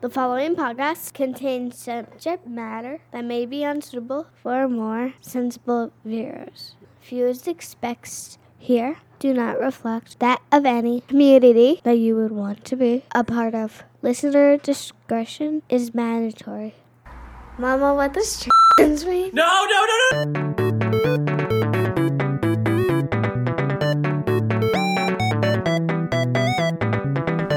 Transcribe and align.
The 0.00 0.08
following 0.08 0.56
podcast 0.56 1.12
contains 1.12 1.76
subject 1.76 2.46
matter 2.46 3.00
that 3.12 3.22
may 3.22 3.44
be 3.44 3.64
unsuitable 3.64 4.28
for 4.42 4.66
more 4.66 5.12
sensible 5.20 5.92
viewers. 6.06 6.74
Views 7.02 7.46
expressed 7.46 8.38
here 8.56 8.96
do 9.18 9.34
not 9.34 9.60
reflect 9.60 10.18
that 10.20 10.40
of 10.50 10.64
any 10.64 11.02
community 11.02 11.82
that 11.84 11.98
you 11.98 12.16
would 12.16 12.32
want 12.32 12.64
to 12.64 12.76
be 12.76 13.04
a 13.14 13.22
part 13.22 13.54
of. 13.54 13.84
Listener 14.00 14.56
discretion 14.56 15.60
is 15.68 15.92
mandatory. 15.92 16.76
Mama, 17.58 17.94
what 17.94 18.16
trans 18.78 19.04
mean? 19.04 19.32
No, 19.34 19.66
no, 19.68 19.86
no, 19.86 20.24
no. 20.24 21.19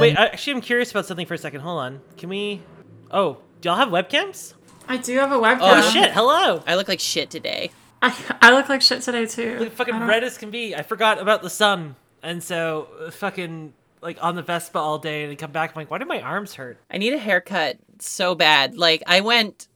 Wait, 0.04 0.18
uh, 0.18 0.24
actually, 0.26 0.54
I'm 0.54 0.62
curious 0.62 0.92
about 0.92 1.06
something 1.06 1.26
for 1.26 1.34
a 1.34 1.38
second. 1.38 1.62
Hold 1.62 1.80
on. 1.80 2.02
Can 2.18 2.30
we? 2.30 2.62
Oh, 3.10 3.38
do 3.62 3.70
y'all 3.70 3.78
have 3.78 3.90
webcams? 3.90 4.54
I 4.88 4.98
do 4.98 5.18
have 5.18 5.32
a 5.32 5.38
webcam. 5.38 5.60
Oh 5.62 5.92
shit! 5.92 6.12
Hello. 6.12 6.62
I 6.68 6.76
look 6.76 6.88
like 6.88 7.00
shit 7.00 7.30
today. 7.30 7.72
I, 8.02 8.14
I 8.42 8.52
look 8.52 8.68
like 8.68 8.82
shit 8.82 9.02
today 9.02 9.26
too. 9.26 9.60
Look 9.60 9.72
fucking 9.74 9.94
I 9.94 10.06
red 10.06 10.24
as 10.26 10.38
can 10.38 10.52
be. 10.52 10.76
I 10.76 10.82
forgot 10.82 11.20
about 11.20 11.42
the 11.42 11.50
sun, 11.50 11.96
and 12.22 12.44
so 12.44 12.90
uh, 13.00 13.12
fucking 13.12 13.74
like 14.02 14.18
on 14.22 14.36
the 14.36 14.42
Vespa 14.42 14.78
all 14.78 15.00
day, 15.00 15.24
and 15.24 15.32
I 15.32 15.36
come 15.36 15.52
back. 15.52 15.72
I'm 15.72 15.80
like, 15.80 15.90
why 15.90 16.00
do 16.00 16.06
my 16.06 16.22
arms 16.22 16.56
hurt? 16.56 16.78
I 16.92 16.98
need 16.98 17.14
a 17.14 17.18
haircut 17.18 17.78
so 18.00 18.36
bad. 18.36 18.78
Like 18.78 19.04
I 19.08 19.22
went 19.22 19.70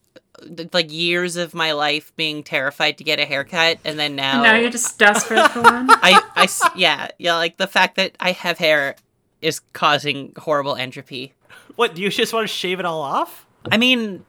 like 0.72 0.92
years 0.92 1.36
of 1.36 1.54
my 1.54 1.72
life 1.72 2.14
being 2.16 2.42
terrified 2.42 2.98
to 2.98 3.04
get 3.04 3.18
a 3.18 3.24
haircut, 3.24 3.78
and 3.84 3.98
then 3.98 4.14
now, 4.14 4.34
And 4.34 4.42
now 4.42 4.56
you're 4.56 4.70
just 4.70 4.98
desperate 4.98 5.50
for 5.50 5.62
one. 5.62 5.86
I, 5.90 6.22
I 6.36 6.48
yeah, 6.76 7.08
yeah. 7.18 7.36
Like 7.36 7.56
the 7.56 7.66
fact 7.66 7.96
that 7.96 8.14
I 8.20 8.32
have 8.32 8.58
hair 8.58 8.96
is 9.42 9.60
causing 9.72 10.32
horrible 10.36 10.76
entropy. 10.76 11.34
What? 11.76 11.94
Do 11.94 12.02
you 12.02 12.10
just 12.10 12.32
want 12.32 12.44
to 12.48 12.52
shave 12.52 12.80
it 12.80 12.86
all 12.86 13.02
off? 13.02 13.46
I 13.70 13.76
mean, 13.76 14.24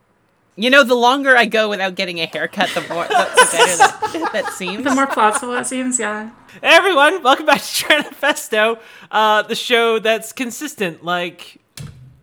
you 0.55 0.69
know, 0.69 0.83
the 0.83 0.95
longer 0.95 1.35
I 1.35 1.45
go 1.45 1.69
without 1.69 1.95
getting 1.95 2.19
a 2.19 2.25
haircut, 2.25 2.69
the 2.75 2.81
more 2.81 3.05
the, 3.07 3.13
the 3.13 3.49
better 3.51 3.77
that, 3.77 4.29
that 4.33 4.53
seems. 4.53 4.83
The 4.83 4.93
more 4.93 5.07
plausible 5.07 5.53
it 5.55 5.65
seems, 5.65 5.99
yeah. 5.99 6.31
Hey 6.61 6.69
everyone, 6.75 7.23
welcome 7.23 7.45
back 7.45 7.59
to 7.59 7.63
Tranifesto, 7.85 8.79
uh, 9.11 9.43
the 9.43 9.55
show 9.55 9.99
that's 9.99 10.31
consistent, 10.33 11.03
like 11.03 11.57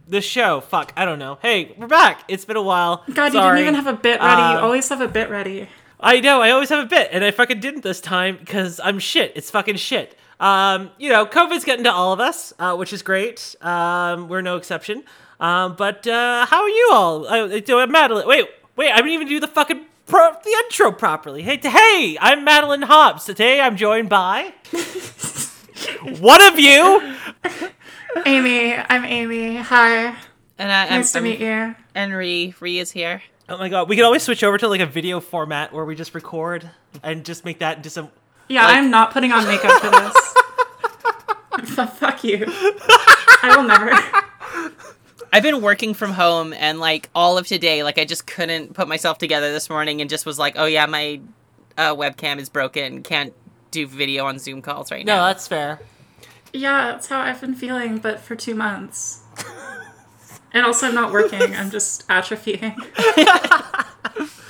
the 0.08 0.20
show. 0.20 0.60
Fuck, 0.60 0.92
I 0.96 1.04
don't 1.04 1.18
know. 1.18 1.38
Hey, 1.40 1.74
we're 1.78 1.86
back. 1.86 2.24
It's 2.28 2.44
been 2.44 2.56
a 2.56 2.62
while. 2.62 3.04
God, 3.12 3.32
you 3.32 3.40
didn't 3.40 3.58
even 3.58 3.74
have 3.74 3.86
a 3.86 3.94
bit 3.94 4.20
ready. 4.20 4.42
you 4.42 4.58
Uh, 4.58 4.60
always 4.60 4.88
have 4.90 5.00
a 5.00 5.08
bit 5.08 5.30
ready. 5.30 5.68
I 5.98 6.20
know, 6.20 6.42
I 6.42 6.50
always 6.50 6.68
have 6.68 6.84
a 6.84 6.88
bit, 6.88 7.08
and 7.12 7.24
I 7.24 7.30
fucking 7.30 7.60
didn't 7.60 7.82
this 7.82 8.00
time 8.02 8.36
because 8.36 8.80
I'm 8.84 8.98
shit. 8.98 9.32
It's 9.34 9.50
fucking 9.50 9.76
shit. 9.76 10.16
Um, 10.38 10.90
you 10.98 11.08
know, 11.10 11.24
COVID's 11.26 11.64
getting 11.64 11.84
to 11.84 11.92
all 11.92 12.12
of 12.12 12.20
us, 12.20 12.52
uh, 12.58 12.76
which 12.76 12.92
is 12.92 13.02
great. 13.02 13.54
Um, 13.62 14.28
we're 14.28 14.42
no 14.42 14.56
exception. 14.56 15.04
Um, 15.40 15.76
but 15.76 16.06
uh, 16.06 16.46
how 16.46 16.62
are 16.62 16.68
you 16.68 16.90
all? 16.92 17.26
Uh, 17.26 17.60
do 17.60 17.78
I, 17.78 17.86
Madeline? 17.86 18.26
Wait, 18.26 18.46
wait, 18.76 18.90
I 18.90 18.96
didn't 18.96 19.12
even 19.12 19.28
do 19.28 19.40
the 19.40 19.48
fucking 19.48 19.84
pro- 20.06 20.32
the 20.44 20.50
intro 20.64 20.92
properly. 20.92 21.42
Hey, 21.42 21.56
t- 21.56 21.68
hey, 21.68 22.16
I'm 22.20 22.44
Madeline 22.44 22.82
Hobbs. 22.82 23.24
Today 23.24 23.60
I'm 23.60 23.76
joined 23.76 24.08
by 24.08 24.52
one 26.20 26.42
of 26.46 26.58
you. 26.58 27.14
Amy, 28.24 28.74
I'm 28.74 29.04
Amy. 29.04 29.56
Hi. 29.56 30.16
and 30.58 30.72
I, 30.72 30.84
I'm, 30.84 30.90
Nice 31.00 31.12
to 31.12 31.18
I'm- 31.18 31.24
meet 31.24 31.40
you. 31.40 31.74
And 31.94 32.12
Rhi, 32.12 32.54
Rhi 32.56 32.80
is 32.80 32.90
here. 32.92 33.22
Oh 33.48 33.56
my 33.58 33.68
god, 33.68 33.88
we 33.88 33.94
can 33.96 34.04
always 34.04 34.22
switch 34.22 34.42
over 34.42 34.58
to 34.58 34.68
like 34.68 34.80
a 34.80 34.86
video 34.86 35.20
format 35.20 35.72
where 35.72 35.84
we 35.84 35.94
just 35.94 36.14
record 36.14 36.68
and 37.02 37.24
just 37.24 37.44
make 37.44 37.60
that 37.60 37.76
into 37.76 37.90
some. 37.90 38.10
Yeah, 38.48 38.64
Like- 38.66 38.76
I'm 38.76 38.90
not 38.90 39.12
putting 39.12 39.32
on 39.32 39.46
makeup 39.46 39.80
for 39.80 39.90
this. 39.90 41.78
F- 41.78 41.96
fuck 41.98 42.22
you. 42.24 42.44
I 42.46 43.54
will 43.56 43.64
never. 43.64 43.90
I've 45.32 45.42
been 45.42 45.60
working 45.60 45.94
from 45.94 46.12
home 46.12 46.52
and 46.52 46.78
like 46.80 47.10
all 47.14 47.36
of 47.38 47.46
today, 47.46 47.82
like 47.82 47.98
I 47.98 48.04
just 48.04 48.26
couldn't 48.26 48.74
put 48.74 48.88
myself 48.88 49.18
together 49.18 49.52
this 49.52 49.68
morning 49.68 50.00
and 50.00 50.08
just 50.08 50.24
was 50.24 50.38
like, 50.38 50.54
oh 50.56 50.66
yeah, 50.66 50.86
my 50.86 51.20
uh, 51.76 51.94
webcam 51.94 52.38
is 52.38 52.48
broken, 52.48 53.02
can't 53.02 53.34
do 53.70 53.86
video 53.86 54.26
on 54.26 54.38
Zoom 54.38 54.62
calls 54.62 54.90
right 54.90 55.04
now. 55.04 55.16
No, 55.16 55.20
now. 55.22 55.26
that's 55.26 55.46
fair. 55.48 55.80
Yeah, 56.52 56.92
that's 56.92 57.08
how 57.08 57.20
I've 57.20 57.40
been 57.40 57.54
feeling, 57.54 57.98
but 57.98 58.20
for 58.20 58.34
two 58.34 58.54
months. 58.54 59.20
And 60.52 60.64
also, 60.64 60.86
I'm 60.86 60.94
not 60.94 61.12
working. 61.12 61.54
I'm 61.54 61.70
just 61.70 62.08
atrophying. 62.08 62.74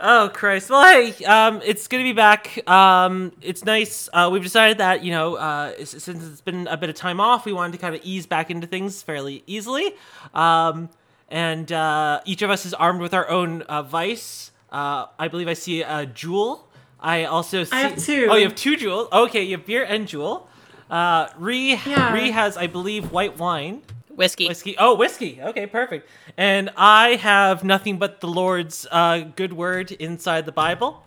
Oh 0.00 0.30
Christ! 0.32 0.68
Well, 0.70 0.84
hey, 0.84 1.24
um, 1.24 1.60
it's 1.64 1.86
good 1.88 1.98
to 1.98 2.04
be 2.04 2.12
back. 2.12 2.68
Um, 2.68 3.32
it's 3.40 3.64
nice. 3.64 4.08
Uh, 4.12 4.28
we've 4.32 4.42
decided 4.42 4.78
that 4.78 5.02
you 5.04 5.10
know, 5.10 5.36
uh, 5.36 5.72
since 5.84 6.06
it's 6.08 6.40
been 6.40 6.66
a 6.66 6.76
bit 6.76 6.90
of 6.90 6.96
time 6.96 7.20
off, 7.20 7.44
we 7.44 7.52
wanted 7.52 7.72
to 7.72 7.78
kind 7.78 7.94
of 7.94 8.00
ease 8.04 8.26
back 8.26 8.50
into 8.50 8.66
things 8.66 9.02
fairly 9.02 9.42
easily. 9.46 9.92
Um, 10.34 10.88
and 11.28 11.70
uh, 11.72 12.20
each 12.24 12.42
of 12.42 12.50
us 12.50 12.66
is 12.66 12.74
armed 12.74 13.00
with 13.00 13.14
our 13.14 13.28
own 13.28 13.62
uh, 13.62 13.82
vice. 13.82 14.50
Uh, 14.70 15.06
I 15.18 15.28
believe 15.28 15.48
I 15.48 15.54
see 15.54 15.82
a 15.82 16.06
Juul. 16.06 16.60
I 16.98 17.24
also 17.24 17.64
see. 17.64 17.74
have 17.76 17.96
two. 17.96 18.28
Oh, 18.30 18.36
you 18.36 18.44
have 18.44 18.54
two 18.54 18.76
Juuls. 18.76 19.10
Okay, 19.12 19.42
you 19.44 19.56
have 19.56 19.64
beer 19.66 19.84
and 19.84 20.06
Juul. 20.06 20.46
Uh, 20.90 21.28
Rhi, 21.30 21.70
Yeah. 21.86 22.12
Rhi 22.14 22.32
has, 22.32 22.56
I 22.56 22.66
believe, 22.66 23.12
white 23.12 23.38
wine. 23.38 23.82
Whiskey. 24.20 24.48
Whiskey. 24.48 24.76
Oh, 24.78 24.96
whiskey. 24.96 25.40
Okay, 25.40 25.66
perfect. 25.66 26.06
And 26.36 26.68
I 26.76 27.14
have 27.14 27.64
nothing 27.64 27.98
but 27.98 28.20
the 28.20 28.26
Lord's 28.28 28.86
uh, 28.90 29.20
good 29.34 29.54
word 29.54 29.92
inside 29.92 30.44
the 30.44 30.52
Bible. 30.52 31.02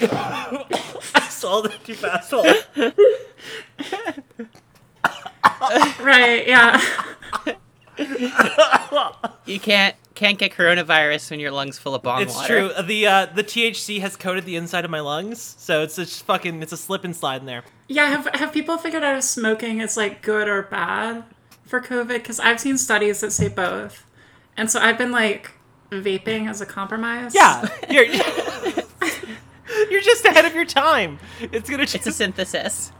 I 0.00 1.26
swallowed 1.28 1.74
it 1.74 1.84
too 1.84 1.92
fast. 1.92 2.30
Hold. 2.30 2.46
Right, 6.00 6.48
yeah. 6.48 6.80
You 9.46 9.60
can't 9.60 9.94
can't 10.14 10.38
get 10.38 10.52
coronavirus 10.52 11.30
when 11.30 11.40
your 11.40 11.50
lungs 11.50 11.78
full 11.78 11.94
of 11.94 12.02
bong 12.02 12.22
It's 12.22 12.34
water. 12.34 12.70
true. 12.70 12.82
The 12.82 13.06
uh, 13.06 13.26
the 13.26 13.44
THC 13.44 14.00
has 14.00 14.16
coated 14.16 14.44
the 14.46 14.56
inside 14.56 14.84
of 14.84 14.90
my 14.90 15.00
lungs, 15.00 15.54
so 15.58 15.82
it's 15.82 15.96
just 15.96 16.24
fucking. 16.24 16.62
It's 16.62 16.72
a 16.72 16.76
slip 16.76 17.04
and 17.04 17.14
slide 17.14 17.40
in 17.40 17.46
there. 17.46 17.62
Yeah, 17.88 18.06
have, 18.06 18.26
have 18.34 18.52
people 18.52 18.78
figured 18.78 19.02
out 19.04 19.18
if 19.18 19.24
smoking 19.24 19.80
is 19.80 19.96
like 19.96 20.22
good 20.22 20.48
or 20.48 20.62
bad 20.62 21.24
for 21.66 21.80
COVID? 21.80 22.08
Because 22.08 22.40
I've 22.40 22.58
seen 22.60 22.78
studies 22.78 23.20
that 23.20 23.32
say 23.32 23.48
both. 23.48 24.06
And 24.56 24.70
so 24.70 24.80
I've 24.80 24.96
been 24.96 25.12
like 25.12 25.50
vaping 25.90 26.48
as 26.48 26.60
a 26.62 26.66
compromise. 26.66 27.34
Yeah, 27.34 27.68
you're 27.90 28.06
you're 29.90 30.00
just 30.00 30.24
ahead 30.24 30.44
of 30.46 30.54
your 30.54 30.64
time. 30.64 31.18
It's 31.40 31.68
gonna. 31.68 31.82
It's 31.82 32.06
a 32.06 32.12
synthesis. 32.12 32.92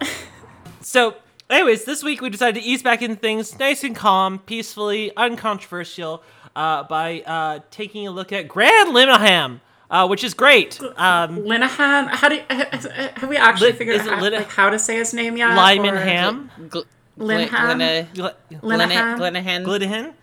So, 0.83 1.15
anyways, 1.51 1.85
this 1.85 2.03
week 2.03 2.21
we 2.21 2.31
decided 2.31 2.61
to 2.61 2.67
ease 2.67 2.83
back 2.83 3.03
in 3.03 3.17
things 3.17 3.59
nice 3.59 3.85
and 3.85 3.95
calm, 3.97 4.39
peacefully, 4.41 5.13
uncontroversial, 5.17 6.23
uh, 6.57 6.85
by 6.85 7.21
uh, 7.23 7.61
taking 7.71 8.07
a 8.07 8.11
look 8.11 8.33
at 8.33 8.49
Graham 8.49 8.89
Linehan, 8.95 9.61
uh, 9.91 10.07
which 10.07 10.23
is 10.25 10.35
great. 10.35 10.81
Um, 10.97 11.39
Linehan, 11.39 12.09
how 12.11 12.29
do 12.29 12.37
you, 12.37 12.43
have 12.49 13.29
we 13.29 13.37
actually 13.37 13.69
Lin- 13.71 13.77
figured 13.77 14.01
out 14.03 14.23
Lin- 14.23 14.33
like 14.35 14.49
how 14.51 14.71
to 14.71 14.79
say 14.79 14.97
his 14.97 15.13
name 15.15 15.37
yet? 15.37 15.55
Lyman 15.57 15.95
Or- 15.95 15.99
Ham, 15.99 16.51
Gl- 16.69 16.85
Linehan? 17.19 18.09
Glina, 18.19 19.65
Glinahan. 19.65 20.15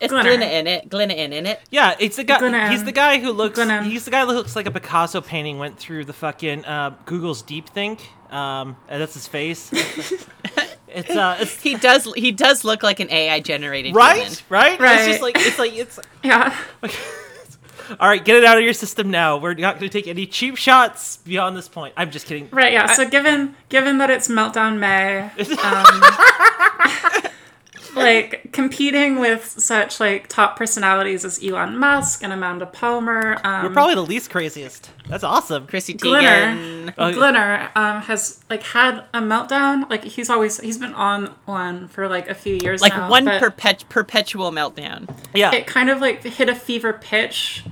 It's 0.00 0.12
Glinner. 0.12 0.36
Glina 0.38 0.52
in 0.52 0.66
it. 0.66 0.88
Glina 0.88 1.16
in 1.16 1.32
in 1.32 1.46
it. 1.46 1.60
Yeah, 1.70 1.96
it's 1.98 2.16
the 2.16 2.24
guy. 2.24 2.38
Glenn. 2.38 2.70
He's 2.70 2.84
the 2.84 2.92
guy 2.92 3.18
who 3.18 3.32
looks. 3.32 3.56
Glenn. 3.56 3.84
He's 3.84 4.04
the 4.04 4.10
guy 4.10 4.24
who 4.24 4.32
looks 4.32 4.56
like 4.56 4.66
a 4.66 4.70
Picasso 4.70 5.20
painting 5.20 5.58
went 5.58 5.78
through 5.78 6.04
the 6.04 6.12
fucking 6.12 6.64
uh, 6.64 6.94
Google's 7.04 7.42
Deep 7.42 7.68
Think. 7.68 8.00
Um, 8.30 8.76
and 8.88 9.00
that's 9.00 9.14
his 9.14 9.26
face. 9.26 9.70
it's 10.88 11.10
uh, 11.10 11.38
it's 11.40 11.60
He 11.62 11.76
does. 11.76 12.12
He 12.14 12.32
does 12.32 12.64
look 12.64 12.82
like 12.82 13.00
an 13.00 13.10
AI 13.10 13.40
generated 13.40 13.94
right, 13.94 14.22
human. 14.22 14.38
right. 14.48 14.80
Right. 14.80 14.98
It's 14.98 15.08
just 15.08 15.22
like 15.22 15.36
it's 15.38 15.58
like 15.58 15.74
it's. 15.74 15.98
Yeah. 16.22 16.56
All 18.00 18.08
right, 18.08 18.22
get 18.22 18.36
it 18.36 18.44
out 18.44 18.58
of 18.58 18.64
your 18.64 18.74
system 18.74 19.10
now. 19.10 19.38
We're 19.38 19.54
not 19.54 19.78
going 19.78 19.88
to 19.88 19.98
take 19.98 20.08
any 20.08 20.26
cheap 20.26 20.56
shots 20.56 21.18
beyond 21.18 21.56
this 21.56 21.68
point. 21.68 21.94
I'm 21.96 22.10
just 22.10 22.26
kidding. 22.26 22.48
Right, 22.52 22.72
yeah. 22.72 22.86
So 22.92 23.08
given 23.08 23.56
given 23.70 23.96
that 23.98 24.10
it's 24.10 24.28
Meltdown 24.28 24.78
May, 24.78 25.22
um, 25.22 26.02
like 27.98 28.52
competing 28.52 29.18
with 29.18 29.44
such 29.44 30.00
like 30.00 30.28
top 30.28 30.56
personalities 30.56 31.24
as 31.24 31.42
Elon 31.44 31.76
Musk 31.78 32.22
and 32.22 32.32
Amanda 32.32 32.66
Palmer, 32.66 33.38
um, 33.44 33.64
You're 33.64 33.72
probably 33.72 33.94
the 33.94 34.02
least 34.06 34.30
craziest. 34.30 34.90
That's 35.08 35.24
awesome. 35.24 35.66
Chrissy 35.66 35.94
Glinner, 35.94 36.22
Teigen. 36.56 36.94
Oh. 36.98 37.12
Glinner 37.12 37.70
um, 37.76 38.02
has 38.02 38.42
like 38.50 38.62
had 38.62 39.04
a 39.12 39.20
meltdown. 39.20 39.88
Like 39.90 40.04
he's 40.04 40.30
always 40.30 40.58
he's 40.60 40.78
been 40.78 40.94
on 40.94 41.34
one 41.44 41.88
for 41.88 42.08
like 42.08 42.28
a 42.28 42.34
few 42.34 42.54
years 42.62 42.80
Like 42.80 42.92
now, 42.94 43.10
one 43.10 43.24
but 43.24 43.40
perpet- 43.40 43.84
perpetual 43.88 44.50
meltdown. 44.50 45.08
Yeah. 45.34 45.52
it 45.54 45.66
kind 45.66 45.90
of 45.90 46.00
like 46.00 46.22
hit 46.24 46.48
a 46.48 46.54
fever 46.54 46.92
pitch 46.92 47.64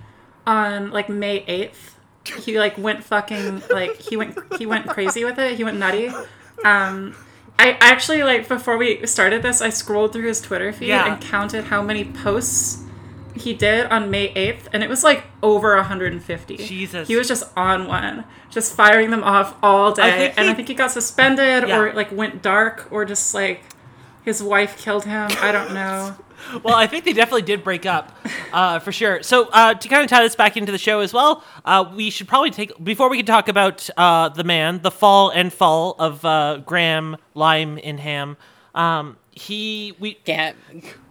on 0.46 0.90
like 0.90 1.08
May 1.08 1.44
eighth. 1.46 1.94
He 2.40 2.58
like 2.58 2.76
went 2.76 3.04
fucking 3.04 3.62
like 3.70 3.96
he 4.00 4.16
went 4.16 4.36
he 4.58 4.66
went 4.66 4.86
crazy 4.88 5.24
with 5.24 5.38
it. 5.38 5.56
He 5.56 5.64
went 5.64 5.78
nutty. 5.78 6.10
Um, 6.64 7.14
I 7.58 7.76
actually 7.80 8.22
like 8.22 8.48
before 8.48 8.76
we 8.76 9.06
started 9.06 9.42
this, 9.42 9.60
I 9.62 9.70
scrolled 9.70 10.12
through 10.12 10.26
his 10.28 10.40
Twitter 10.40 10.72
feed 10.72 10.88
Yeah. 10.88 11.12
and 11.14 11.20
counted 11.22 11.64
how 11.64 11.82
many 11.82 12.04
posts 12.04 12.82
he 13.34 13.52
did 13.52 13.86
on 13.86 14.10
May 14.10 14.32
8th, 14.34 14.68
and 14.72 14.82
it 14.82 14.88
was 14.88 15.04
like 15.04 15.24
over 15.42 15.76
150. 15.76 16.56
Jesus. 16.56 17.06
He 17.08 17.16
was 17.16 17.28
just 17.28 17.44
on 17.56 17.86
one, 17.86 18.24
just 18.50 18.74
firing 18.74 19.10
them 19.10 19.22
off 19.22 19.54
all 19.62 19.92
day. 19.92 20.18
think 20.18 20.34
and 20.38 20.48
I 20.50 20.54
think 20.54 20.68
he 20.68 20.74
got 20.74 20.90
suspended 20.90 21.68
Yeah. 21.68 21.78
or 21.78 21.92
like 21.92 22.10
went 22.12 22.40
dark 22.42 22.88
or 22.90 23.04
just 23.04 23.34
like 23.34 23.62
his 24.26 24.42
wife 24.42 24.76
killed 24.76 25.04
him. 25.04 25.30
I 25.40 25.52
don't 25.52 25.72
know. 25.72 26.14
well, 26.62 26.74
I 26.74 26.86
think 26.86 27.04
they 27.04 27.12
definitely 27.14 27.42
did 27.42 27.64
break 27.64 27.86
up, 27.86 28.14
uh, 28.52 28.78
for 28.80 28.92
sure. 28.92 29.22
So 29.22 29.48
uh, 29.52 29.74
to 29.74 29.88
kind 29.88 30.02
of 30.02 30.10
tie 30.10 30.22
this 30.22 30.36
back 30.36 30.56
into 30.56 30.72
the 30.72 30.78
show 30.78 31.00
as 31.00 31.12
well, 31.14 31.42
uh, 31.64 31.90
we 31.94 32.10
should 32.10 32.28
probably 32.28 32.50
take 32.50 32.72
before 32.84 33.08
we 33.08 33.16
can 33.16 33.24
talk 33.26 33.48
about 33.48 33.88
uh, 33.96 34.28
the 34.28 34.44
man, 34.44 34.82
the 34.82 34.90
fall 34.90 35.30
and 35.30 35.52
fall 35.52 35.94
of 35.98 36.24
uh, 36.24 36.58
Graham 36.66 37.16
Lime 37.34 37.78
in 37.78 37.98
Ham. 37.98 38.36
Um, 38.74 39.16
he 39.30 39.94
we 39.98 40.18
Ga- 40.24 40.54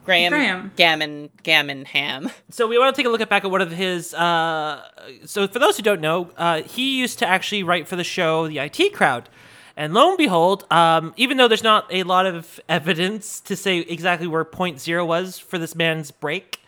Graham, 0.04 0.32
Graham. 0.32 0.72
Gammon, 0.76 1.30
Gammon 1.42 1.86
Ham. 1.86 2.30
so 2.50 2.68
we 2.68 2.78
want 2.78 2.96
to 2.96 3.00
take 3.00 3.08
a 3.08 3.10
look 3.10 3.22
at 3.22 3.30
back 3.30 3.44
at 3.44 3.50
one 3.50 3.62
of 3.62 3.72
his. 3.72 4.14
Uh, 4.14 4.84
so 5.26 5.48
for 5.48 5.60
those 5.60 5.78
who 5.78 5.84
don't 5.84 6.02
know, 6.02 6.32
uh, 6.38 6.62
he 6.62 7.00
used 7.00 7.18
to 7.20 7.28
actually 7.28 7.64
write 7.64 7.88
for 7.88 7.96
the 7.96 8.04
show 8.04 8.48
The 8.48 8.60
IT 8.60 8.94
Crowd, 8.94 9.30
and 9.78 9.94
lo 9.94 10.10
and 10.10 10.18
behold, 10.18 10.66
um, 10.72 11.14
even 11.18 11.38
though 11.38 11.48
there's 11.48 11.64
not 11.64 11.86
a 11.92 12.04
lot 12.04 12.26
of 12.26 12.60
evidence 12.70 13.40
to 13.42 13.56
say 13.56 13.80
exactly 13.80 14.28
where 14.28 14.44
Point 14.44 14.80
Zero 14.80 15.06
was 15.06 15.38
for 15.40 15.58
this 15.58 15.76
man's 15.76 16.12
break, 16.12 16.60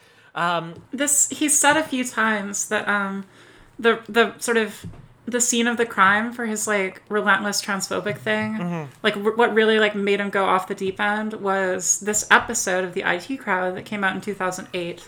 This 0.91 1.29
he's 1.29 1.57
said 1.57 1.77
a 1.77 1.83
few 1.83 2.03
times 2.03 2.67
that 2.69 2.87
um 2.87 3.25
the 3.79 3.99
the 4.07 4.37
sort 4.39 4.57
of 4.57 4.85
the 5.25 5.41
scene 5.41 5.67
of 5.67 5.75
the 5.77 5.85
crime 5.85 6.31
for 6.31 6.45
his 6.45 6.67
like 6.67 7.01
relentless 7.09 7.61
transphobic 7.61 8.17
thing 8.17 8.87
like 9.03 9.17
r- 9.17 9.35
what 9.35 9.53
really 9.53 9.77
like 9.77 9.93
made 9.93 10.21
him 10.21 10.29
go 10.29 10.45
off 10.45 10.69
the 10.69 10.75
deep 10.75 11.01
end 11.01 11.33
was 11.33 11.99
this 11.99 12.25
episode 12.31 12.85
of 12.85 12.93
the 12.93 13.03
IT 13.05 13.37
crowd 13.37 13.75
that 13.75 13.83
came 13.83 14.05
out 14.05 14.15
in 14.15 14.21
2008 14.21 15.05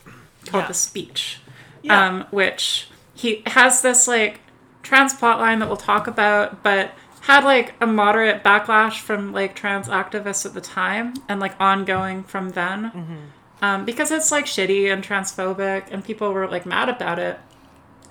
called 0.48 0.63
Yeah. 0.63 0.68
The 0.68 0.74
Speech 0.74 1.40
Yeah. 1.84 2.06
um 2.07 2.25
which 2.31 2.90
he 3.13 3.44
has 3.45 3.81
this 3.81 4.07
like 4.10 4.42
trans 4.84 5.13
plot 5.13 5.40
line 5.40 5.60
that 5.60 5.68
we'll 5.69 5.78
talk 5.78 6.06
about 6.07 6.63
but 6.63 6.92
had 7.30 7.44
like 7.44 7.76
a 7.80 7.86
moderate 7.86 8.44
backlash 8.44 9.00
from 9.00 9.31
like 9.31 9.56
trans 9.56 9.88
activists 9.88 10.48
at 10.48 10.54
the 10.56 10.62
time 10.62 11.14
and 11.28 11.40
like 11.40 11.54
ongoing 11.60 12.24
from 12.24 12.50
then. 12.50 12.92
Um, 13.62 13.86
because 13.86 14.10
it's 14.10 14.31
like 14.31 14.46
shitty 14.46 14.92
and 14.92 15.04
transphobic 15.04 15.92
and 15.92 16.04
people 16.04 16.34
were 16.34 16.48
like 16.48 16.66
mad 16.66 16.90
about 16.90 17.20
it. 17.20 17.40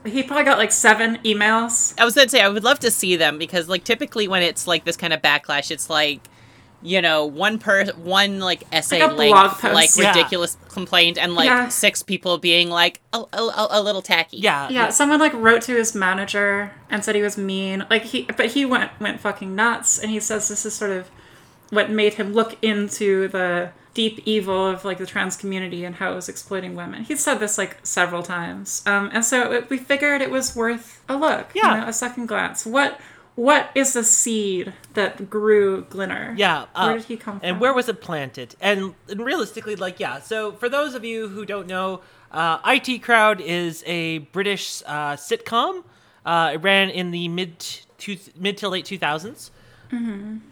He 0.04 0.22
probably 0.22 0.44
got 0.44 0.56
like 0.58 0.70
seven 0.70 1.16
emails. 1.24 1.98
I 1.98 2.04
was 2.04 2.14
gonna 2.14 2.28
say 2.28 2.40
I 2.40 2.48
would 2.48 2.62
love 2.62 2.78
to 2.80 2.92
see 2.92 3.16
them 3.16 3.38
because 3.38 3.68
like 3.68 3.82
typically 3.82 4.28
when 4.28 4.42
it's 4.44 4.68
like 4.68 4.84
this 4.84 4.96
kind 4.96 5.12
of 5.12 5.20
backlash, 5.20 5.72
it's 5.72 5.90
like 5.90 6.20
you 6.82 7.02
know 7.02 7.26
one 7.26 7.58
per 7.58 7.84
one 7.92 8.38
like 8.38 8.62
essay 8.72 9.00
Like 9.02 9.10
a 9.10 9.14
blog 9.14 9.32
length 9.34 9.60
post. 9.60 9.74
like 9.74 9.90
Yeah. 9.96 10.08
ridiculous 10.14 10.56
complaint 10.68 11.18
and 11.18 11.34
like 11.34 11.46
Yeah. 11.46 11.68
six 11.68 12.02
people 12.04 12.38
being 12.38 12.70
like 12.70 13.00
a, 13.12 13.18
a, 13.32 13.36
a, 13.42 13.66
a 13.72 13.82
little 13.82 14.02
tacky. 14.02 14.36
yeah, 14.36 14.68
yeah 14.68 14.90
someone 14.90 15.18
like 15.18 15.32
wrote 15.34 15.62
to 15.62 15.74
his 15.76 15.94
manager 15.94 16.70
and 16.88 17.04
said 17.04 17.14
he 17.16 17.22
was 17.22 17.36
mean 17.36 17.84
like 17.90 18.02
he 18.04 18.22
but 18.36 18.46
he 18.52 18.64
went 18.64 18.92
went 19.00 19.18
fucking 19.20 19.54
nuts 19.56 19.98
and 19.98 20.10
he 20.12 20.20
says 20.20 20.48
this 20.48 20.64
is 20.64 20.74
sort 20.74 20.92
of 20.92 21.08
what 21.70 21.90
made 21.90 22.14
him 22.14 22.32
look 22.32 22.56
into 22.62 23.26
the 23.28 23.70
deep 23.94 24.20
evil 24.24 24.64
of 24.68 24.84
like 24.84 24.98
the 24.98 25.06
trans 25.06 25.36
community 25.36 25.84
and 25.84 25.96
how 25.96 26.12
it 26.12 26.14
was 26.14 26.28
exploiting 26.28 26.76
women 26.76 27.02
he 27.02 27.16
said 27.16 27.34
this 27.40 27.58
like 27.58 27.78
several 27.82 28.22
times 28.22 28.82
um, 28.86 29.10
and 29.12 29.24
so 29.24 29.50
it, 29.50 29.68
we 29.68 29.76
figured 29.76 30.22
it 30.22 30.30
was 30.30 30.54
worth 30.54 31.02
a 31.08 31.16
look 31.16 31.48
you 31.56 31.60
Yeah. 31.64 31.80
know, 31.80 31.88
a 31.88 31.92
second 31.92 32.26
glance 32.26 32.64
what 32.64 33.00
what 33.38 33.70
is 33.76 33.92
the 33.92 34.02
seed 34.02 34.72
that 34.94 35.30
grew 35.30 35.84
glinner 35.84 36.34
Yeah. 36.36 36.66
uh, 36.74 36.86
where 36.86 36.96
did 36.98 37.04
he 37.04 37.16
come 37.16 37.38
from 37.38 37.48
And 37.48 37.60
where 37.60 37.72
was 37.72 37.88
it 37.88 38.00
planted? 38.00 38.56
And, 38.60 38.96
and 39.08 39.24
realistically, 39.24 39.76
like, 39.76 40.00
yeah. 40.00 40.18
So 40.18 40.50
for 40.52 40.68
those 40.68 40.94
of 40.94 41.04
you 41.04 41.28
who 41.28 41.46
don't 41.46 41.68
know, 41.68 42.00
uh, 42.32 42.58
IT 42.66 42.98
Crowd 43.02 43.40
is 43.40 43.84
a 43.86 44.18
British 44.18 44.82
uh, 44.86 45.14
sitcom. 45.14 45.84
Uh, 46.26 46.50
it 46.54 46.56
ran 46.62 46.90
in 46.90 47.12
the 47.12 47.28
mid 47.28 47.60
two, 47.96 48.16
mid 48.36 48.56
to 48.58 48.68
late 48.68 48.84
two 48.84 48.98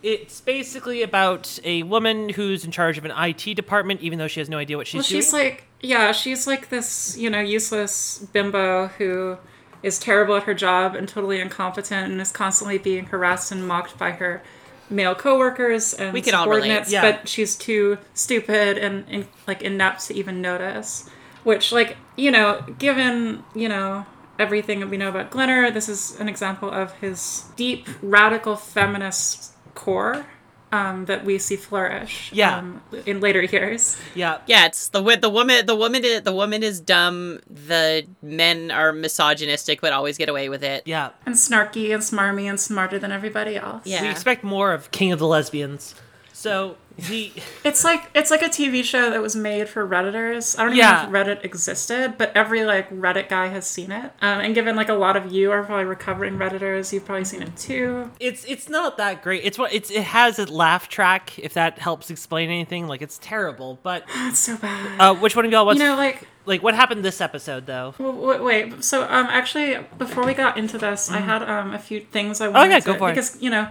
It's 0.03 0.41
basically 0.41 1.03
about 1.03 1.59
a 1.65 1.83
woman 1.83 2.29
who's 2.29 2.65
in 2.65 2.71
charge 2.71 2.99
of 2.99 3.05
an 3.05 3.11
IT 3.17 3.55
department, 3.55 4.01
even 4.01 4.21
though 4.21 4.29
she 4.29 4.39
has 4.39 4.49
no 4.49 4.59
idea 4.59 4.77
what 4.77 4.87
she's 4.87 5.09
doing. 5.09 5.17
Well, 5.17 5.23
she's 5.23 5.31
doing. 5.33 5.45
like, 5.45 5.65
yeah, 5.81 6.13
she's 6.13 6.47
like 6.47 6.69
this, 6.69 7.19
you 7.19 7.31
know, 7.31 7.41
useless 7.41 8.25
bimbo 8.33 8.87
who 8.87 9.39
is 9.87 10.01
terrible 10.01 10.35
at 10.35 10.43
her 10.43 10.55
job 10.55 10.97
and 10.97 11.09
totally 11.09 11.41
incompetent 11.41 12.11
and 12.11 12.21
is 12.21 12.33
constantly 12.33 12.77
being 12.77 13.07
harassed 13.07 13.53
and 13.53 13.67
mocked 13.67 13.97
by 13.97 14.11
her 14.11 14.43
male 14.91 15.15
coworkers 15.15 15.95
and 15.95 16.13
We 16.13 16.21
can 16.21 16.33
subordinates, 16.33 16.91
yeah. 16.91 17.03
but 17.03 17.29
she's 17.29 17.55
too 17.55 17.99
stupid 18.13 18.79
and, 18.79 19.05
and 19.09 19.29
like 19.47 19.63
inept 19.63 20.07
to 20.09 20.15
even 20.15 20.43
notice. 20.43 21.09
Which, 21.45 21.71
like, 21.71 21.97
you 22.17 22.33
know, 22.33 22.65
given 22.81 23.45
you 23.55 23.69
know 23.69 24.07
everything 24.41 24.81
that 24.81 24.89
we 24.89 24.97
know 24.97 25.09
about 25.09 25.31
Glinner, 25.31 25.73
this 25.73 25.89
is 25.89 26.19
an 26.19 26.29
example 26.29 26.69
of 26.69 26.93
his 26.95 27.45
deep 27.55 27.87
radical 28.03 28.57
feminist 28.57 29.53
core. 29.77 30.27
Um, 30.77 31.07
that 31.07 31.25
we 31.25 31.39
see 31.39 31.57
flourish 31.57 32.31
Yeah. 32.33 32.59
um, 32.59 32.83
in 33.07 33.21
later 33.21 33.43
years. 33.43 33.97
yeah. 34.15 34.39
Yeah, 34.47 34.67
it's 34.67 34.89
the 34.89 35.01
the 35.21 35.31
woman 35.31 35.65
the 35.67 35.75
woman 35.77 36.05
is, 36.05 36.23
the 36.23 36.33
woman 36.33 36.63
is 36.63 36.81
dumb. 36.81 37.41
The 37.49 38.07
men 38.23 38.71
are 38.71 38.93
misogynistic, 38.93 39.81
but 39.81 39.93
always 39.93 40.19
get 40.19 40.29
away 40.29 40.49
with 40.49 40.63
it. 40.63 40.83
Yeah. 40.85 41.11
and 41.25 41.35
snarky 41.35 41.93
and 41.95 42.03
smarmy 42.03 42.45
and 42.51 42.59
smarter 42.61 42.99
than 42.99 43.11
everybody 43.13 43.57
else. 43.57 43.87
Yeah. 43.87 44.03
We 44.03 44.09
expect 44.09 44.45
more 44.45 44.73
of 44.73 44.91
King 44.91 45.13
of 45.13 45.19
the 45.19 45.27
Lesbians. 45.27 45.95
So 46.37 46.77
he. 46.99 47.33
It's 47.65 47.83
like 47.83 48.05
it's 48.15 48.31
like 48.31 48.43
a 48.43 48.49
TV 48.49 48.85
show 48.85 49.11
that 49.11 49.21
was 49.21 49.35
made 49.35 49.69
for 49.69 49.85
redditors. 49.85 50.57
I 50.57 50.65
don't 50.65 50.77
Yeah. 50.77 51.03
even 51.03 51.13
know 51.13 51.19
if 51.21 51.27
Reddit 51.27 51.45
existed, 51.45 52.15
but 52.17 52.31
every 52.37 52.65
like 52.65 52.89
Reddit 52.91 53.29
guy 53.29 53.49
has 53.49 53.67
seen 53.67 53.91
it. 53.91 54.13
Um, 54.23 54.39
and 54.39 54.55
given 54.55 54.77
like 54.77 54.89
a 54.89 54.95
lot 54.95 55.17
of 55.17 55.33
you 55.33 55.51
are 55.51 55.65
probably 55.65 55.85
recovering 55.85 56.39
redditors, 56.39 56.93
you've 56.93 57.05
probably 57.05 57.25
seen 57.25 57.43
it 57.43 57.57
too. 57.57 58.13
It's 58.21 58.45
it's 58.45 58.69
not 58.69 58.99
that 58.99 59.21
great. 59.23 59.43
It's 59.45 59.59
what 59.59 59.73
it's 59.75 59.91
it 59.91 60.05
has 60.05 60.39
a 60.39 60.45
laugh 60.47 60.89
track. 60.89 61.37
If 61.41 61.55
that 61.55 61.81
helps 61.81 62.09
explain 62.09 62.51
anything, 62.51 62.87
like 62.87 63.03
it's 63.03 63.19
terrible. 63.21 63.81
But 63.83 64.05
It's 64.15 64.39
so 64.39 64.57
bad. 64.57 65.01
uh, 65.01 65.15
which 65.17 65.35
one 65.35 65.45
of 65.45 65.51
y'all 65.51 65.67
wants? 65.67 65.81
you 65.83 65.89
know, 65.89 65.97
like 65.97 66.23
like 66.45 66.63
what 66.63 66.75
happened 66.77 67.05
this 67.05 67.21
episode 67.21 67.67
though? 67.67 67.95
w- 67.99 68.21
w- 68.21 68.45
wait. 68.45 68.85
So 68.85 69.03
um, 69.03 69.27
actually, 69.27 69.77
before 69.99 70.25
we 70.25 70.35
got 70.35 70.57
into 70.57 70.79
this, 70.79 71.11
I 71.11 71.19
had 71.19 71.43
um 71.43 71.73
a 71.75 71.81
few 71.81 72.01
things 72.01 72.41
I 72.41 72.47
wanted 72.47 72.69
Mm. 72.69 72.71
yeah, 72.71 72.79
to 72.81 72.87
go 72.93 72.99
for 72.99 73.09
it. 73.09 73.15
because 73.15 73.43
you 73.43 73.51
know. 73.51 73.67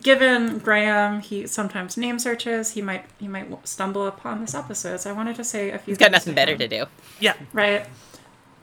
Given 0.00 0.58
Graham, 0.58 1.20
he 1.20 1.46
sometimes 1.46 1.96
name 1.96 2.18
searches. 2.18 2.72
He 2.72 2.82
might 2.82 3.06
he 3.18 3.26
might 3.26 3.66
stumble 3.66 4.06
upon 4.06 4.40
this 4.40 4.54
episode. 4.54 5.00
So 5.00 5.10
I 5.10 5.12
wanted 5.12 5.36
to 5.36 5.44
say 5.44 5.70
a 5.70 5.78
few. 5.78 5.92
He's 5.92 5.98
got 5.98 6.06
things 6.06 6.26
nothing 6.26 6.34
better 6.34 6.52
him. 6.52 6.58
to 6.58 6.68
do. 6.68 6.84
Yeah. 7.20 7.34
Right. 7.52 7.86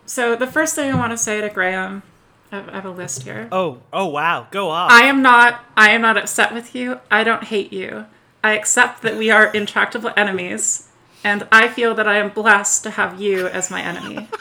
So 0.06 0.36
the 0.36 0.48
first 0.48 0.76
thing 0.76 0.92
I 0.92 0.96
want 0.96 1.12
to 1.12 1.18
say 1.18 1.42
to 1.42 1.50
Graham, 1.50 2.04
I 2.52 2.58
have, 2.58 2.86
a 2.86 2.92
list 2.92 3.24
here. 3.24 3.48
Oh 3.52 3.80
oh 3.92 4.06
wow. 4.06 4.48
Go 4.52 4.70
on. 4.70 4.92
I 4.92 5.02
am 5.02 5.24
not. 5.24 5.66
I 5.76 5.90
am 5.92 6.02
not 6.02 6.16
upset 6.16 6.54
with 6.54 6.76
you. 6.76 7.00
I 7.10 7.24
don't 7.24 7.46
hate 7.46 7.74
you. 7.74 8.06
I 8.44 8.54
accept 8.54 9.02
that 9.02 9.18
we 9.18 9.32
are 9.32 9.48
intractable 9.48 10.12
enemies, 10.16 10.90
and 11.24 11.48
I 11.52 11.68
feel 11.68 11.96
that 11.96 12.08
I 12.08 12.18
am 12.18 12.30
blessed 12.30 12.84
to 12.84 12.92
have 12.92 13.20
you 13.20 13.48
as 13.48 13.72
my 13.72 13.82
enemy. 13.82 14.28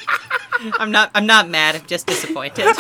I'm 0.79 0.91
not 0.91 1.11
I'm 1.15 1.25
not 1.27 1.49
mad. 1.49 1.77
I'm 1.77 1.87
just 1.87 2.07
disappointed. 2.07 2.67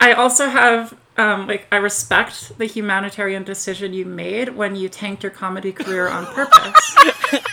I 0.00 0.12
also 0.16 0.48
have. 0.48 0.94
Um, 1.16 1.46
like 1.46 1.66
I 1.70 1.76
respect 1.76 2.58
the 2.58 2.66
humanitarian 2.66 3.44
decision 3.44 3.92
you 3.92 4.04
made 4.04 4.56
when 4.56 4.74
you 4.74 4.88
tanked 4.88 5.22
your 5.22 5.30
comedy 5.30 5.72
career 5.72 6.08
on 6.08 6.26
purpose. 6.26 6.96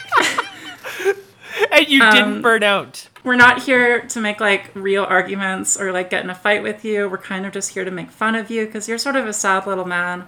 and 1.72 1.88
you 1.88 2.01
um, 2.01 2.13
didn't 2.13 2.41
burn 2.41 2.63
out. 2.63 3.08
We're 3.24 3.36
not 3.36 3.63
here 3.63 4.01
to 4.01 4.20
make 4.20 4.39
like 4.39 4.72
real 4.74 5.03
arguments 5.03 5.80
or 5.80 5.91
like 5.91 6.10
get 6.10 6.24
in 6.24 6.30
a 6.32 6.36
fight 6.36 6.63
with 6.63 6.84
you. 6.84 7.08
We're 7.08 7.20
kind 7.20 7.46
of 7.46 7.53
just 7.53 7.74
here 7.74 7.86
to 7.86 7.91
make 7.91 8.10
fun 8.10 8.34
of 8.36 8.50
you 8.50 8.65
because 8.65 8.89
you're 8.89 8.98
sort 8.98 9.15
of 9.15 9.27
a 9.27 9.34
sad 9.34 9.68
little 9.68 9.86
man. 9.86 10.27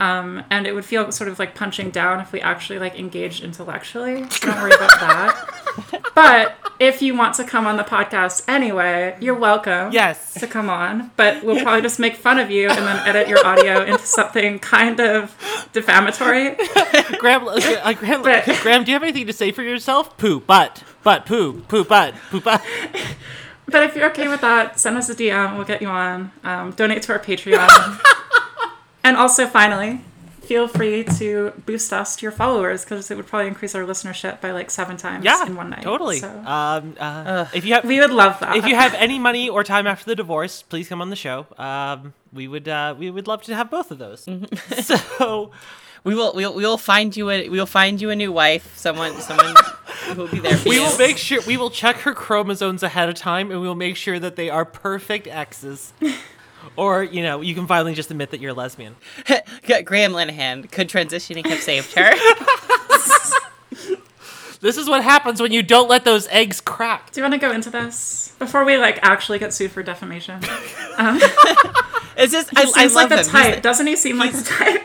Um, 0.00 0.42
and 0.50 0.66
it 0.66 0.72
would 0.74 0.86
feel 0.86 1.12
sort 1.12 1.28
of 1.28 1.38
like 1.38 1.54
punching 1.54 1.90
down 1.90 2.20
if 2.20 2.32
we 2.32 2.40
actually 2.40 2.78
like 2.78 2.98
engaged 2.98 3.44
intellectually. 3.44 4.24
Don't 4.40 4.56
worry 4.56 4.72
about 4.72 4.90
that. 5.00 5.46
But 6.12 6.56
if 6.80 7.00
you 7.00 7.16
want 7.16 7.36
to 7.36 7.44
come 7.44 7.66
on 7.66 7.76
the 7.76 7.84
podcast 7.84 8.42
anyway, 8.48 9.16
you're 9.20 9.38
welcome. 9.38 9.92
Yes. 9.92 10.34
To 10.34 10.46
come 10.46 10.68
on, 10.68 11.12
but 11.16 11.42
we'll 11.44 11.62
probably 11.62 11.80
just 11.82 11.98
make 12.00 12.16
fun 12.16 12.38
of 12.38 12.50
you 12.50 12.68
and 12.68 12.78
then 12.78 13.08
edit 13.08 13.28
your 13.28 13.46
audio 13.46 13.84
into 13.84 14.04
something 14.04 14.58
kind 14.58 14.98
of 15.00 15.34
defamatory. 15.72 16.56
Graham, 17.18 17.46
uh, 17.46 17.92
Graham, 17.94 18.22
But- 18.24 18.44
Graham, 18.60 18.84
do 18.84 18.90
you 18.90 18.96
have 18.96 19.02
anything 19.04 19.28
to 19.28 19.32
say 19.32 19.52
for 19.52 19.62
yourself? 19.62 20.18
Poo, 20.18 20.40
but, 20.40 20.82
but, 21.04 21.24
poo, 21.26 21.60
poo, 21.68 21.84
but, 21.84 22.14
poo, 22.30 22.40
but. 22.40 22.62
But 23.66 23.84
if 23.84 23.94
you're 23.94 24.10
okay 24.10 24.26
with 24.26 24.40
that, 24.40 24.80
send 24.80 24.96
us 24.96 25.08
a 25.10 25.14
DM. 25.14 25.54
We'll 25.54 25.64
get 25.64 25.80
you 25.80 25.86
on. 25.86 26.32
Um, 26.42 26.72
donate 26.72 27.02
to 27.02 27.12
our 27.12 27.20
Patreon. 27.20 28.00
And 29.04 29.16
also, 29.16 29.46
finally, 29.46 30.00
feel 30.42 30.66
free 30.66 31.04
to 31.04 31.52
boost 31.64 31.92
us 31.92 32.16
to 32.16 32.22
your 32.22 32.32
followers 32.32 32.82
because 32.84 33.10
it 33.10 33.16
would 33.16 33.26
probably 33.26 33.46
increase 33.46 33.74
our 33.74 33.84
listenership 33.84 34.40
by 34.40 34.50
like 34.50 34.68
seven 34.70 34.96
times 34.96 35.24
Yeah, 35.24 35.46
in 35.46 35.54
one 35.54 35.70
night. 35.70 35.82
totally. 35.82 36.18
So 36.18 36.28
Um, 36.28 36.96
uh, 36.98 37.46
if 37.54 37.64
you 37.64 37.74
have, 37.74 37.84
we 37.84 38.00
would 38.00 38.10
love 38.10 38.40
that. 38.40 38.56
if 38.56 38.66
you 38.66 38.74
have 38.74 38.92
any 38.94 39.18
money 39.18 39.48
or 39.48 39.62
time 39.62 39.86
after 39.86 40.04
the 40.06 40.16
divorce, 40.16 40.62
please 40.62 40.88
come 40.88 41.00
on 41.00 41.10
the 41.10 41.16
show. 41.16 41.46
Um, 41.56 42.14
we 42.32 42.48
would, 42.48 42.66
uh, 42.68 42.94
we 42.98 43.10
would 43.10 43.28
love 43.28 43.42
to 43.44 43.54
have 43.54 43.70
both 43.70 43.90
of 43.92 43.98
those. 43.98 44.26
so, 44.82 45.50
we 46.02 46.14
will 46.14 46.32
we'll 46.34 46.54
we'll 46.54 46.78
find 46.78 47.14
you 47.14 47.28
a 47.28 47.48
we'll 47.50 47.66
find 47.66 48.00
you 48.00 48.08
a 48.08 48.16
new 48.16 48.32
wife. 48.32 48.74
Someone 48.76 49.20
someone 49.20 49.54
who 50.06 50.14
will 50.14 50.28
be 50.28 50.38
there 50.40 50.56
for 50.56 50.70
we 50.70 50.76
you. 50.76 50.82
will 50.82 50.96
make 50.96 51.18
sure 51.18 51.40
we 51.46 51.58
will 51.58 51.68
check 51.68 51.96
her 51.98 52.14
chromosomes 52.14 52.82
ahead 52.82 53.10
of 53.10 53.16
time, 53.16 53.50
and 53.50 53.60
we 53.60 53.66
will 53.68 53.74
make 53.74 53.96
sure 53.96 54.18
that 54.18 54.34
they 54.34 54.48
are 54.48 54.64
perfect 54.64 55.26
X's. 55.28 55.92
Or, 56.76 57.02
you 57.02 57.22
know, 57.22 57.40
you 57.40 57.54
can 57.54 57.66
finally 57.66 57.94
just 57.94 58.10
admit 58.10 58.30
that 58.30 58.40
you're 58.40 58.52
a 58.52 58.54
lesbian. 58.54 58.96
Graham 59.84 60.12
Linehan, 60.12 60.70
could 60.70 60.88
transitioning 60.88 61.46
have 61.46 61.60
saved 61.60 61.92
her? 61.94 62.10
This 64.60 64.76
is 64.76 64.90
what 64.90 65.02
happens 65.02 65.40
when 65.40 65.52
you 65.52 65.62
don't 65.62 65.88
let 65.88 66.04
those 66.04 66.28
eggs 66.28 66.60
crack. 66.60 67.12
Do 67.12 67.20
you 67.20 67.24
want 67.24 67.32
to 67.32 67.40
go 67.40 67.50
into 67.50 67.70
this 67.70 68.34
before 68.38 68.62
we 68.66 68.76
like 68.76 68.98
actually 69.00 69.38
get 69.38 69.54
sued 69.54 69.70
for 69.72 69.82
defamation? 69.82 70.40
Um, 70.98 71.18
it's 72.18 72.30
just 72.30 72.50
He 72.50 72.56
I, 72.58 72.72
I 72.76 72.86
love 72.88 72.94
like 72.94 73.08
the 73.08 73.16
him. 73.20 73.24
Type, 73.24 73.54
the- 73.54 73.60
doesn't 73.62 73.86
he? 73.86 73.96
Seem 73.96 74.18
like 74.18 74.32
the 74.32 74.42
type. 74.44 74.82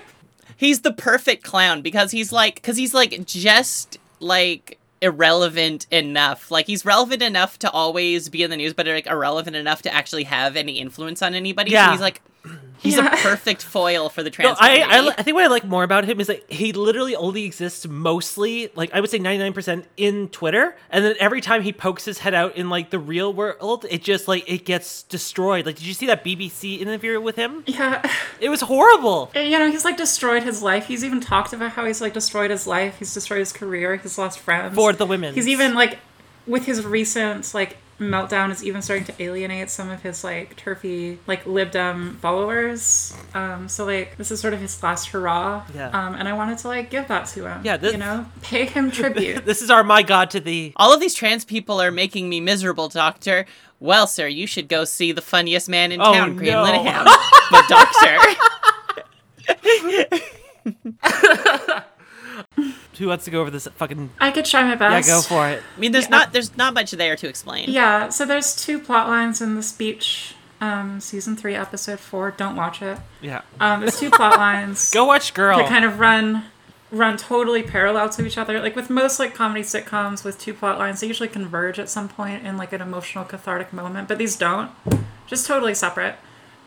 he's 0.55 0.79
the 0.79 0.93
perfect 0.93 1.43
clown 1.43 1.81
because 1.81 2.11
he's 2.11 2.31
like 2.31 2.55
because 2.55 2.77
he's 2.77 2.93
like 2.93 3.25
just 3.25 3.97
like 4.21 4.79
irrelevant 5.01 5.85
enough 5.91 6.49
like 6.51 6.67
he's 6.67 6.85
relevant 6.85 7.21
enough 7.21 7.59
to 7.59 7.69
always 7.71 8.29
be 8.29 8.43
in 8.43 8.49
the 8.49 8.57
news 8.57 8.73
but 8.73 8.87
like 8.87 9.05
irrelevant 9.07 9.55
enough 9.55 9.81
to 9.81 9.93
actually 9.93 10.23
have 10.23 10.55
any 10.55 10.79
influence 10.79 11.21
on 11.21 11.33
anybody 11.35 11.71
so 11.71 11.75
Yeah. 11.75 11.91
he's 11.91 11.99
like 11.99 12.21
he's 12.85 12.95
Yeah. 12.95 13.13
a 13.13 13.17
perfect 13.17 13.61
foil 13.63 14.07
for 14.09 14.23
the 14.23 14.29
No, 14.29 14.33
trans 14.33 14.57
I, 14.61 14.79
I. 14.81 15.07
I 15.17 15.21
think 15.23 15.35
what 15.35 15.43
I 15.43 15.47
like 15.47 15.65
more 15.65 15.83
about 15.83 16.05
him 16.05 16.19
is 16.19 16.27
that 16.27 16.49
he 16.51 16.71
literally 16.71 17.15
only 17.15 17.43
exists 17.43 17.85
mostly, 17.87 18.69
like 18.75 18.91
I 18.93 19.01
would 19.01 19.09
say 19.09 19.19
99% 19.19 19.83
in 19.97 20.29
Twitter. 20.29 20.75
And 20.89 21.03
then 21.03 21.15
every 21.19 21.41
time 21.41 21.63
he 21.63 21.73
pokes 21.73 22.05
his 22.05 22.19
head 22.19 22.33
out 22.33 22.55
in 22.55 22.69
like 22.69 22.89
the 22.91 22.99
real 22.99 23.33
world, 23.33 23.85
it 23.89 24.03
just 24.03 24.27
like, 24.27 24.49
it 24.49 24.63
gets 24.65 25.03
destroyed. 25.03 25.65
Like, 25.65 25.75
did 25.75 25.85
you 25.85 25.93
see 25.93 26.05
that 26.07 26.23
BBC 26.23 26.79
interview 26.79 27.19
with 27.19 27.35
him? 27.35 27.63
Yeah, 27.67 28.01
It 28.39 28.49
was 28.49 28.61
horrible. 28.61 29.31
Uh, 29.35 29.39
you 29.39 29.57
know, 29.59 29.69
he's 29.69 29.83
like 29.85 29.97
destroyed 29.97 30.43
his 30.43 30.61
life. 30.61 30.85
He's 30.87 31.03
even 31.03 31.19
talked 31.19 31.51
about 31.53 31.71
how 31.71 31.85
he's 31.85 32.01
like 32.01 32.13
destroyed 32.13 32.51
his 32.51 32.65
life. 32.67 32.99
He's 32.99 33.13
destroyed 33.13 33.39
his 33.39 33.51
career. 33.51 33.95
He's 33.97 34.17
lost 34.17 34.39
friends. 34.39 34.75
For 34.75 34.93
the 34.93 35.05
women. 35.05 35.33
He's 35.33 35.47
even 35.47 35.73
like, 35.73 35.97
with 36.47 36.65
his 36.65 36.85
recent 36.85 37.53
like 37.53 37.77
meltdown, 37.99 38.51
is 38.51 38.61
even 38.61 38.81
starting 38.81 39.05
to 39.05 39.13
alienate 39.23 39.69
some 39.69 39.89
of 39.89 40.01
his 40.01 40.21
like 40.23 40.55
turfy 40.57 41.17
like 41.27 41.45
Lib 41.45 41.71
Dem 41.71 42.17
followers. 42.21 43.15
Um, 43.33 43.69
so 43.69 43.85
like 43.85 44.17
this 44.17 44.31
is 44.31 44.41
sort 44.41 44.53
of 44.53 44.59
his 44.59 44.81
last 44.83 45.07
hurrah. 45.07 45.63
Yeah. 45.73 45.87
Um, 45.89 46.15
and 46.15 46.27
I 46.27 46.33
wanted 46.33 46.57
to 46.59 46.67
like 46.67 46.89
give 46.89 47.07
that 47.07 47.25
to 47.27 47.47
him. 47.47 47.61
Yeah, 47.63 47.77
this- 47.77 47.93
you 47.93 47.97
know, 47.99 48.25
pay 48.41 48.65
him 48.65 48.91
tribute. 48.91 49.45
This 49.45 49.61
is 49.61 49.69
our 49.69 49.83
my 49.83 50.03
god 50.03 50.29
to 50.31 50.39
thee. 50.41 50.73
all 50.75 50.93
of 50.93 50.99
these 50.99 51.13
trans 51.13 51.45
people 51.45 51.81
are 51.81 51.91
making 51.91 52.27
me 52.29 52.41
miserable 52.41 52.89
doctor 52.89 53.45
well 53.79 54.07
sir 54.07 54.27
you 54.27 54.47
should 54.47 54.67
go 54.67 54.83
see 54.85 55.11
the 55.11 55.21
funniest 55.21 55.67
man 55.69 55.91
in 55.91 55.99
Oh, 56.01 56.11
town 56.13 56.35
graham 56.35 56.65
no. 56.65 56.71
linehan 56.71 57.05
but 57.51 57.67
doctor 57.67 58.17
Who 62.97 63.07
wants 63.07 63.25
to 63.25 63.31
go 63.31 63.41
over 63.41 63.49
this 63.49 63.67
fucking. 63.75 64.11
I 64.19 64.31
could 64.31 64.45
try 64.45 64.63
my 64.63 64.75
best. 64.75 65.07
Yeah, 65.07 65.15
go 65.15 65.21
for 65.21 65.49
it. 65.49 65.61
i 65.75 65.79
mean 65.79 65.91
there's 65.91 66.09
not 66.09 66.31
there's 66.33 66.55
not 66.55 66.73
much 66.73 66.91
there 66.91 67.15
to 67.17 67.27
explain 67.27 67.69
Yeah, 67.69 68.09
so 68.09 68.25
there's 68.25 68.55
two 68.55 68.79
plot 68.79 69.07
lines 69.07 69.41
in 69.41 69.55
the 69.55 69.63
speech. 69.63 70.35
Um, 70.61 71.01
season 71.01 71.35
three, 71.35 71.53
episode 71.55 71.99
four. 71.99 72.31
Don't 72.31 72.55
watch 72.55 72.81
it. 72.81 72.97
Yeah. 73.21 73.41
Um, 73.59 73.81
there's 73.81 73.99
two 73.99 74.09
plot 74.09 74.37
lines 74.37 74.91
Go 74.93 75.05
watch 75.05 75.33
Girl. 75.33 75.57
that 75.57 75.67
kind 75.67 75.83
of 75.83 75.99
run 75.99 76.45
run 76.91 77.17
totally 77.17 77.61
parallel 77.61 78.07
to 78.09 78.25
each 78.25 78.37
other. 78.37 78.61
Like 78.61 78.75
with 78.75 78.89
most 78.89 79.19
like 79.19 79.35
comedy 79.35 79.61
sitcoms 79.61 80.23
with 80.23 80.39
two 80.39 80.53
plot 80.53 80.79
lines, 80.79 81.01
they 81.01 81.07
usually 81.07 81.27
converge 81.29 81.77
at 81.77 81.89
some 81.89 82.07
point 82.07 82.45
in 82.45 82.55
like 82.57 82.71
an 82.71 82.81
emotional 82.81 83.25
cathartic 83.25 83.73
moment, 83.73 84.07
but 84.07 84.17
these 84.17 84.37
don't. 84.37 84.71
Just 85.27 85.45
totally 85.45 85.73
separate. 85.75 86.15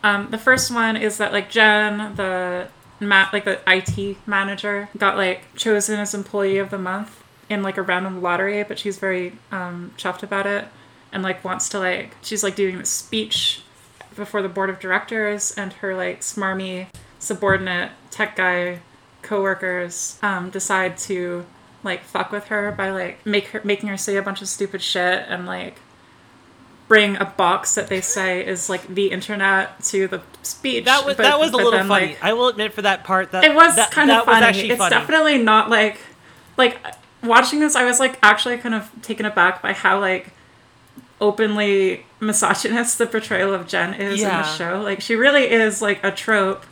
Um, 0.03 0.29
the 0.29 0.37
first 0.37 0.71
one 0.71 0.95
is 0.95 1.17
that 1.17 1.33
like 1.33 1.49
Jen, 1.49 2.15
the 2.15 2.67
ma- 2.99 3.29
like 3.31 3.45
the 3.45 3.59
IT 3.67 4.17
manager, 4.27 4.89
got 4.97 5.17
like 5.17 5.53
chosen 5.55 5.99
as 5.99 6.13
employee 6.13 6.57
of 6.57 6.69
the 6.69 6.77
month 6.77 7.23
in 7.49 7.63
like 7.63 7.77
a 7.77 7.81
random 7.81 8.21
lottery, 8.21 8.63
but 8.63 8.77
she's 8.79 8.97
very 8.97 9.33
um, 9.51 9.93
chuffed 9.97 10.23
about 10.23 10.45
it 10.45 10.67
and 11.11 11.23
like 11.23 11.43
wants 11.43 11.69
to 11.69 11.79
like 11.79 12.15
she's 12.21 12.43
like 12.43 12.55
doing 12.55 12.77
this 12.77 12.89
speech 12.89 13.61
before 14.15 14.41
the 14.41 14.49
board 14.49 14.69
of 14.69 14.79
directors 14.79 15.51
and 15.57 15.73
her 15.73 15.95
like 15.95 16.21
smarmy 16.21 16.87
subordinate 17.19 17.91
tech 18.11 18.35
guy 18.35 18.79
coworkers 19.21 20.19
um, 20.21 20.49
decide 20.49 20.97
to 20.97 21.45
like 21.83 22.03
fuck 22.03 22.31
with 22.31 22.45
her 22.45 22.71
by 22.71 22.89
like 22.89 23.25
make 23.25 23.47
her 23.47 23.61
making 23.63 23.89
her 23.89 23.97
say 23.97 24.17
a 24.17 24.21
bunch 24.21 24.41
of 24.41 24.47
stupid 24.47 24.81
shit 24.81 25.25
and 25.27 25.45
like 25.45 25.75
bring 26.89 27.15
a 27.17 27.25
box 27.25 27.75
that 27.75 27.87
they 27.87 28.01
say 28.01 28.45
is 28.45 28.67
like 28.69 28.85
the 28.87 29.11
internet 29.11 29.81
to 29.83 30.07
the 30.09 30.21
speech. 30.43 30.83
that 30.85 31.05
was 31.05 31.15
but- 31.15 31.23
that 31.23 31.39
was 31.39 31.51
a 31.51 31.55
little 31.55 31.71
then, 31.71 31.87
funny. 31.87 32.07
like, 32.07 32.23
I 32.23 32.33
will 32.33 32.49
admit 32.49 32.73
for 32.73 32.81
that 32.81 33.05
part 33.05 33.31
that 33.31 33.45
it 33.45 33.55
was 33.55 33.77
that, 33.77 33.91
kind 33.91 34.09
that 34.09 34.19
of 34.21 34.25
funny. 34.25 34.39
was 34.39 34.43
actually 34.49 34.69
it's 34.71 34.77
funny. 34.79 34.89
definitely 34.95 35.37
not 35.37 35.69
like 35.69 35.99
like 36.57 36.77
watching 37.23 37.59
this. 37.61 37.75
I 37.77 37.85
was 37.85 37.99
like 38.01 38.19
actually 38.21 38.57
kind 38.57 38.75
of 38.75 38.91
taken 39.01 39.25
aback 39.25 39.61
by 39.61 39.71
how 39.71 39.99
like 40.01 40.33
openly 41.21 42.05
misogynist 42.19 42.97
the 42.97 43.05
portrayal 43.05 43.53
of 43.53 43.67
Jen 43.67 43.93
is 43.93 44.21
in 44.21 44.27
the 44.27 44.43
show. 44.43 44.81
Like 44.81 45.01
she 45.01 45.15
really 45.15 45.49
is 45.49 45.81
like 45.81 46.03
a 46.03 46.11
trope 46.11 46.65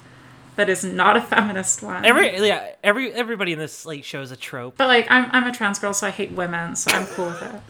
that 0.55 0.69
is 0.69 0.83
not 0.83 1.15
a 1.15 1.21
feminist 1.21 1.83
one. 1.83 2.03
Every 2.05 2.36
yeah, 2.47 2.71
every 2.83 3.13
everybody 3.13 3.53
in 3.53 3.59
this 3.59 3.86
like 3.86 4.03
show 4.03 4.21
is 4.21 4.31
a 4.31 4.36
trope. 4.38 4.75
but 4.77 4.88
like 4.88 5.05
I'm 5.12 5.29
I'm 5.31 5.43
a 5.45 5.51
trans 5.51 5.79
girl, 5.79 5.93
so 5.93 6.07
I 6.07 6.12
hate 6.12 6.31
women, 6.31 6.75
so 6.75 6.91
I'm 6.91 7.05
cool 7.07 7.27
with 7.27 7.41
it. 7.43 7.62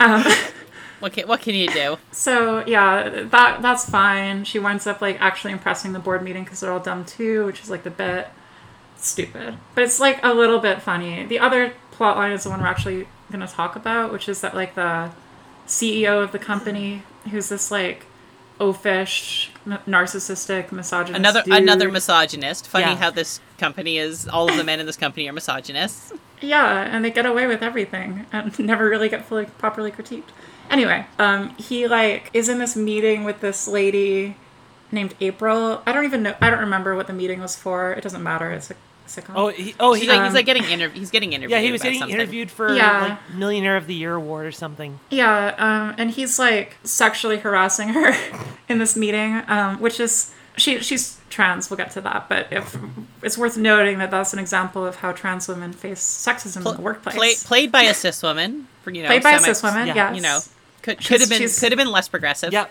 Um, 0.00 0.24
what 1.00 1.12
can, 1.12 1.26
what 1.26 1.40
can 1.40 1.54
you 1.54 1.68
do 1.70 1.98
So 2.12 2.64
yeah, 2.66 3.24
that 3.30 3.62
that's 3.62 3.88
fine. 3.88 4.44
She 4.44 4.58
winds 4.58 4.86
up 4.86 5.00
like 5.00 5.20
actually 5.20 5.52
impressing 5.52 5.92
the 5.92 5.98
board 5.98 6.22
meeting 6.22 6.44
because 6.44 6.60
they're 6.60 6.72
all 6.72 6.80
dumb 6.80 7.04
too, 7.04 7.44
which 7.46 7.60
is 7.62 7.70
like 7.70 7.82
the 7.82 7.90
bit 7.90 8.28
stupid, 8.96 9.56
but 9.74 9.82
it's 9.84 9.98
like 9.98 10.22
a 10.22 10.32
little 10.32 10.58
bit 10.60 10.82
funny. 10.82 11.24
The 11.26 11.38
other 11.38 11.72
plot 11.90 12.16
line 12.16 12.32
is 12.32 12.44
the 12.44 12.50
one 12.50 12.60
we're 12.60 12.66
actually 12.66 13.08
gonna 13.32 13.46
talk 13.48 13.76
about, 13.76 14.12
which 14.12 14.28
is 14.28 14.40
that 14.42 14.54
like 14.54 14.74
the 14.74 15.10
CEO 15.66 16.22
of 16.22 16.32
the 16.32 16.38
company, 16.38 17.02
who's 17.30 17.48
this 17.48 17.70
like 17.70 18.06
oafish, 18.60 19.48
narcissistic, 19.88 20.70
misogynist. 20.70 21.18
another 21.18 21.42
dude. 21.42 21.54
another 21.54 21.90
misogynist 21.90 22.68
funny 22.68 22.84
Yeah. 22.84 22.96
how 22.96 23.10
this 23.10 23.40
company 23.58 23.96
is 23.96 24.28
all 24.28 24.50
of 24.50 24.56
the 24.56 24.64
men 24.64 24.80
in 24.80 24.86
this 24.86 24.96
company 24.98 25.26
are 25.28 25.32
misogynists 25.32 26.12
Yeah, 26.42 26.82
and 26.82 27.02
they 27.04 27.10
get 27.10 27.24
away 27.26 27.46
with 27.46 27.62
everything 27.62 28.26
and 28.32 28.58
never 28.72 28.88
really 28.88 29.08
get 29.08 29.24
fully 29.24 29.46
properly 29.46 29.90
critiqued. 29.90 30.28
Anyway, 30.70 31.04
um, 31.18 31.50
he 31.56 31.86
like 31.88 32.30
is 32.32 32.48
in 32.48 32.58
this 32.58 32.76
meeting 32.76 33.24
with 33.24 33.40
this 33.40 33.66
lady 33.68 34.36
named 34.92 35.14
April. 35.20 35.82
I 35.86 35.92
don't 35.92 36.04
even 36.04 36.22
know. 36.22 36.34
I 36.40 36.48
don't 36.50 36.60
remember 36.60 36.94
what 36.96 37.06
the 37.08 37.12
meeting 37.12 37.40
was 37.40 37.56
for. 37.56 37.92
It 37.92 38.02
doesn't 38.02 38.22
matter. 38.22 38.50
It's 38.52 38.70
a 38.70 38.74
sitcom. 39.06 39.32
Oh, 39.34 39.48
he, 39.48 39.74
oh, 39.80 39.92
he 39.94 40.00
he's 40.02 40.08
like 40.08 40.18
um, 40.20 40.24
he's 40.26 40.34
like 40.34 40.46
getting 40.46 40.62
interv- 40.62 40.92
he's 40.92 41.10
getting 41.10 41.32
interviewed 41.32 41.50
yeah, 41.58 41.60
he 41.64 41.72
was 41.72 41.82
getting 41.82 41.98
something. 41.98 42.14
interviewed 42.14 42.50
for 42.50 42.72
Yeah. 42.74 43.00
like 43.00 43.34
Millionaire 43.34 43.76
of 43.76 43.86
the 43.88 43.94
Year 43.94 44.14
award 44.14 44.46
or 44.46 44.52
something. 44.52 45.00
Yeah, 45.10 45.54
um, 45.58 45.94
and 45.98 46.10
he's 46.12 46.38
like 46.38 46.76
sexually 46.84 47.38
harassing 47.38 47.88
her 47.90 48.14
in 48.68 48.78
this 48.78 48.96
meeting, 48.96 49.42
um, 49.48 49.80
which 49.80 49.98
is 49.98 50.32
she 50.56 50.80
she's 50.80 51.18
trans. 51.30 51.68
We'll 51.70 51.78
get 51.78 51.90
to 51.92 52.00
that, 52.02 52.28
but 52.28 52.46
if 52.52 52.76
it's 53.22 53.36
worth 53.36 53.56
noting 53.56 53.98
that 53.98 54.10
that's 54.12 54.32
an 54.32 54.38
example 54.38 54.86
of 54.86 54.96
how 54.96 55.10
trans 55.12 55.48
women 55.48 55.72
face 55.72 56.00
sexism 56.00 56.58
in 56.58 56.76
the 56.76 56.80
workplace. 56.82 57.16
Play, 57.16 57.34
played 57.34 57.72
by 57.72 57.82
a 57.82 57.94
cis 58.02 58.22
woman 58.22 58.68
for 58.82 58.90
you 58.92 59.02
know 59.02 59.08
Played 59.08 59.22
by 59.24 59.32
a 59.32 59.38
cis 59.40 59.62
woman, 59.62 59.88
yeah, 59.88 59.94
yes. 59.94 60.16
you 60.16 60.22
know 60.22 60.40
could 60.82 61.04
could 61.04 61.20
have 61.20 61.28
been 61.28 61.38
she's- 61.38 61.58
could 61.60 61.72
have 61.72 61.78
been 61.78 61.90
less 61.92 62.08
progressive 62.08 62.52
Yeah, 62.52 62.66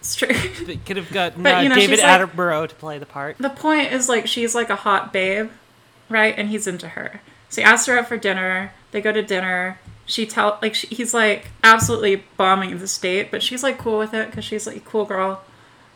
it's 0.00 0.14
true. 0.14 0.28
could 0.86 0.96
have 0.96 1.10
gotten 1.12 1.42
But, 1.42 1.54
uh, 1.56 1.60
you 1.60 1.68
know, 1.68 1.74
David 1.74 1.98
she's 1.98 2.02
like- 2.04 2.20
Attenborough 2.20 2.68
to 2.68 2.74
play 2.76 2.98
the 2.98 3.06
part. 3.06 3.38
the 3.38 3.50
point 3.50 3.92
is 3.92 4.08
like 4.08 4.26
she's 4.26 4.54
like 4.54 4.70
a 4.70 4.76
hot 4.76 5.12
babe, 5.12 5.50
right? 6.08 6.34
And 6.36 6.48
he's 6.48 6.66
into 6.66 6.88
her. 6.88 7.20
So 7.48 7.60
he 7.60 7.64
asks 7.64 7.86
her 7.86 7.98
out 7.98 8.06
for 8.08 8.16
dinner. 8.16 8.72
They 8.92 9.00
go 9.00 9.12
to 9.12 9.22
dinner. 9.22 9.78
She 10.06 10.26
tell 10.26 10.58
like 10.62 10.74
she, 10.74 10.86
he's 10.88 11.12
like 11.14 11.48
absolutely 11.62 12.24
bombing 12.36 12.76
the 12.78 12.88
state, 12.88 13.30
but 13.30 13.42
she's 13.42 13.62
like 13.62 13.78
cool 13.78 13.98
with 13.98 14.12
it 14.14 14.26
because 14.30 14.44
she's 14.44 14.66
like 14.66 14.76
a 14.76 14.80
cool 14.80 15.04
girl. 15.04 15.42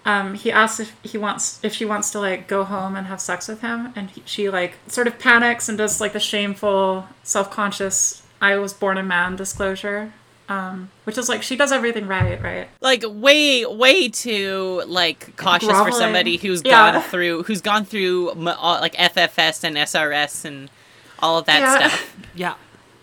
Um, 0.07 0.35
he 0.35 0.53
asks 0.53 0.81
if 0.81 0.95
he 1.03 1.17
wants 1.17 1.59
if 1.65 1.73
she 1.73 1.85
wants 1.87 2.11
to 2.11 2.21
like 2.21 2.47
go 2.47 2.63
home 2.65 2.95
and 2.95 3.07
have 3.07 3.21
sex 3.21 3.49
with 3.49 3.63
him, 3.63 3.93
and 3.97 4.11
he, 4.11 4.23
she 4.27 4.51
like 4.51 4.75
sort 4.87 5.07
of 5.07 5.19
panics 5.19 5.69
and 5.69 5.79
does 5.79 6.01
like 6.01 6.13
the 6.13 6.21
shameful, 6.21 7.09
self 7.23 7.51
conscious 7.51 8.23
"I 8.41 8.57
was 8.57 8.73
born 8.75 8.99
a 8.99 9.03
man" 9.03 9.35
disclosure, 9.35 10.13
um, 10.49 10.91
which 11.05 11.17
is 11.17 11.29
like 11.29 11.43
she 11.43 11.57
does 11.57 11.73
everything 11.73 12.07
right, 12.07 12.41
right? 12.43 12.69
like 12.81 13.03
way 13.07 13.65
way 13.65 14.09
too 14.09 14.83
like 14.87 15.37
cautious 15.37 15.71
for 15.71 15.91
somebody 15.93 16.37
who's 16.37 16.63
Yeah. 16.65 16.93
gone 16.93 17.03
through 17.03 17.45
who's 17.45 17.61
gone 17.63 17.85
through 17.85 18.33
like 18.35 18.95
FFS 18.95 19.65
and 19.65 19.77
SRS 19.77 20.45
and 20.45 20.71
all 21.21 21.39
of 21.39 21.47
that 21.47 21.61
Yeah. 21.61 21.89
stuff. 21.89 22.17
Yeah, 22.35 22.55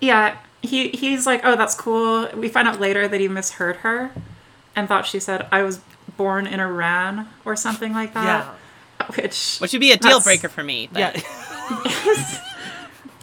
Yeah, 0.02 0.38
he 0.62 0.90
he's 0.90 1.26
like, 1.26 1.42
oh, 1.44 1.56
that's 1.56 1.74
cool. 1.74 2.28
We 2.36 2.48
find 2.50 2.68
out 2.68 2.80
later 2.80 3.08
that 3.08 3.20
he 3.20 3.28
misheard 3.28 3.78
her, 3.78 4.12
and 4.76 4.88
thought 4.88 5.06
she 5.08 5.20
said, 5.20 5.48
"I 5.52 5.64
was 5.64 5.80
born 6.18 6.46
in 6.46 6.60
Iran" 6.60 7.28
or 7.46 7.56
something 7.56 7.94
like 7.94 8.14
that. 8.14 8.46
yeah, 9.00 9.08
Which, 9.16 9.58
Which 9.60 9.72
would 9.74 9.80
be 9.82 9.92
a 9.94 9.98
deal 9.98 10.20
breaker 10.22 10.50
for 10.50 10.64
me. 10.64 10.88
But 10.92 11.00
yeah. 11.00 11.22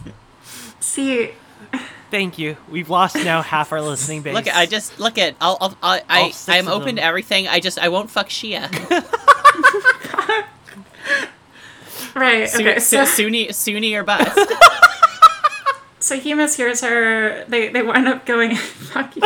see, 0.79 1.31
Thank 2.11 2.37
you. 2.39 2.57
We've 2.69 2.89
lost 2.89 3.15
now 3.15 3.41
half 3.41 3.71
our 3.71 3.81
listening 3.81 4.21
base. 4.23 4.33
Look, 4.33 4.47
I 4.47 4.65
just 4.65 4.99
look 4.99 5.17
at. 5.17 5.35
I'll. 5.39 5.57
I'll 5.61 5.75
I. 5.83 5.99
All 5.99 6.25
I 6.25 6.29
six 6.31 6.57
I'm 6.57 6.67
open 6.67 6.87
them. 6.87 6.95
to 6.97 7.03
everything. 7.03 7.47
I 7.47 7.59
just. 7.59 7.77
I 7.77 7.89
won't 7.89 8.09
fuck 8.09 8.29
Shia. 8.29 8.67
right? 12.15 12.49
Su- 12.49 12.61
Okay, 12.61 12.79
so, 12.79 13.05
Su- 13.05 13.23
Sunni, 13.23 13.51
Sunni 13.51 13.93
or 13.95 14.03
bust. 14.03 14.37
so 15.99 16.17
he 16.19 16.33
mishears 16.33 16.81
her. 16.87 17.45
They 17.47 17.69
they 17.69 17.83
wind 17.83 18.07
up 18.07 18.25
going. 18.25 18.55
Fuck 18.55 19.15
you. 19.15 19.21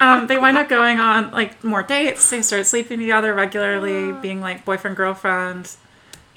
um, 0.00 0.26
they 0.26 0.38
wind 0.38 0.56
up 0.56 0.68
going 0.68 1.00
on 1.00 1.30
like 1.32 1.62
more 1.64 1.82
dates. 1.82 2.28
They 2.30 2.42
start 2.42 2.66
sleeping 2.66 3.00
together 3.00 3.34
regularly, 3.34 4.12
being 4.22 4.40
like 4.40 4.64
boyfriend 4.64 4.96
girlfriend. 4.96 5.76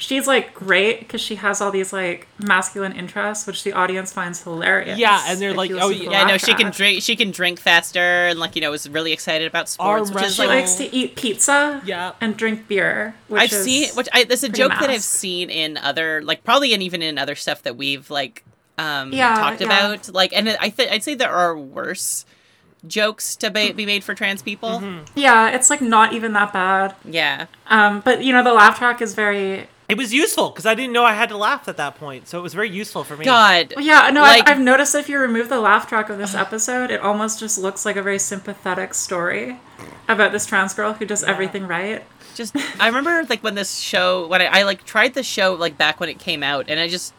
She's 0.01 0.25
like 0.25 0.53
great 0.55 0.99
because 1.01 1.21
she 1.21 1.35
has 1.35 1.61
all 1.61 1.69
these 1.71 1.93
like 1.93 2.27
masculine 2.39 2.91
interests, 2.93 3.45
which 3.45 3.63
the 3.63 3.73
audience 3.73 4.11
finds 4.11 4.41
hilarious. 4.41 4.97
Yeah, 4.97 5.23
and 5.27 5.39
they're 5.39 5.53
like, 5.53 5.69
oh, 5.69 5.75
listen 5.75 5.91
to 5.93 6.05
the 6.05 6.11
Yeah, 6.11 6.23
I 6.23 6.27
know 6.27 6.37
she 6.39 6.55
can 6.55 6.71
drink. 6.71 7.03
She 7.03 7.15
can 7.15 7.29
drink 7.29 7.59
faster, 7.59 7.99
and 7.99 8.39
like 8.39 8.55
you 8.55 8.61
know, 8.61 8.73
is 8.73 8.89
really 8.89 9.13
excited 9.13 9.45
about 9.47 9.69
sports, 9.69 10.09
Arm 10.09 10.15
which 10.15 10.25
is 10.25 10.35
She 10.35 10.41
like 10.41 10.49
likes 10.49 10.73
to 10.75 10.91
eat 10.93 11.15
pizza. 11.15 11.81
Yeah. 11.85 12.13
and 12.19 12.35
drink 12.35 12.67
beer. 12.67 13.13
Which 13.27 13.41
I've 13.43 13.51
seen. 13.51 13.89
Which 13.93 14.09
I 14.11 14.23
there's 14.23 14.43
a 14.43 14.49
joke 14.49 14.71
that 14.79 14.89
I've 14.89 15.03
seen 15.03 15.49
in 15.51 15.77
other 15.77 16.21
like 16.23 16.43
probably 16.43 16.73
and 16.73 16.81
even 16.81 17.01
in 17.03 17.19
other 17.19 17.35
stuff 17.35 17.61
that 17.63 17.77
we've 17.77 18.09
like 18.09 18.43
um 18.79 19.13
Yeah, 19.13 19.35
talked 19.35 19.61
yeah. 19.61 19.67
about. 19.67 20.09
Like, 20.13 20.33
and 20.33 20.49
I 20.49 20.69
th- 20.69 20.89
I'd 20.89 21.03
say 21.03 21.13
there 21.13 21.31
are 21.31 21.55
worse 21.55 22.25
jokes 22.87 23.35
to 23.35 23.51
be, 23.51 23.71
be 23.73 23.85
made 23.85 24.03
for 24.03 24.15
trans 24.15 24.41
people. 24.41 24.79
Mm-hmm. 24.79 25.03
Yeah, 25.19 25.51
it's 25.51 25.69
like 25.69 25.81
not 25.81 26.13
even 26.13 26.33
that 26.33 26.51
bad. 26.53 26.95
Yeah. 27.05 27.45
Um, 27.67 28.01
but 28.01 28.23
you 28.23 28.33
know, 28.33 28.43
the 28.43 28.53
laugh 28.53 28.79
track 28.79 28.99
is 29.01 29.13
very. 29.13 29.67
It 29.91 29.97
was 29.97 30.13
useful 30.13 30.49
because 30.49 30.65
I 30.65 30.73
didn't 30.73 30.93
know 30.93 31.03
I 31.03 31.13
had 31.13 31.27
to 31.29 31.37
laugh 31.37 31.67
at 31.67 31.75
that 31.77 31.95
point, 31.95 32.27
so 32.29 32.39
it 32.39 32.41
was 32.41 32.53
very 32.53 32.69
useful 32.69 33.03
for 33.03 33.17
me. 33.17 33.25
God. 33.25 33.73
Yeah, 33.77 34.09
no, 34.11 34.21
Like- 34.21 34.47
I've, 34.47 34.57
I've 34.57 34.63
noticed 34.63 34.95
if 34.95 35.09
you 35.09 35.19
remove 35.19 35.49
the 35.49 35.59
laugh 35.59 35.87
track 35.89 36.09
of 36.09 36.17
this 36.17 36.33
episode, 36.33 36.91
it 36.91 37.01
almost 37.01 37.39
just 37.39 37.57
looks 37.57 37.85
like 37.85 37.97
a 37.97 38.01
very 38.01 38.17
sympathetic 38.17 38.93
story 38.93 39.59
about 40.07 40.31
this 40.31 40.45
trans 40.45 40.73
girl 40.73 40.93
who 40.93 41.05
does 41.05 41.23
everything 41.23 41.67
right. 41.67 42.03
just 42.35 42.55
I 42.79 42.87
remember 42.87 43.25
like 43.29 43.43
when 43.43 43.55
this 43.55 43.77
show 43.79 44.27
when 44.27 44.41
I, 44.41 44.45
I 44.45 44.63
like 44.63 44.85
tried 44.85 45.13
the 45.13 45.23
show 45.23 45.53
like 45.55 45.77
back 45.77 45.99
when 45.99 46.07
it 46.07 46.19
came 46.19 46.41
out 46.43 46.65
and 46.69 46.79
I 46.79 46.87
just 46.87 47.13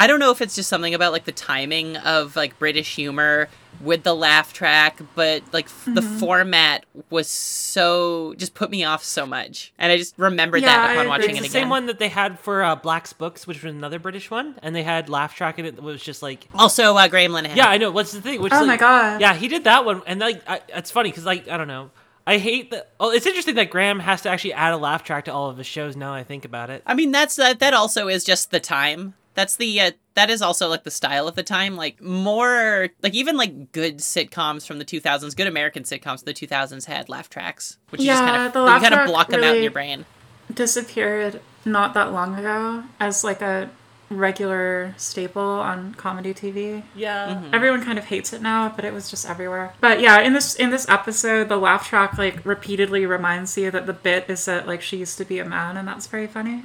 I 0.00 0.06
don't 0.06 0.20
know 0.20 0.30
if 0.30 0.40
it's 0.40 0.54
just 0.54 0.68
something 0.68 0.94
about 0.94 1.12
like 1.12 1.24
the 1.24 1.32
timing 1.32 1.96
of 1.96 2.36
like 2.36 2.58
British 2.58 2.94
humor 2.94 3.48
with 3.80 4.02
the 4.04 4.14
laugh 4.14 4.52
track, 4.52 5.00
but 5.14 5.42
like 5.52 5.66
f 5.66 5.84
the 5.86 6.00
Mm-hmm. 6.00 6.18
format 6.18 6.86
was 7.10 7.28
so 7.28 8.34
just 8.38 8.54
put 8.54 8.70
me 8.70 8.84
off 8.84 9.02
so 9.04 9.26
much, 9.26 9.72
and 9.78 9.90
I 9.92 9.96
just 9.96 10.14
remembered 10.16 10.62
Yeah, 10.62 10.68
that 10.68 10.78
I 10.90 10.92
upon 10.92 10.98
agree. 11.06 11.08
watching 11.08 11.30
It's 11.30 11.38
it 11.38 11.42
the 11.42 11.46
again. 11.48 11.62
same 11.62 11.68
one 11.68 11.86
that 11.86 11.98
they 11.98 12.08
had 12.08 12.38
for 12.38 12.62
uh, 12.62 12.76
Black's 12.76 13.12
Books, 13.12 13.46
which 13.46 13.62
was 13.62 13.72
another 13.74 13.98
British 13.98 14.30
one, 14.30 14.56
and 14.62 14.74
they 14.74 14.82
had 14.84 15.08
laugh 15.08 15.34
track 15.34 15.58
in 15.58 15.66
it 15.66 15.74
that 15.76 15.82
was 15.82 16.02
just 16.02 16.22
like, 16.22 16.46
Also, 16.54 16.96
uh, 16.96 17.08
Graham 17.08 17.32
Linehan. 17.32 17.56
yeah, 17.56 17.68
I 17.68 17.76
know. 17.78 17.90
What's 17.90 18.12
the 18.12 18.20
thing? 18.20 18.40
Which 18.40 18.52
Oh 18.52 18.60
is, 18.62 18.66
my 18.66 18.76
God. 18.76 19.20
Yeah, 19.20 19.34
he 19.34 19.48
did 19.48 19.64
that 19.64 19.84
one, 19.84 20.02
and 20.06 20.20
like, 20.20 20.42
I, 20.48 20.60
it's 20.68 20.90
funny 20.90 21.10
because 21.10 21.24
like 21.24 21.48
I 21.48 21.56
don't 21.56 21.68
know. 21.68 21.90
I 22.26 22.38
hate 22.38 22.70
that. 22.72 22.90
Oh, 23.00 23.10
it's 23.10 23.26
interesting 23.26 23.54
that 23.56 23.70
Graham 23.70 24.00
has 24.00 24.22
to 24.22 24.28
actually 24.28 24.52
add 24.52 24.72
a 24.74 24.76
laugh 24.76 25.02
track 25.02 25.24
to 25.26 25.32
all 25.32 25.48
of 25.50 25.56
his 25.56 25.66
shows. 25.66 25.96
Now 25.96 26.12
I 26.14 26.24
think 26.24 26.44
about 26.44 26.68
it. 26.70 26.82
I 26.86 26.94
mean 26.94 27.10
that's 27.10 27.36
that. 27.36 27.58
That 27.60 27.74
also 27.74 28.06
is 28.08 28.22
just 28.24 28.50
the 28.50 28.60
time. 28.60 29.14
That's 29.34 29.56
the 29.56 29.80
uh, 29.80 29.90
that 30.14 30.30
is 30.30 30.42
also 30.42 30.68
like 30.68 30.84
the 30.84 30.90
style 30.90 31.28
of 31.28 31.34
the 31.34 31.42
time. 31.42 31.76
Like 31.76 32.02
more 32.02 32.88
like 33.02 33.14
even 33.14 33.36
like 33.36 33.72
good 33.72 33.98
sitcoms 33.98 34.66
from 34.66 34.78
the 34.78 34.84
2000s, 34.84 35.36
good 35.36 35.46
American 35.46 35.84
sitcoms 35.84 36.24
from 36.24 36.26
the 36.26 36.34
2000s 36.34 36.86
had 36.86 37.08
laugh 37.08 37.30
tracks, 37.30 37.78
which 37.90 38.00
you 38.00 38.08
just 38.08 38.22
kind 38.22 38.46
of 38.46 38.52
the 38.52 38.60
you 38.60 38.66
kind 38.66 38.84
of 38.86 38.90
track 38.92 39.08
block 39.08 39.28
them 39.28 39.44
out 39.44 39.56
in 39.56 39.62
your 39.62 39.72
brain. 39.72 40.04
Disappeared 40.52 41.40
not 41.64 41.94
that 41.94 42.12
long 42.12 42.36
ago 42.36 42.84
as 42.98 43.22
like 43.22 43.42
a 43.42 43.70
regular 44.10 44.94
staple 44.96 45.42
on 45.42 45.94
comedy 45.94 46.32
TV. 46.32 46.82
Yeah. 46.94 47.34
Mm-hmm. 47.34 47.54
Everyone 47.54 47.84
kind 47.84 47.98
of 47.98 48.06
hates 48.06 48.32
it 48.32 48.40
now, 48.40 48.72
but 48.74 48.84
it 48.84 48.92
was 48.92 49.10
just 49.10 49.28
everywhere. 49.28 49.74
But 49.80 50.00
yeah, 50.00 50.20
in 50.20 50.32
this 50.32 50.54
in 50.54 50.70
this 50.70 50.88
episode, 50.88 51.48
the 51.48 51.56
laugh 51.56 51.88
track 51.88 52.16
like 52.16 52.44
repeatedly 52.44 53.06
reminds 53.06 53.56
you 53.56 53.70
that 53.70 53.86
the 53.86 53.92
bit 53.92 54.28
is 54.28 54.44
that 54.46 54.66
like 54.66 54.82
she 54.82 54.96
used 54.96 55.18
to 55.18 55.24
be 55.24 55.38
a 55.38 55.44
man, 55.44 55.76
and 55.76 55.86
that's 55.86 56.06
very 56.06 56.26
funny. 56.26 56.64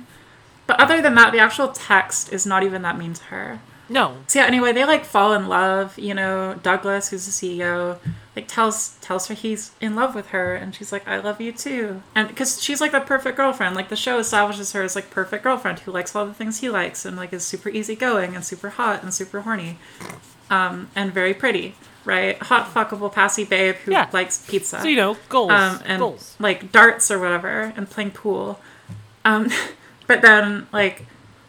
But 0.67 0.79
other 0.79 1.01
than 1.01 1.15
that, 1.15 1.31
the 1.33 1.39
actual 1.39 1.69
text 1.69 2.31
is 2.31 2.45
not 2.45 2.63
even 2.63 2.81
that 2.83 2.97
mean 2.97 3.13
to 3.15 3.23
her. 3.25 3.59
No. 3.89 4.17
So 4.27 4.39
yeah, 4.39 4.45
anyway, 4.45 4.71
they 4.71 4.85
like 4.85 5.03
fall 5.05 5.33
in 5.33 5.47
love. 5.47 5.99
You 5.99 6.13
know, 6.13 6.57
Douglas, 6.63 7.09
who's 7.09 7.25
the 7.25 7.31
CEO, 7.31 7.97
like 8.35 8.47
tells 8.47 8.95
tells 9.01 9.27
her 9.27 9.33
he's 9.33 9.71
in 9.81 9.93
love 9.95 10.15
with 10.15 10.27
her, 10.27 10.55
and 10.55 10.73
she's 10.73 10.91
like, 10.93 11.05
"I 11.07 11.17
love 11.19 11.41
you 11.41 11.51
too." 11.51 12.01
And 12.15 12.29
because 12.29 12.63
she's 12.63 12.79
like 12.79 12.93
the 12.93 13.01
perfect 13.01 13.35
girlfriend, 13.35 13.75
like 13.75 13.89
the 13.89 13.97
show 13.97 14.19
establishes 14.19 14.71
her 14.71 14.81
as 14.83 14.95
like 14.95 15.09
perfect 15.11 15.43
girlfriend 15.43 15.79
who 15.79 15.91
likes 15.91 16.15
all 16.15 16.25
the 16.25 16.33
things 16.33 16.59
he 16.61 16.69
likes, 16.69 17.03
and 17.05 17.17
like 17.17 17.33
is 17.33 17.43
super 17.45 17.67
easygoing 17.69 18.33
and 18.35 18.45
super 18.45 18.69
hot 18.69 19.03
and 19.03 19.13
super 19.13 19.41
horny, 19.41 19.77
um, 20.49 20.89
and 20.95 21.13
very 21.13 21.33
pretty, 21.33 21.75
right? 22.05 22.41
Hot 22.43 22.73
fuckable 22.73 23.11
passy 23.11 23.43
babe 23.43 23.75
who 23.83 23.91
Yeah. 23.91 24.07
likes 24.13 24.45
pizza 24.49 24.79
So 24.81 24.87
you 24.87 24.95
know, 24.95 25.17
goals. 25.27 25.51
um, 25.51 25.79
and 25.85 25.99
goals. 25.99 26.35
like 26.39 26.71
darts 26.71 27.11
or 27.11 27.19
whatever 27.19 27.73
and 27.75 27.87
playing 27.89 28.11
pool. 28.11 28.59
Um, 29.25 29.49
but 30.13 30.21
then 30.21 30.67
like 30.71 31.05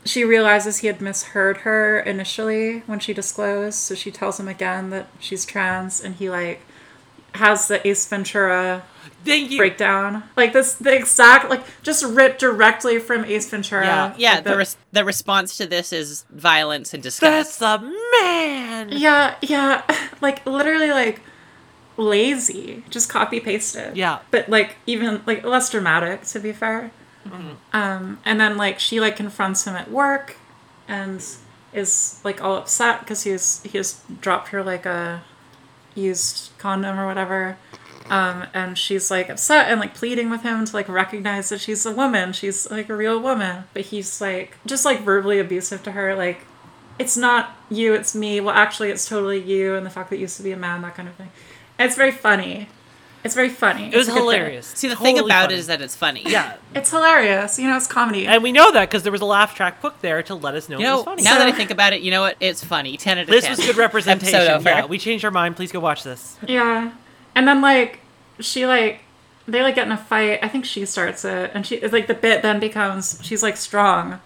she 0.07 0.25
realizes 0.25 0.79
he 0.79 0.87
had 0.87 1.01
misheard 1.01 1.59
her 1.59 2.01
initially 2.01 2.81
when 2.81 2.99
she 2.99 3.13
disclosed, 3.15 3.79
so 3.79 3.95
she 3.95 4.11
tells 4.11 4.39
him 4.41 4.49
again 4.49 4.91
that 4.91 5.07
she's 5.19 5.45
trans, 5.45 6.01
and 6.01 6.15
he 6.17 6.31
like 6.31 6.61
has 7.35 7.69
the 7.69 7.87
Ace 7.87 8.07
Ventura 8.07 8.85
Thank 9.25 9.51
you. 9.51 9.59
breakdown, 9.59 10.23
like 10.37 10.53
this 10.53 10.75
the 10.75 10.95
exact 10.95 11.51
like 11.51 11.63
just 11.83 12.05
ripped 12.05 12.41
directly 12.41 12.99
from 12.99 13.25
Ace 13.25 13.49
Ventura. 13.51 13.85
Yeah. 13.85 14.15
Yeah, 14.17 14.35
Like, 14.37 14.45
the 14.45 14.57
res- 14.57 14.77
the 14.93 15.05
response 15.05 15.57
to 15.59 15.67
this 15.67 15.93
is 15.93 16.25
violence 16.31 16.95
and 16.95 17.03
disgust. 17.03 17.59
That's 17.59 17.83
a 17.83 17.93
man. 18.23 18.91
Yeah, 18.93 19.35
yeah, 19.43 19.83
like 20.21 20.45
literally 20.47 20.91
like 20.91 21.21
lazy, 21.97 22.83
just 22.91 23.09
copy 23.09 23.41
pasted. 23.41 23.97
Yeah. 23.97 24.19
but 24.31 24.49
like 24.49 24.77
even 24.87 25.23
like 25.27 25.45
less 25.45 25.71
dramatic 25.71 26.23
to 26.25 26.41
be 26.41 26.53
fair. 26.53 26.91
Um, 27.73 28.19
and 28.25 28.41
then 28.41 28.57
like 28.57 28.79
she 28.79 29.01
like 29.01 29.17
confronts 29.17 29.67
him 29.67 29.75
at 29.75 29.91
work, 29.91 30.37
and 30.87 31.25
is 31.73 32.21
like 32.25 32.43
all 32.43 32.57
upset 32.57 33.01
because 33.01 33.23
he 33.25 33.31
has 33.31 33.63
he 33.65 33.79
has 33.79 34.01
dropped 34.21 34.49
her 34.49 34.63
like 34.63 34.87
a 34.87 35.23
used 35.95 36.51
condom 36.59 36.99
or 36.99 37.07
whatever. 37.07 37.57
Um, 38.11 38.45
and 38.53 38.77
she's 38.77 39.11
like 39.11 39.31
upset 39.31 39.69
and 39.69 39.81
like 39.81 39.95
pleading 39.95 40.29
with 40.29 40.43
him 40.43 40.65
to 40.67 40.77
like 40.77 40.89
recognize 40.89 41.49
that 41.49 41.61
she's 41.61 41.87
a 41.87 41.93
woman. 41.93 42.33
She's 42.33 42.71
like 42.71 42.89
a 42.89 42.97
real 42.97 43.19
woman. 43.19 43.65
But 43.73 43.87
he's 43.87 44.21
like 44.21 44.57
just 44.67 44.85
like 44.85 45.01
verbally 45.01 45.39
abusive 45.39 45.83
to 45.85 45.93
her. 45.93 46.15
Like, 46.15 46.45
it's 46.99 47.17
not 47.17 47.57
you, 47.71 47.95
it's 47.95 48.15
me. 48.15 48.41
Well, 48.41 48.55
actually, 48.55 48.91
it's 48.91 49.09
totally 49.09 49.41
you. 49.41 49.75
And 49.75 49.87
the 49.87 49.91
fact 49.91 50.11
that 50.11 50.17
you 50.17 50.23
used 50.23 50.37
to 50.37 50.43
be 50.43 50.53
a 50.53 50.57
man, 50.57 50.83
that 50.83 50.95
kind 50.95 51.09
of 51.09 51.15
thing. 51.15 51.31
And 51.79 51.87
it's 51.87 51.97
very 51.97 52.13
funny. 52.13 52.69
It's 53.25 53.35
very 53.35 53.49
funny. 53.49 53.87
It 53.87 53.97
was 53.97 54.07
It's 54.07 54.17
a 54.17 54.21
good 54.21 54.27
bit. 54.27 54.35
hilarious. 54.37 54.67
See, 54.67 54.87
the 54.89 54.97
thing 54.97 55.19
about 55.19 55.45
funny. 55.45 55.55
it 55.55 55.59
is 55.59 55.67
that 55.69 55.81
it's 55.81 55.97
funny. 55.97 56.23
yeah, 56.27 56.57
It's 56.75 56.91
hilarious. 56.91 57.59
You 57.59 57.69
know, 57.69 57.77
it's 57.77 57.87
comedy. 57.87 58.27
and 58.27 58.43
we 58.43 58.53
know 58.53 58.71
that 58.73 58.89
because 58.91 59.03
there 59.03 59.13
was 59.13 59.23
a 59.23 59.25
laugh 59.27 59.55
track 59.55 59.81
put 59.81 60.03
there 60.03 60.23
to 60.25 60.35
let 60.35 60.55
us 60.55 60.69
know 60.69 60.79
You 60.79 60.87
it 60.87 60.93
was 60.97 61.05
funny. 61.05 61.23
now 61.23 61.39
that 61.39 61.47
I 61.49 61.53
think 61.53 61.71
about 61.71 61.95
it, 61.95 62.03
you 62.03 62.11
know 62.11 62.21
what? 62.21 62.37
It's 62.41 62.63
funny. 62.63 62.97
Ten 62.99 63.17
out 63.19 63.23
of 63.23 63.29
this 63.29 63.45
ten. 63.45 63.57
was 63.57 63.65
good 63.65 63.77
representation. 63.79 64.35
Episode 64.35 64.55
over. 64.57 64.69
Yeah, 64.69 64.85
we 64.85 64.99
changed 64.99 65.25
our 65.25 65.31
mind. 65.31 65.57
Please 65.57 65.73
go 65.73 65.81
watch 65.81 66.03
this. 66.03 66.37
Yeah. 66.47 66.93
And 67.35 67.49
then 67.49 67.61
like 67.63 68.01
she 68.41 68.67
like 68.67 69.01
they 69.49 69.63
like 69.63 69.75
get 69.77 69.87
in 69.87 69.93
a 69.93 69.97
fight. 69.97 70.41
I 70.43 70.49
think 70.49 70.65
she 70.67 70.85
starts 70.85 71.25
it 71.25 71.51
and 71.55 71.67
she 71.67 71.77
it's 71.77 71.93
like 71.95 72.07
the 72.09 72.15
bit 72.15 72.43
then 72.43 72.61
becomes 72.61 73.19
she's 73.23 73.43
like 73.43 73.57
strong 73.57 74.21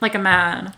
like 0.00 0.14
a 0.14 0.18
man 0.18 0.74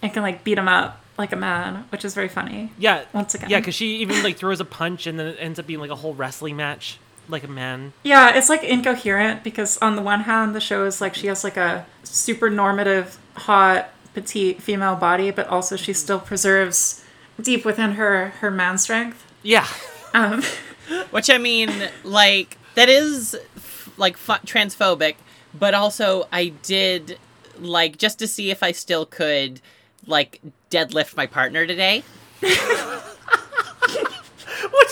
and 0.00 0.12
can 0.14 0.22
like 0.22 0.44
beat 0.44 0.56
him 0.56 0.68
up 0.68 1.01
like 1.18 1.32
a 1.32 1.36
man, 1.36 1.84
which 1.90 2.04
is 2.04 2.14
very 2.14 2.28
funny. 2.28 2.72
Yeah, 2.78 3.04
Once 3.12 3.34
again. 3.34 3.50
Yeah, 3.50 3.60
because 3.60 3.74
she 3.74 3.96
even 3.98 4.22
like 4.22 4.36
throws 4.36 4.60
a 4.60 4.64
punch 4.64 5.06
and 5.06 5.18
then 5.18 5.26
it 5.26 5.36
ends 5.38 5.58
up 5.58 5.66
being 5.66 5.80
like 5.80 5.90
a 5.90 5.96
whole 5.96 6.14
wrestling 6.14 6.56
match, 6.56 6.98
like 7.28 7.44
a 7.44 7.48
man. 7.48 7.92
Yeah, 8.02 8.36
it's 8.36 8.48
like 8.48 8.62
incoherent 8.64 9.44
because 9.44 9.78
on 9.78 9.96
the 9.96 10.02
one 10.02 10.20
hand 10.20 10.54
the 10.54 10.60
show 10.60 10.84
is 10.84 11.00
like 11.00 11.14
she 11.14 11.26
has 11.26 11.44
like 11.44 11.56
a 11.56 11.86
super 12.02 12.48
normative 12.50 13.18
hot 13.34 13.90
petite 14.14 14.62
female 14.62 14.96
body, 14.96 15.30
but 15.30 15.46
also 15.48 15.76
she 15.76 15.92
still 15.92 16.18
preserves 16.20 17.04
deep 17.40 17.64
within 17.64 17.92
her 17.92 18.30
her 18.40 18.50
man 18.50 18.78
strength. 18.78 19.24
Yeah, 19.42 19.66
Um 20.14 20.42
Which 21.10 21.30
I 21.30 21.38
mean, 21.38 21.70
like 22.04 22.56
that 22.74 22.88
is 22.88 23.34
f- 23.56 23.90
like 23.96 24.16
fu- 24.16 24.32
transphobic, 24.46 25.14
but 25.58 25.74
also 25.74 26.26
I 26.32 26.48
did 26.48 27.18
like 27.58 27.98
just 27.98 28.18
to 28.18 28.26
see 28.26 28.50
if 28.50 28.62
I 28.62 28.72
still 28.72 29.06
could 29.06 29.60
like 30.06 30.40
deadlift 30.76 31.16
my 31.16 31.26
partner 31.26 31.66
today. 31.66 32.02
what 32.40 32.52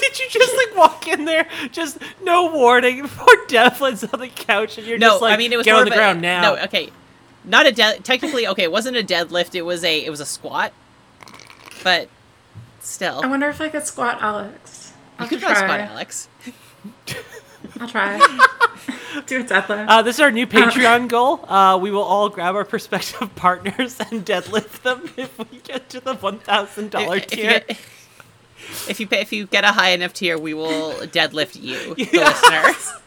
did 0.01 0.19
you 0.19 0.29
just 0.31 0.55
like 0.57 0.77
walk 0.77 1.09
in 1.09 1.25
there, 1.25 1.47
just 1.73 1.99
no 2.23 2.53
warning, 2.53 3.07
poor 3.09 3.35
Devlin's 3.49 4.05
on 4.05 4.21
the 4.21 4.29
couch 4.29 4.79
and 4.79 4.87
you're 4.87 4.99
No, 4.99 5.11
just 5.11 5.23
like, 5.23 5.35
I 5.35 5.37
mean 5.37 5.53
it 5.53 5.57
was 5.57 5.65
get 5.65 5.75
on 5.77 5.85
the 5.85 5.91
of 5.91 5.95
a- 5.95 5.97
ground 5.97 6.21
now. 6.21 6.55
No, 6.55 6.63
okay, 6.65 6.91
not 7.45 7.67
a 7.67 7.73
dead. 7.73 8.05
Technically, 8.05 8.47
okay, 8.47 8.65
it 8.65 8.73
wasn't 8.73 8.97
a 8.97 9.03
deadlift. 9.03 9.55
It 9.55 9.63
was 9.63 9.85
a 9.85 10.05
it 10.05 10.11
was 10.11 10.21
a 10.21 10.27
squat, 10.27 10.73
but 11.83 12.09
still, 12.81 13.21
I 13.23 13.27
wonder 13.27 13.49
if 13.49 13.61
I 13.61 13.69
could 13.69 13.87
squat 13.87 14.19
Alex. 14.21 14.93
I'll 15.19 15.27
you 15.27 15.31
could 15.31 15.41
have 15.43 15.59
to 15.59 15.65
probably 15.65 15.87
try. 15.87 15.87
squat 15.87 15.91
Alex. 15.91 16.29
I'll 17.81 17.89
try. 17.89 18.49
Do 19.27 19.41
a 19.41 19.45
deadlift. 19.45 19.87
Uh, 19.89 20.03
this 20.03 20.17
is 20.17 20.21
our 20.21 20.31
new 20.31 20.47
Patreon 20.47 21.09
goal. 21.09 21.45
Uh, 21.49 21.79
we 21.81 21.91
will 21.91 22.03
all 22.03 22.29
grab 22.29 22.55
our 22.55 22.65
prospective 22.65 23.35
partners 23.37 23.99
and 23.99 24.25
deadlift 24.25 24.83
them 24.83 25.11
if 25.17 25.37
we 25.39 25.59
get 25.59 25.89
to 25.91 26.01
the 26.01 26.15
one 26.15 26.39
thousand 26.39 26.91
dollar 26.91 27.17
If, 27.17 27.25
if 27.25 27.31
you 27.33 27.43
tier. 27.43 27.51
get, 27.67 27.79
if 28.89 29.01
you 29.01 29.07
pay, 29.07 29.21
if 29.21 29.33
you 29.33 29.47
get 29.47 29.65
a 29.65 29.69
high 29.73 29.91
enough 29.91 30.13
tier, 30.13 30.39
we 30.39 30.55
will 30.55 30.93
deadlift 31.07 31.61
you, 31.61 31.95
the 31.95 32.09
Yes. 32.13 32.43
listener. 32.43 33.01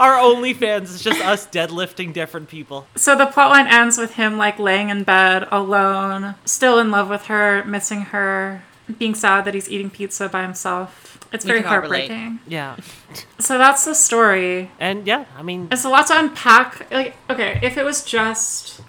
Our 0.00 0.14
OnlyFans 0.16 0.84
is 0.84 1.02
just 1.02 1.20
us 1.20 1.46
deadlifting 1.46 2.12
different 2.12 2.48
people. 2.48 2.86
So 2.96 3.14
the 3.16 3.26
plotline 3.26 3.66
ends 3.70 3.98
with 3.98 4.14
him 4.14 4.38
like 4.38 4.58
laying 4.58 4.88
in 4.88 5.04
bed 5.04 5.46
alone, 5.52 6.34
still 6.46 6.78
in 6.78 6.90
love 6.90 7.10
with 7.10 7.26
her, 7.26 7.62
missing 7.64 8.02
her, 8.06 8.64
being 8.98 9.14
sad 9.14 9.44
that 9.44 9.54
he's 9.54 9.68
eating 9.70 9.90
pizza 9.90 10.28
by 10.28 10.42
himself. 10.42 11.18
It's 11.32 11.44
We 11.44 11.50
very 11.52 11.62
can 11.62 11.72
all 11.72 11.80
relate. 11.80 12.10
heartbreaking. 12.10 12.40
Yeah, 12.46 12.76
So 13.38 13.56
that's 13.58 13.84
the 13.84 13.94
story. 13.94 14.70
and 14.78 15.06
yeah, 15.06 15.24
I 15.36 15.42
mean, 15.42 15.68
It's 15.70 15.84
a 15.84 15.88
lot 15.88 16.06
to 16.08 16.18
unpack. 16.18 16.90
Like, 16.90 17.16
okay, 17.30 17.58
if 17.62 17.76
it 17.78 17.84
was 17.84 18.04
just 18.04 18.80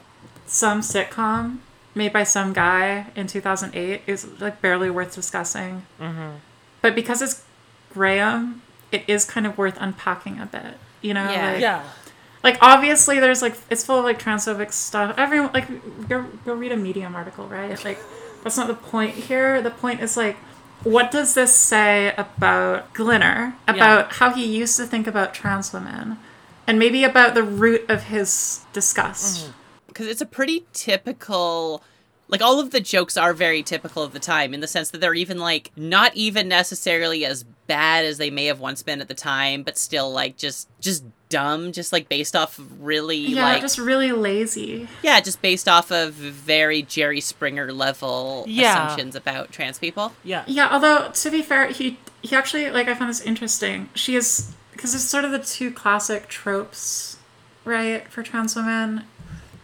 some 0.46 0.82
sitcom 0.82 1.58
made 1.96 2.12
by 2.12 2.24
some 2.24 2.52
guy 2.54 3.08
in 3.16 3.28
2008, 3.28 4.02
it's 4.08 4.28
like 4.42 4.62
barely 4.62 4.90
worth 4.90 5.16
discussing. 5.16 5.86
Mm-hmm. 6.02 6.38
But 6.82 6.96
because 6.96 7.22
it's 7.22 7.44
Graham, 7.94 8.62
it 8.92 9.04
is 9.08 9.24
kind 9.26 9.46
of 9.48 9.58
worth 9.58 9.78
unpacking 9.80 10.40
a 10.40 10.46
bit. 10.46 10.78
You 11.02 11.14
know, 11.14 11.30
Yeah. 11.32 11.52
like, 11.52 11.62
yeah, 11.62 11.84
like 12.44 12.58
obviously 12.62 13.20
there's 13.20 13.42
like 13.42 13.56
it's 13.70 13.86
full 13.86 14.00
of 14.00 14.04
like 14.06 14.20
transphobic 14.20 14.74
stuff. 14.74 15.16
Everyone 15.18 15.52
like 15.54 15.68
go 16.10 16.26
go 16.46 16.54
read 16.56 16.72
a 16.74 16.78
Medium 16.78 17.16
article, 17.16 17.48
right? 17.48 17.82
Like 17.86 18.00
that's 18.44 18.58
not 18.58 18.68
the 18.68 18.74
point 18.74 19.16
here. 19.16 19.62
The 19.62 19.72
point 19.72 20.02
is 20.02 20.18
like 20.18 20.38
what 20.84 21.12
does 21.12 21.34
this 21.34 21.56
say 21.56 22.14
about 22.18 22.94
Glinner? 22.94 23.56
About 23.68 24.14
how 24.14 24.34
he 24.34 24.46
used 24.46 24.76
to 24.78 24.86
think 24.86 25.08
about 25.08 25.34
trans 25.34 25.72
women? 25.72 26.18
And 26.68 26.78
maybe 26.78 27.04
about 27.04 27.36
the 27.36 27.44
root 27.44 27.90
of 27.90 28.04
his 28.04 28.62
disgust. 28.74 29.48
Mm. 29.48 29.54
because 29.88 30.08
it's 30.08 30.22
a 30.22 30.26
pretty 30.26 30.66
typical 30.74 31.84
like 32.30 32.42
all 32.42 32.60
of 32.60 32.72
the 32.72 32.80
jokes 32.80 33.16
are 33.16 33.34
very 33.34 33.62
typical 33.62 34.02
of 34.02 34.12
the 34.12 34.20
time 34.20 34.54
in 34.54 34.60
the 34.60 34.68
sense 34.68 34.90
that 34.90 35.00
they're 35.02 35.14
even 35.14 35.38
like 35.38 35.72
not 35.76 36.16
even 36.16 36.48
necessarily 36.48 37.26
as 37.26 37.44
bad 37.68 38.06
as 38.06 38.18
they 38.18 38.32
may 38.32 38.46
have 38.46 38.60
once 38.60 38.82
been 38.82 39.02
at 39.02 39.08
the 39.08 39.14
time 39.14 39.62
but 39.62 39.78
still 39.78 40.12
like 40.12 40.36
just 40.36 40.68
just 40.80 41.04
dumb 41.34 41.72
just 41.72 41.92
like 41.92 42.08
based 42.10 42.36
off 42.36 42.58
of 42.60 42.82
really 42.82 43.18
Yeah, 43.18 43.44
like 43.46 43.62
just 43.62 43.78
really 43.78 44.12
lazy. 44.12 44.88
yeah 45.02 45.20
just 45.20 45.42
based 45.42 45.68
off 45.68 45.92
of 45.92 46.14
very 46.14 46.82
jerry 46.84 47.22
springer 47.22 47.72
level 47.74 48.46
Yeah. 48.48 48.86
assumptions 48.86 49.16
about 49.16 49.52
trans 49.52 49.78
people 49.80 50.14
yeah, 50.24 50.44
Yeah, 50.48 50.70
although 50.72 51.10
to 51.22 51.32
be 51.32 51.42
fair, 51.42 51.68
he 51.68 51.98
he 52.22 52.36
actually 52.36 52.70
like 52.72 52.88
I 52.88 52.94
found 52.94 53.10
this 53.10 53.22
interesting. 53.22 53.90
She 53.96 54.16
is 54.16 54.54
because 54.72 54.94
it's 54.96 55.04
sort 55.04 55.26
of 55.26 55.32
the 55.32 55.40
two 55.40 55.70
classic 55.72 56.28
tropes, 56.30 57.18
right, 57.66 58.08
for 58.08 58.24
trans 58.24 58.56
women. 58.56 59.04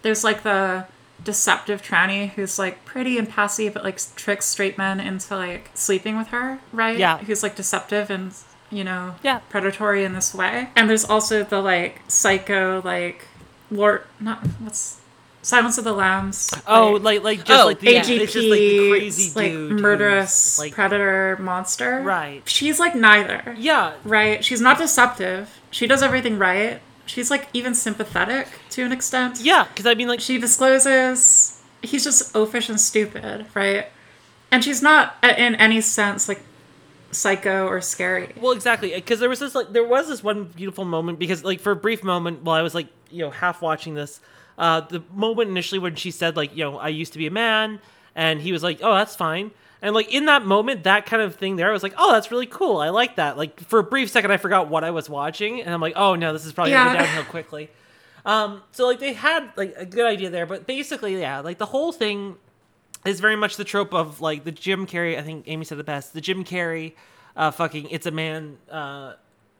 There's 0.01 0.23
like 0.23 0.43
the 0.43 0.85
deceptive 1.23 1.81
tranny 1.81 2.29
who's 2.31 2.57
like 2.59 2.83
pretty 2.85 3.17
and 3.17 3.27
passy, 3.29 3.69
but 3.69 3.83
like 3.83 3.99
tricks 4.15 4.45
straight 4.45 4.77
men 4.77 4.99
into 4.99 5.35
like 5.35 5.69
sleeping 5.73 6.17
with 6.17 6.27
her, 6.29 6.59
right? 6.71 6.97
Yeah. 6.97 7.17
who's 7.19 7.43
like 7.43 7.55
deceptive 7.55 8.09
and 8.09 8.33
you 8.71 8.83
know 8.83 9.15
Yeah. 9.23 9.39
predatory 9.49 10.03
in 10.05 10.13
this 10.13 10.33
way. 10.33 10.69
And 10.75 10.89
there's 10.89 11.05
also 11.05 11.43
the 11.43 11.61
like 11.61 12.01
psycho 12.07 12.81
like 12.83 13.25
Lord 13.71 14.03
not 14.19 14.39
what's 14.59 14.97
Silence 15.41 15.77
of 15.77 15.85
the 15.85 15.93
Lambs. 15.93 16.51
Oh, 16.67 16.91
like, 17.01 17.01
like 17.01 17.23
like 17.39 17.45
just 17.45 17.61
Oh, 17.63 17.65
like 17.67 17.79
the 17.79 17.87
AGP, 17.95 18.19
it's 18.19 18.33
just 18.33 18.47
like 18.49 18.59
the 18.59 18.89
crazy 18.89 19.31
like 19.39 19.51
dude, 19.51 19.79
murderous 19.79 20.59
like 20.59 20.73
predator 20.73 21.37
monster. 21.39 22.01
right. 22.01 22.41
She's 22.47 22.77
like 22.79 22.93
neither. 22.93 23.55
Yeah, 23.57 23.93
Right? 24.03 24.43
She's 24.43 24.59
not 24.59 24.77
deceptive. 24.77 25.49
She 25.71 25.87
does 25.87 26.03
everything 26.03 26.37
right. 26.37 26.81
She's 27.05 27.31
like 27.31 27.47
even 27.53 27.73
sympathetic 27.73 28.47
to 28.71 28.83
an 28.83 28.91
extent. 28.91 29.39
yeah, 29.41 29.65
because 29.69 29.85
I 29.87 29.93
mean, 29.95 30.07
like 30.09 30.19
She 30.19 30.37
discloses 30.39 31.61
he's 31.81 32.03
just 32.03 32.33
oafish 32.33 32.67
and 32.69 32.79
stupid, 32.79 33.45
right? 33.55 33.87
And 34.51 34.63
she's 34.63 34.81
not 34.81 35.15
uh, 35.23 35.33
in 35.37 35.55
any 35.55 35.79
sense 35.79 36.27
like 36.27 36.41
psycho 37.11 37.67
or 37.67 37.81
scary. 37.81 38.33
Well, 38.39 38.51
exactly, 38.51 38.93
because 38.93 39.19
there 39.19 39.29
was 39.29 39.39
this 39.39 39.55
like 39.55 39.71
there 39.71 39.85
was 39.85 40.07
this 40.07 40.23
one 40.23 40.45
beautiful 40.45 40.85
moment 40.85 41.19
because 41.19 41.43
like 41.43 41.59
for 41.59 41.71
a 41.71 41.75
brief 41.75 42.03
moment 42.03 42.43
while 42.43 42.55
I 42.55 42.61
was 42.61 42.75
like 42.75 42.87
you 43.09 43.19
know 43.19 43.31
half 43.31 43.61
watching 43.61 43.95
this, 43.95 44.19
uh, 44.57 44.81
the 44.81 45.03
moment 45.13 45.49
initially 45.49 45.79
when 45.79 45.95
she 45.95 46.11
said 46.11 46.35
like 46.35 46.55
you 46.55 46.63
know 46.63 46.77
I 46.77 46.89
used 46.89 47.13
to 47.13 47.19
be 47.19 47.27
a 47.27 47.31
man, 47.31 47.79
and 48.15 48.41
he 48.41 48.51
was 48.51 48.63
like 48.63 48.79
oh 48.81 48.93
that's 48.93 49.15
fine, 49.15 49.51
and 49.81 49.95
like 49.95 50.13
in 50.13 50.25
that 50.25 50.45
moment 50.45 50.83
that 50.83 51.05
kind 51.05 51.21
of 51.21 51.35
thing 51.35 51.55
there 51.55 51.69
I 51.69 51.73
was 51.73 51.83
like 51.83 51.95
oh 51.97 52.11
that's 52.11 52.31
really 52.31 52.47
cool 52.47 52.77
I 52.77 52.89
like 52.89 53.15
that 53.15 53.37
like 53.37 53.59
for 53.61 53.79
a 53.79 53.83
brief 53.83 54.09
second 54.09 54.31
I 54.31 54.37
forgot 54.37 54.69
what 54.69 54.83
I 54.83 54.91
was 54.91 55.09
watching 55.09 55.61
and 55.61 55.73
I'm 55.73 55.81
like 55.81 55.93
oh 55.95 56.15
no 56.15 56.33
this 56.33 56.45
is 56.45 56.53
probably 56.53 56.73
gonna 56.73 56.93
go 56.93 56.99
downhill 57.05 57.23
quickly. 57.25 57.69
Um, 58.25 58.61
so 58.71 58.85
like 58.85 58.99
they 58.99 59.13
had 59.13 59.51
like 59.55 59.73
a 59.77 59.85
good 59.85 60.05
idea 60.05 60.29
there, 60.29 60.45
but 60.45 60.67
basically 60.67 61.19
yeah 61.19 61.39
like 61.39 61.57
the 61.57 61.65
whole 61.65 61.91
thing 61.91 62.35
is 63.05 63.19
very 63.19 63.35
much 63.35 63.57
the 63.57 63.63
trope 63.63 63.93
of 63.93 64.21
like 64.21 64.43
the 64.43 64.51
Jim 64.51 64.85
Carrey. 64.85 65.17
I 65.17 65.21
think 65.21 65.45
Amy 65.47 65.65
said 65.65 65.77
the 65.77 65.83
best. 65.83 66.13
The 66.13 66.21
Jim 66.21 66.43
Carrey, 66.43 66.93
uh, 67.35 67.51
fucking 67.51 67.89
it's 67.89 68.05
a 68.05 68.11
man, 68.11 68.57
uh, 68.69 69.13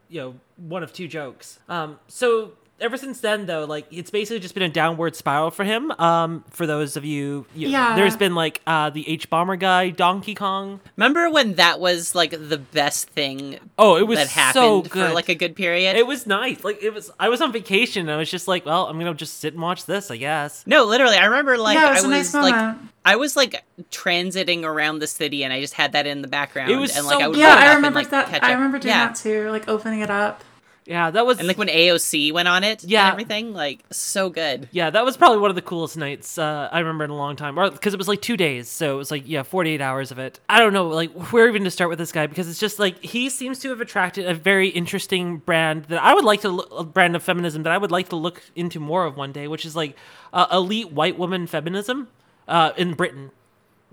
you 0.10 0.22
know, 0.22 0.36
one 0.58 0.84
of 0.84 0.92
two 0.94 1.08
jokes. 1.08 1.60
Um, 1.70 2.00
so 2.08 2.52
ever 2.82 2.96
since 2.96 3.20
then 3.20 3.46
though, 3.46 3.66
like 3.66 3.86
it's 3.92 4.10
basically 4.10 4.40
just 4.40 4.54
been 4.54 4.64
a 4.64 4.70
downward 4.70 5.14
spiral 5.16 5.52
for 5.52 5.66
him. 5.66 5.92
Um, 6.00 6.46
for 6.50 6.66
those 6.66 6.96
of 6.96 7.04
you, 7.04 7.46
you 7.54 7.68
Yeah. 7.68 7.96
there's 7.98 8.16
been 8.16 8.36
like 8.36 8.62
uh 8.66 8.90
the 8.90 9.04
Hbomberguy, 9.04 9.96
Donkey 9.98 10.34
Kong. 10.34 10.80
remember 10.96 11.30
when 11.30 11.56
that 11.56 11.80
was 11.82 12.16
like 12.16 12.32
the 12.32 12.58
best 12.58 13.10
thing 13.10 13.60
Oh, 13.78 13.98
it 13.98 14.08
was 14.08 14.18
that 14.20 14.28
happened 14.30 14.54
so 14.54 14.84
for 14.84 15.10
like 15.14 15.28
a 15.30 15.36
good 15.36 15.56
period 15.58 15.98
it 15.98 16.08
was 16.08 16.26
nice. 16.26 16.64
Like 16.64 16.82
it 16.82 16.94
was. 16.94 17.12
I 17.20 17.28
was 17.30 17.42
on 17.42 17.52
vacation. 17.52 18.04
And 18.04 18.12
I 18.12 18.18
was 18.18 18.32
just 18.32 18.48
like, 18.48 18.66
well, 18.66 18.86
I'm 18.88 18.98
gonna 18.98 19.14
just 19.14 19.40
sit 19.42 19.54
and 19.54 19.62
watch 19.62 19.86
this. 19.86 20.10
I 20.10 20.16
guess. 20.18 20.64
no 20.66 20.86
literally 20.86 21.18
i 21.18 21.26
remember 21.26 21.58
like 21.58 21.76
yeah, 21.76 21.88
it 21.88 21.92
was 21.96 22.04
i 22.06 22.08
a 22.08 22.18
was 22.18 22.34
nice 22.34 22.44
like 22.44 22.56
moment. 22.56 22.90
I 23.10 23.16
was 23.16 23.36
like 23.36 23.64
transiting 23.90 24.64
around 24.64 25.00
the 25.00 25.08
city, 25.08 25.44
and 25.44 25.52
I 25.52 25.62
just 25.62 25.74
had 25.74 25.94
that 25.94 26.06
in 26.06 26.22
the 26.22 26.28
background. 26.28 26.70
It 26.72 26.76
was 26.78 26.96
and 26.96 27.06
like 27.08 27.18
so 27.18 27.24
I 27.24 27.28
would 27.28 27.34
good. 27.34 27.40
yeah, 27.42 27.48
wake 27.50 27.58
up 27.58 27.60
I 27.64 27.66
and, 27.68 27.76
remember 27.78 28.00
like, 28.00 28.10
that. 28.12 28.28
catch 28.28 28.44
I 28.44 28.54
remember 28.54 28.78
doing 28.80 28.94
yeah. 28.94 29.08
that 29.08 29.16
too, 29.16 29.50
like 29.50 29.68
opening 29.68 30.02
it 30.02 30.12
up. 30.12 30.44
Yeah, 30.86 31.12
that 31.12 31.24
was. 31.24 31.38
And 31.38 31.48
like 31.48 31.58
when 31.60 31.68
AOC 31.68 32.34
went 32.34 32.48
on 32.48 32.64
it, 32.64 32.84
Yeah. 32.84 33.06
and 33.06 33.12
everything, 33.14 33.54
like 33.54 33.84
so 33.92 34.30
good. 34.30 34.70
Yeah, 34.72 34.90
that 34.90 35.06
was 35.06 35.18
probably 35.18 35.38
one 35.38 35.52
of 35.52 35.56
the 35.56 35.62
coolest 35.62 35.98
nights 35.98 36.40
uh, 36.40 36.68
I 36.72 36.80
remember 36.80 37.04
in 37.04 37.12
a 37.12 37.16
long 37.16 37.36
time. 37.36 37.60
Or 37.60 37.70
because 37.70 37.94
it 37.94 37.98
was 37.98 38.08
like 38.08 38.22
two 38.24 38.36
days, 38.38 38.70
so 38.70 38.96
it 38.96 38.98
was 38.98 39.12
like 39.12 39.24
yeah, 39.28 39.44
forty 39.44 39.72
eight 39.72 39.82
hours 39.82 40.10
of 40.12 40.18
it. 40.18 40.40
I 40.50 40.60
don't 40.60 40.74
know, 40.74 40.88
like 40.88 41.12
where 41.32 41.48
even 41.48 41.64
to 41.64 41.72
start 41.72 41.92
with 41.92 42.00
this 42.00 42.12
guy 42.12 42.26
because 42.26 42.50
it's 42.50 42.60
just 42.60 42.80
like 42.80 43.04
he 43.04 43.30
seems 43.30 43.60
to 43.60 43.70
have 43.70 43.82
attracted 43.82 44.26
a 44.28 44.34
very 44.34 44.70
interesting 44.70 45.38
brand 45.38 45.86
that 45.86 46.02
I 46.02 46.14
would 46.16 46.26
like 46.26 46.42
to 46.42 46.50
look, 46.50 46.70
a 46.76 46.84
brand 46.84 47.16
of 47.16 47.22
feminism 47.22 47.64
that 47.64 47.72
I 47.74 47.78
would 47.78 47.92
like 47.92 48.10
to 48.10 48.16
look 48.16 48.42
into 48.56 48.80
more 48.80 49.06
of 49.06 49.16
one 49.16 49.32
day, 49.32 49.48
which 49.48 49.66
is 49.66 49.76
like 49.76 49.96
uh, 50.34 50.48
elite 50.52 50.92
white 50.92 51.20
woman 51.20 51.46
feminism 51.46 52.08
uh, 52.50 52.74
in 52.76 52.94
Britain 52.96 53.32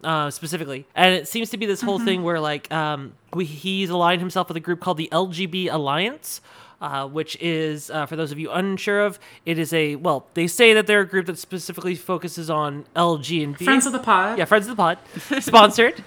uh, 0.03 0.31
specifically. 0.31 0.87
And 0.95 1.15
it 1.15 1.29
seems 1.29 1.51
to 1.51 1.57
be 1.57 1.67
this 1.67 1.83
whole 1.83 1.99
thing 1.99 2.23
where 2.23 2.41
like 2.41 2.73
um, 2.73 3.15
we, 3.35 3.45
he's 3.45 3.91
aligned 3.91 4.21
himself 4.21 4.49
with 4.49 4.57
a 4.57 4.61
group 4.61 4.81
called 4.81 4.97
the 4.97 5.09
LGB 5.13 5.73
Alliance. 5.73 6.41
Uh, 6.79 7.09
which 7.09 7.39
is, 7.41 7.89
uh, 7.91 8.05
for 8.05 8.17
those 8.17 8.33
of 8.33 8.39
you 8.39 8.51
unsure 8.51 9.01
of, 9.01 9.19
it 9.47 9.59
is 9.59 9.73
a 9.73 9.97
well. 9.97 10.27
They 10.35 10.47
say 10.47 10.75
that 10.75 10.87
they're 10.87 11.01
a 11.01 11.09
group 11.09 11.25
that 11.25 11.39
specifically 11.39 11.95
focuses 11.95 12.51
on 12.51 12.85
LG 12.95 13.43
and 13.43 13.57
B. 13.57 13.65
Friends 13.65 13.87
of 13.87 13.95
the 13.95 13.99
pod. 13.99 14.37
yeah, 14.37 14.45
friends 14.45 14.69
of 14.69 14.77
the 14.77 14.83
pod, 14.83 14.99
sponsored, 15.43 16.05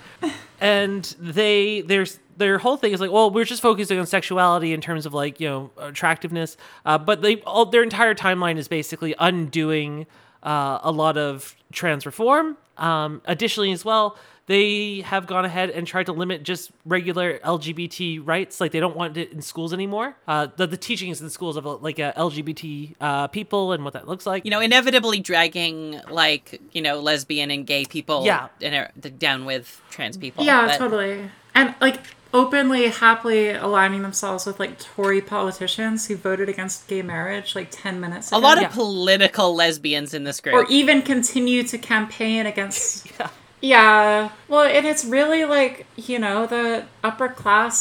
and 0.61 1.03
they 1.19 1.81
there's 1.81 2.19
their 2.37 2.59
whole 2.59 2.77
thing 2.77 2.93
is 2.93 3.01
like, 3.01 3.09
well, 3.09 3.31
we're 3.31 3.45
just 3.45 3.63
focusing 3.63 3.97
on 3.97 4.05
sexuality 4.05 4.71
in 4.71 4.79
terms 4.79 5.07
of 5.07 5.13
like 5.15 5.39
you 5.39 5.49
know 5.49 5.71
attractiveness, 5.79 6.55
uh, 6.85 6.99
but 6.99 7.23
they 7.23 7.37
all 7.41 7.65
their 7.65 7.81
entire 7.81 8.13
timeline 8.13 8.57
is 8.57 8.67
basically 8.67 9.15
undoing 9.17 10.05
uh, 10.43 10.79
a 10.81 10.91
lot 10.91 11.17
of 11.17 11.55
trans 11.71 12.05
reform. 12.05 12.57
Um, 12.77 13.21
additionally, 13.25 13.71
as 13.71 13.83
well, 13.83 14.17
they 14.45 15.01
have 15.01 15.27
gone 15.27 15.45
ahead 15.45 15.69
and 15.69 15.85
tried 15.85 16.07
to 16.07 16.11
limit 16.11 16.41
just 16.43 16.71
regular 16.85 17.37
LGBT 17.39 18.25
rights. 18.25 18.59
Like 18.59 18.71
they 18.71 18.79
don't 18.79 18.95
want 18.95 19.15
it 19.15 19.31
in 19.31 19.41
schools 19.43 19.73
anymore. 19.73 20.15
Uh, 20.27 20.47
the 20.55 20.65
the 20.65 20.77
teachings 20.77 21.21
in 21.21 21.29
schools 21.29 21.55
of 21.55 21.65
like 21.83 21.99
uh, 21.99 22.13
LGBT 22.13 22.95
uh, 22.99 23.27
people 23.27 23.73
and 23.73 23.83
what 23.83 23.93
that 23.93 24.07
looks 24.07 24.25
like. 24.25 24.45
You 24.45 24.51
know, 24.51 24.59
inevitably 24.61 25.19
dragging 25.19 25.99
like 26.09 26.59
you 26.71 26.81
know 26.81 26.99
lesbian 26.99 27.51
and 27.51 27.67
gay 27.67 27.85
people, 27.85 28.25
Yeah. 28.25 28.47
and 28.61 28.73
er, 28.73 29.09
down 29.17 29.45
with 29.45 29.81
trans 29.91 30.17
people. 30.17 30.43
Yeah, 30.43 30.65
But- 30.65 30.77
totally. 30.77 31.29
And 31.53 31.75
like 31.81 31.97
openly, 32.33 32.87
happily 32.89 33.49
aligning 33.49 34.01
themselves 34.03 34.45
with 34.45 34.59
like 34.59 34.79
Tory 34.79 35.21
politicians 35.21 36.07
who 36.07 36.15
voted 36.15 36.49
against 36.49 36.87
gay 36.87 37.01
marriage 37.01 37.55
like 37.55 37.69
10 37.71 37.99
minutes 37.99 38.27
ago. 38.29 38.37
A 38.37 38.39
lot 38.39 38.57
of 38.57 38.63
Yeah. 38.63 38.69
political 38.69 39.55
lesbians 39.55 40.13
in 40.13 40.23
this 40.23 40.39
group. 40.39 40.55
Or 40.55 40.65
even 40.69 41.01
continue 41.01 41.63
to 41.63 41.77
campaign 41.77 42.45
against. 42.45 43.07
yeah. 43.19 43.29
yeah. 43.61 44.29
Well, 44.47 44.63
and 44.65 44.85
it's 44.85 45.03
really 45.05 45.45
like, 45.45 45.85
you 45.95 46.19
know, 46.19 46.45
the 46.45 46.85
upper 47.03 47.29
class, 47.29 47.75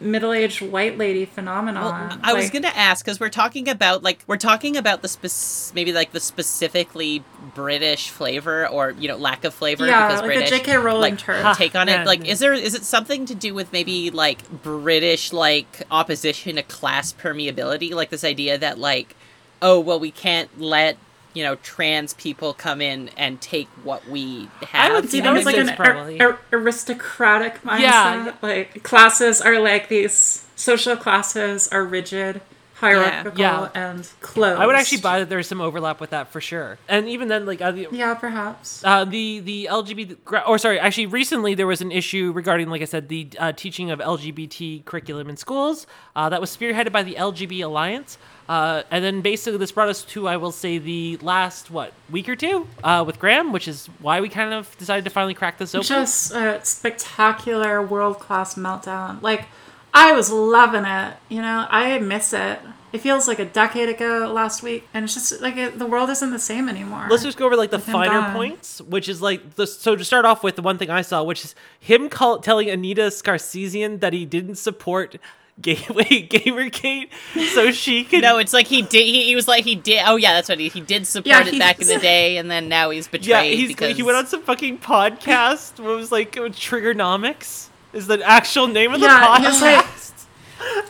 middle 0.00 0.32
aged 0.32 0.62
white 0.62 0.98
lady 0.98 1.24
phenomenon. 1.24 2.20
I 2.22 2.32
was 2.34 2.50
gonna 2.50 2.68
ask 2.68 3.04
because 3.04 3.20
we're 3.20 3.28
talking 3.28 3.68
about 3.68 4.02
like 4.02 4.24
we're 4.26 4.36
talking 4.36 4.76
about 4.76 5.02
the 5.02 5.08
spec- 5.08 5.74
maybe 5.74 5.92
like 5.92 6.12
the 6.12 6.20
specifically 6.20 7.24
British 7.54 8.08
flavor 8.08 8.68
or 8.68 8.92
you 8.92 9.08
know 9.08 9.16
lack 9.16 9.44
of 9.44 9.54
flavor 9.54 9.86
Yeah, 9.86 10.06
because 10.06 10.20
like 10.20 10.30
the 10.30 10.34
British 10.36 10.50
J.K. 10.58 10.76
Rowling 10.78 11.00
like 11.12 11.18
turd. 11.18 11.56
take 11.56 11.74
on 11.74 11.88
it. 11.88 12.06
Like, 12.06 12.24
is 12.26 12.38
there 12.38 12.52
is 12.52 12.74
it 12.74 12.84
something 12.84 13.26
to 13.26 13.34
do 13.34 13.54
with 13.54 13.72
maybe 13.72 14.10
like 14.10 14.48
British 14.62 15.32
like 15.32 15.82
opposition 15.90 16.56
to 16.56 16.62
class 16.62 17.12
permeability? 17.12 17.92
Like 17.92 18.10
this 18.10 18.24
idea 18.24 18.56
that 18.58 18.78
like 18.78 19.16
oh 19.62 19.80
well 19.80 19.98
we 20.00 20.10
can't 20.10 20.60
let 20.60 20.96
you 21.34 21.42
know 21.42 21.56
trans 21.56 22.14
people 22.14 22.54
come 22.54 22.80
in 22.80 23.10
and 23.16 23.40
take 23.40 23.68
what 23.82 24.08
we 24.08 24.48
have. 24.68 24.92
I 24.92 24.94
would 24.94 25.10
See, 25.10 25.18
Yeah, 25.18 25.24
that 25.24 25.32
was 25.34 25.44
makes 25.44 25.58
like 25.58 25.78
an 25.78 26.20
ar- 26.20 26.28
ar- 26.30 26.38
aristocratic 26.52 27.62
mindset. 27.62 27.80
Yeah. 27.80 28.34
Like 28.40 28.82
classes 28.82 29.40
are 29.40 29.60
like 29.60 29.88
these 29.88 30.44
social 30.56 30.96
classes 30.96 31.68
are 31.68 31.84
rigid 31.84 32.40
hierarchical 32.74 33.38
Yeah. 33.40 33.68
and 33.74 34.08
close. 34.20 34.58
I 34.58 34.66
would 34.66 34.76
actually 34.76 35.00
buy 35.00 35.20
that 35.20 35.28
there's 35.28 35.46
some 35.46 35.60
overlap 35.60 36.00
with 36.00 36.10
that 36.10 36.30
for 36.32 36.40
sure. 36.40 36.78
And 36.88 37.08
even 37.08 37.28
then, 37.28 37.46
like 37.46 37.60
uh, 37.62 37.70
the, 37.70 37.88
Yeah, 37.90 38.14
perhaps. 38.14 38.82
uh, 38.84 39.04
the 39.04 39.40
the 39.40 39.68
LGBT 39.70 40.16
or 40.46 40.58
sorry, 40.58 40.78
actually 40.80 41.06
recently 41.06 41.54
there 41.54 41.66
was 41.66 41.80
an 41.80 41.92
issue 41.92 42.32
regarding, 42.34 42.68
like 42.70 42.82
I 42.82 42.86
said, 42.86 43.08
the 43.08 43.28
uh, 43.38 43.52
teaching 43.52 43.90
of 43.90 44.00
LGBT 44.00 44.84
curriculum 44.84 45.28
in 45.30 45.36
schools. 45.36 45.86
Uh, 46.16 46.28
that 46.28 46.40
was 46.40 46.54
spearheaded 46.56 46.92
by 46.92 47.02
the 47.02 47.14
LGB 47.14 47.64
Alliance. 47.64 48.18
Uh, 48.46 48.82
and 48.90 49.02
then 49.02 49.22
basically 49.22 49.56
this 49.56 49.72
brought 49.72 49.88
us 49.88 50.02
to, 50.02 50.28
I 50.28 50.36
will 50.36 50.52
say, 50.52 50.76
the 50.76 51.16
last 51.22 51.70
what 51.70 51.94
week 52.10 52.28
or 52.28 52.36
two 52.36 52.66
uh, 52.82 53.02
with 53.06 53.18
Graham, 53.18 53.52
which 53.52 53.66
is 53.66 53.86
why 54.00 54.20
we 54.20 54.28
kind 54.28 54.52
of 54.52 54.76
decided 54.76 55.04
to 55.04 55.10
finally 55.10 55.32
crack 55.32 55.56
this 55.56 55.74
open. 55.74 55.86
Just 55.86 56.30
a 56.32 56.60
spectacular 56.62 57.80
world 57.80 58.18
class 58.18 58.54
meltdown. 58.56 59.22
Like, 59.22 59.46
I 59.94 60.12
was 60.12 60.30
loving 60.30 60.84
it. 60.84 61.14
You 61.28 61.40
know, 61.40 61.66
I 61.70 61.98
miss 62.00 62.32
it. 62.32 62.58
It 62.92 63.00
feels 63.00 63.26
like 63.26 63.38
a 63.40 63.44
decade 63.44 63.88
ago 63.88 64.30
last 64.32 64.62
week, 64.62 64.86
and 64.94 65.04
it's 65.04 65.14
just 65.14 65.40
like 65.40 65.56
it, 65.56 65.78
the 65.78 65.86
world 65.86 66.10
isn't 66.10 66.30
the 66.30 66.38
same 66.38 66.68
anymore. 66.68 67.06
Let's 67.10 67.24
just 67.24 67.36
go 67.36 67.46
over 67.46 67.56
like 67.56 67.70
the 67.70 67.78
finer 67.78 68.20
gone. 68.20 68.34
points, 68.34 68.80
which 68.80 69.08
is 69.08 69.20
like 69.20 69.54
the 69.54 69.66
so 69.66 69.96
to 69.96 70.04
start 70.04 70.24
off 70.24 70.44
with 70.44 70.54
the 70.56 70.62
one 70.62 70.78
thing 70.78 70.90
I 70.90 71.02
saw, 71.02 71.22
which 71.24 71.44
is 71.44 71.54
him 71.80 72.08
call, 72.08 72.38
telling 72.38 72.70
Anita 72.70 73.02
Sarkeesian 73.02 73.98
that 74.00 74.12
he 74.12 74.24
didn't 74.24 74.56
support 74.56 75.16
Gateway 75.60 76.04
Gamergate, 76.28 77.08
so 77.52 77.72
she 77.72 78.04
could. 78.10 78.22
No, 78.22 78.38
it's 78.38 78.52
like 78.52 78.68
he 78.68 78.82
did. 78.82 79.06
He, 79.06 79.24
he 79.24 79.34
was 79.34 79.48
like 79.48 79.64
he 79.64 79.74
did. 79.74 80.02
Oh 80.06 80.14
yeah, 80.14 80.34
that's 80.34 80.48
what 80.48 80.60
he 80.60 80.68
he 80.68 80.80
did 80.80 81.04
support 81.04 81.26
Yeah, 81.26 81.52
it 81.52 81.58
back 81.58 81.80
in 81.80 81.88
the 81.88 81.98
day, 82.00 82.36
and 82.36 82.48
then 82.48 82.68
now 82.68 82.90
he's 82.90 83.08
betrayed 83.08 83.28
yeah, 83.28 83.42
he's, 83.42 83.68
because 83.68 83.96
he 83.96 84.04
went 84.04 84.18
on 84.18 84.26
some 84.28 84.42
fucking 84.42 84.78
podcast. 84.78 85.80
what 85.80 85.96
was 85.96 86.12
like 86.12 86.32
Triggernomics 86.32 87.70
is 87.94 88.06
the 88.06 88.22
actual 88.22 88.66
name 88.66 88.92
of 88.94 89.00
the 89.00 89.06
yeah, 89.06 89.26
podcast. 89.38 89.60
he 89.60 89.74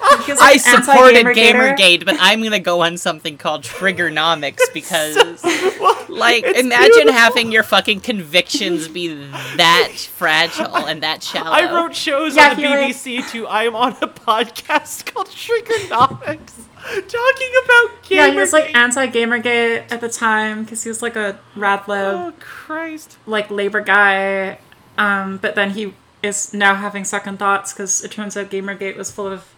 like, 0.00 0.24
he 0.26 0.32
was 0.32 0.40
I 0.40 0.56
supported 0.56 1.26
anti-Gamergater. 1.26 1.76
Gamergate, 1.76 2.04
but 2.04 2.16
I'm 2.20 2.42
gonna 2.42 2.60
go 2.60 2.82
on 2.82 2.96
something 2.96 3.36
called 3.36 3.62
Triggernomics 3.64 4.60
because, 4.72 5.16
Well, 5.80 6.04
like, 6.08 6.44
imagine 6.44 6.92
beautiful. 6.92 7.12
having 7.12 7.52
your 7.52 7.62
fucking 7.64 8.00
convictions 8.00 8.86
be 8.88 9.08
that 9.56 9.92
fragile 9.96 10.76
and 10.76 11.02
that 11.02 11.22
shallow. 11.22 11.50
I 11.50 11.72
wrote 11.72 11.94
shows 11.94 12.36
Yeah, 12.36 12.50
on 12.50 12.56
the 12.56 12.62
he 12.62 12.74
wrote- 12.74 12.90
BBC 12.90 13.30
too. 13.30 13.46
I 13.48 13.64
am 13.64 13.74
on 13.74 13.92
a 14.00 14.06
podcast 14.08 15.06
called 15.12 15.28
Triggernomics, 15.28 16.52
talking 16.84 17.52
about 17.64 18.02
Gamergate. 18.04 18.10
Yeah, 18.10 18.30
he 18.30 18.36
was 18.38 18.52
like 18.52 18.74
anti-Gamergate 18.76 19.90
at 19.90 20.00
the 20.00 20.08
time 20.08 20.62
because 20.64 20.82
he 20.84 20.88
was 20.88 21.02
like 21.02 21.16
a 21.16 21.38
rad 21.56 21.88
lib, 21.88 22.14
oh 22.14 22.32
Christ. 22.38 23.18
like 23.26 23.50
labor 23.50 23.80
guy. 23.80 24.58
Um, 24.96 25.38
but 25.38 25.54
then 25.56 25.70
he 25.70 25.94
is 26.24 26.54
now 26.54 26.74
having 26.74 27.04
second 27.04 27.38
thoughts 27.38 27.72
because 27.72 28.02
it 28.02 28.10
turns 28.10 28.37
out 28.37 28.50
Gamergate 28.50 28.96
was 28.96 29.10
full 29.10 29.26
of 29.26 29.54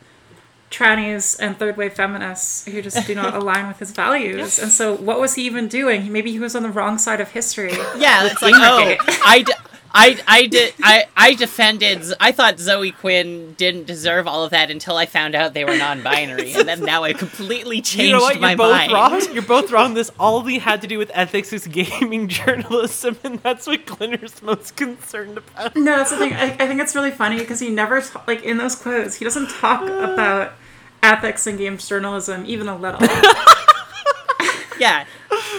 trannies 0.70 1.36
and 1.38 1.56
third 1.56 1.76
wave 1.76 1.94
feminists 1.94 2.64
who 2.66 2.82
just 2.82 3.06
do 3.06 3.14
not 3.14 3.34
align 3.40 3.68
with 3.68 3.78
his 3.78 3.92
values. 3.92 4.58
And 4.58 4.70
so, 4.72 4.96
what 4.96 5.20
was 5.20 5.34
he 5.34 5.44
even 5.46 5.68
doing? 5.68 6.12
Maybe 6.12 6.32
he 6.32 6.38
was 6.38 6.56
on 6.56 6.62
the 6.64 6.70
wrong 6.70 6.98
side 6.98 7.20
of 7.20 7.30
history. 7.30 7.72
Yeah, 7.96 8.26
it's 8.26 8.42
like, 8.42 8.54
oh, 8.56 8.96
Gamergate. 8.98 9.18
I, 9.24 9.42
d- 9.42 9.52
I, 9.98 10.20
I 10.28 10.46
did, 10.46 10.74
I, 10.82 11.04
I 11.16 11.34
defended. 11.34 12.02
I 12.20 12.30
thought 12.30 12.58
Zoe 12.58 12.92
Quinn 12.92 13.54
didn't 13.54 13.86
deserve 13.86 14.26
all 14.28 14.44
of 14.44 14.50
that 14.50 14.70
until 14.70 14.96
I 14.96 15.06
found 15.06 15.34
out 15.34 15.54
they 15.54 15.64
were 15.64 15.76
non-binary, 15.76 16.52
and 16.52 16.68
then 16.68 16.80
now 16.82 17.02
I 17.04 17.14
completely 17.14 17.80
changed 17.80 18.08
You 18.08 18.12
know 18.12 18.20
what? 18.20 18.38
my 18.38 18.50
You're 18.50 18.56
both 18.58 18.72
mind. 18.72 18.92
wrong. 18.92 19.22
You're 19.32 19.42
both 19.42 19.72
wrong. 19.72 19.94
This 19.94 20.10
only 20.20 20.58
had 20.58 20.82
to 20.82 20.86
do 20.86 20.98
with 20.98 21.10
ethics 21.14 21.52
is 21.52 21.66
gaming 21.66 22.28
journalism, 22.38 23.16
and 23.24 23.38
that's 23.40 23.66
what 23.66 23.86
Glinner's 23.86 24.42
most 24.42 24.76
concerned 24.76 25.38
about. 25.38 25.74
No, 25.74 25.96
that's 25.96 26.10
the 26.10 26.18
thing. 26.18 26.34
I, 26.34 26.52
I 26.52 26.66
think 26.66 26.80
it's 26.80 26.94
really 26.94 27.10
funny 27.10 27.38
because 27.38 27.60
he 27.60 27.70
never, 27.70 28.02
ta- 28.02 28.22
like, 28.26 28.42
in 28.42 28.58
those 28.58 28.74
quotes, 28.74 29.14
he 29.16 29.24
doesn't 29.24 29.48
talk 29.48 29.82
about 29.82 30.52
ethics 31.02 31.46
in 31.46 31.56
games 31.56 31.88
journalism 31.88 32.44
even 32.46 32.68
a 32.68 32.76
little. 32.76 33.00
Yeah. 34.78 35.06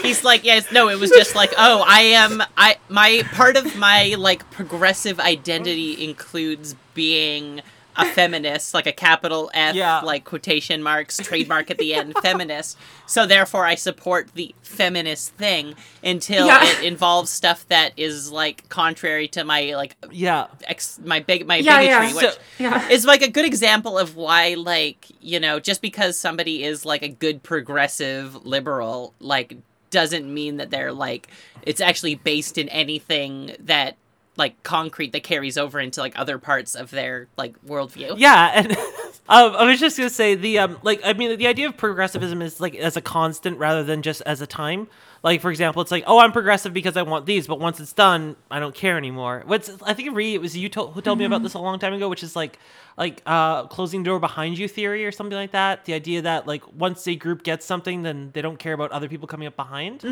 He's 0.02 0.24
like, 0.24 0.44
yes, 0.44 0.70
no, 0.72 0.88
it 0.88 0.98
was 0.98 1.10
just 1.10 1.34
like, 1.34 1.52
oh, 1.58 1.84
I 1.86 2.00
am 2.00 2.42
I 2.56 2.76
my 2.88 3.22
part 3.32 3.56
of 3.56 3.76
my 3.76 4.14
like 4.18 4.50
progressive 4.50 5.20
identity 5.20 6.04
includes 6.04 6.74
being 6.94 7.62
a 7.98 8.06
feminist, 8.06 8.72
like 8.72 8.86
a 8.86 8.92
capital 8.92 9.50
F, 9.52 9.74
Yeah. 9.74 10.00
like 10.00 10.24
quotation 10.24 10.82
marks, 10.82 11.16
trademark 11.18 11.70
at 11.70 11.78
the 11.78 11.94
end, 11.94 12.14
feminist. 12.22 12.78
So 13.06 13.26
therefore 13.26 13.66
I 13.66 13.74
support 13.74 14.30
the 14.34 14.54
feminist 14.62 15.34
thing 15.34 15.74
until 16.02 16.46
Yeah. 16.46 16.64
it 16.64 16.84
involves 16.84 17.30
stuff 17.30 17.66
that 17.68 17.92
is 17.96 18.30
like 18.30 18.68
contrary 18.68 19.28
to 19.28 19.44
my 19.44 19.74
like 19.74 19.96
Yeah. 20.10 20.46
ex 20.64 20.98
my 21.04 21.20
big 21.20 21.46
my 21.46 21.56
Yeah, 21.56 21.80
bigotry, 21.80 22.06
yeah. 22.08 22.14
which 22.14 22.24
So- 22.34 22.38
yeah. 22.58 22.88
is 22.88 23.04
like 23.04 23.22
a 23.22 23.28
good 23.30 23.44
example 23.44 23.98
of 23.98 24.16
why 24.16 24.54
like 24.54 25.06
you 25.20 25.40
know 25.40 25.58
just 25.60 25.82
because 25.82 26.18
somebody 26.18 26.62
is 26.64 26.84
like 26.84 27.02
a 27.02 27.08
good 27.08 27.42
progressive 27.42 28.46
liberal 28.46 29.12
like 29.20 29.56
doesn't 29.90 30.32
mean 30.32 30.58
that 30.58 30.70
they're 30.70 30.92
like 30.92 31.28
it's 31.62 31.80
actually 31.80 32.14
based 32.14 32.58
in 32.58 32.68
anything 32.68 33.56
that 33.60 33.96
like 34.38 34.62
concrete 34.62 35.12
that 35.12 35.24
carries 35.24 35.58
over 35.58 35.80
into 35.80 36.00
like 36.00 36.18
other 36.18 36.38
parts 36.38 36.74
of 36.74 36.90
their 36.90 37.28
like 37.36 37.60
worldview 37.66 38.14
Yeah, 38.16 38.52
and 38.54 38.72
um, 39.28 39.56
I 39.56 39.64
was 39.64 39.80
just 39.80 39.98
gonna 39.98 40.08
say 40.08 40.34
the 40.34 40.60
um, 40.60 40.78
like 40.82 41.00
I 41.04 41.12
mean 41.12 41.36
the 41.36 41.48
idea 41.48 41.68
of 41.68 41.76
progressivism 41.76 42.40
is 42.40 42.60
like 42.60 42.74
as 42.76 42.96
a 42.96 43.00
constant 43.00 43.58
rather 43.58 43.82
than 43.82 44.02
just 44.02 44.22
as 44.22 44.40
a 44.40 44.46
time. 44.46 44.88
Like 45.24 45.40
for 45.40 45.50
example, 45.50 45.82
it's 45.82 45.90
like 45.90 46.04
oh 46.06 46.20
I'm 46.20 46.30
progressive 46.30 46.72
because 46.72 46.96
I 46.96 47.02
want 47.02 47.26
these, 47.26 47.48
but 47.48 47.58
once 47.58 47.80
it's 47.80 47.92
done, 47.92 48.36
I 48.50 48.60
don't 48.60 48.74
care 48.74 48.96
anymore. 48.96 49.42
What's 49.44 49.68
I 49.82 49.92
think 49.92 50.10
Rhi, 50.10 50.34
it 50.34 50.40
was 50.40 50.56
you 50.56 50.68
told, 50.68 50.92
who 50.92 51.02
told 51.02 51.18
me 51.18 51.24
about 51.24 51.42
this 51.42 51.54
a 51.54 51.58
long 51.58 51.80
time 51.80 51.92
ago, 51.92 52.08
which 52.08 52.22
is 52.22 52.36
like 52.36 52.60
like 52.96 53.22
uh, 53.26 53.66
closing 53.66 54.04
the 54.04 54.10
door 54.10 54.20
behind 54.20 54.58
you 54.58 54.68
theory 54.68 55.04
or 55.04 55.10
something 55.10 55.36
like 55.36 55.50
that. 55.50 55.84
The 55.86 55.94
idea 55.94 56.22
that 56.22 56.46
like 56.46 56.62
once 56.72 57.06
a 57.08 57.16
group 57.16 57.42
gets 57.42 57.66
something, 57.66 58.02
then 58.02 58.30
they 58.32 58.42
don't 58.42 58.58
care 58.60 58.72
about 58.72 58.92
other 58.92 59.08
people 59.08 59.26
coming 59.26 59.48
up 59.48 59.56
behind. 59.56 60.04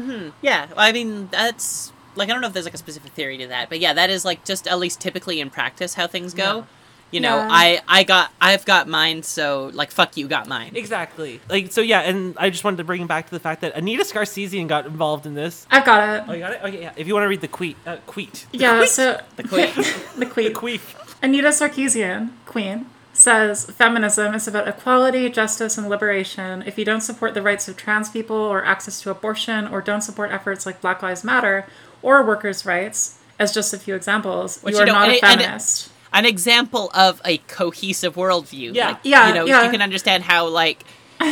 yeah 0.42 0.66
i 0.76 0.90
mean 0.92 1.28
that's 1.30 1.92
like 2.16 2.29
i 2.29 2.33
don't 2.33 2.40
know 2.40 2.46
if 2.48 2.52
there's 2.52 2.64
like 2.66 2.74
a 2.74 2.79
specific 2.79 3.12
theory 3.12 3.38
to 3.38 3.46
that 3.46 3.68
but 3.68 3.79
yeah 3.81 3.92
that 3.92 4.11
is 4.11 4.24
like 4.24 4.44
just 4.44 4.66
at 4.66 4.79
least 4.79 5.00
typically 5.00 5.40
in 5.40 5.50
practice 5.50 5.94
how 5.94 6.07
things 6.07 6.35
go 6.35 6.42
Yeah. 6.59 6.64
you 7.12 7.20
know 7.20 7.37
Yeah. 7.37 7.48
i 7.50 7.81
i 7.88 8.02
got 8.02 8.33
i've 8.40 8.64
got 8.64 8.88
mine 8.88 9.22
so 9.22 9.70
like 9.74 9.90
fuck 9.90 10.16
you 10.16 10.26
got 10.29 10.48
mine 10.48 10.72
Exactly. 10.74 11.40
Like 11.48 11.72
so, 11.72 11.81
yeah. 11.81 12.00
And 12.00 12.37
I 12.38 12.50
just 12.50 12.64
wanted 12.64 12.79
to 12.79 12.85
bring 12.85 13.02
it 13.02 13.09
back 13.09 13.26
to 13.26 13.31
the 13.33 13.40
fact 13.40 13.61
that 13.62 13.74
Anita 13.76 14.05
Sarkeesian 14.05 14.66
got 14.68 14.87
involved 14.87 15.24
in 15.26 15.35
this. 15.35 15.66
I've 15.70 15.85
got 15.85 16.00
it. 16.18 16.24
Oh, 16.29 16.33
you 16.33 16.38
got 16.40 16.52
it. 16.52 16.61
Okay, 16.62 16.83
yeah. 16.83 16.92
If 16.96 17.07
you 17.07 17.14
want 17.14 17.24
to 17.24 17.29
read 17.29 17.40
the 17.40 17.48
tweet, 17.48 17.76
uh, 17.87 17.96
tweet. 18.07 18.46
Yeah, 18.52 18.85
so 18.85 19.20
the 19.37 19.42
queen 19.44 19.72
the 20.18 20.26
queen. 20.26 20.52
Queef. 20.52 21.16
Anita 21.22 21.48
Sarkeesian, 21.48 22.31
Queen, 22.44 22.87
says 23.12 23.64
feminism 23.66 24.35
is 24.35 24.46
about 24.46 24.68
equality, 24.68 25.29
justice, 25.31 25.79
and 25.79 25.88
liberation. 25.88 26.62
If 26.66 26.76
you 26.79 26.85
don't 26.85 27.00
support 27.00 27.35
the 27.35 27.42
rights 27.42 27.68
of 27.68 27.76
trans 27.76 28.11
people 28.11 28.37
or 28.37 28.64
access 28.64 29.00
to 29.02 29.11
abortion, 29.11 29.66
or 29.68 29.81
don't 29.81 30.02
support 30.02 30.31
efforts 30.33 30.66
like 30.66 30.81
Black 30.81 31.02
Lives 31.02 31.24
Matter 31.24 31.66
or 32.06 32.22
workers' 32.24 32.64
rights, 32.64 33.18
as 33.38 33.52
just 33.52 33.74
a 33.74 33.78
few 33.78 33.94
examples, 33.94 34.60
Which, 34.62 34.74
you 34.74 34.78
you 34.78 34.82
are 34.84 34.86
not 34.86 35.08
a 35.08 35.12
and- 35.14 35.24
and- 35.24 35.40
feminist. 35.42 35.90
an 36.12 36.24
example 36.24 36.90
of 36.94 37.20
a 37.24 37.38
cohesive 37.48 38.14
worldview. 38.14 38.74
Yeah. 38.74 38.88
Like, 38.90 38.98
Yeah, 39.02 39.28
You 39.28 39.34
know, 39.34 39.44
yeah. 39.46 39.64
you 39.64 39.70
can 39.70 39.82
understand 39.82 40.22
how, 40.24 40.46
like, 40.46 40.84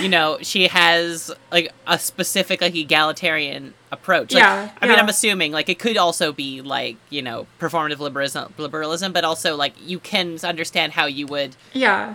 you 0.02 0.08
know, 0.08 0.38
she 0.42 0.66
has 0.68 1.30
like 1.52 1.70
a 1.86 1.98
specific 1.98 2.60
like 2.62 2.74
egalitarian 2.74 3.74
approach. 3.92 4.32
Like, 4.32 4.42
Yeah, 4.42 4.70
I 4.82 4.86
mean. 4.88 4.98
I'm 4.98 5.08
assuming 5.10 5.52
like 5.52 5.68
it 5.68 5.78
could 5.78 5.96
also 5.98 6.32
be 6.32 6.62
like 6.62 6.96
you 7.10 7.20
know 7.20 7.46
performative 7.60 7.98
liberalism, 7.98 8.52
liberalism, 8.56 9.12
but 9.12 9.24
also 9.24 9.56
like 9.56 9.74
you 9.80 9.98
can 10.00 10.38
understand 10.42 10.92
how 10.94 11.04
you 11.04 11.26
would 11.26 11.54
yeah. 11.74 12.14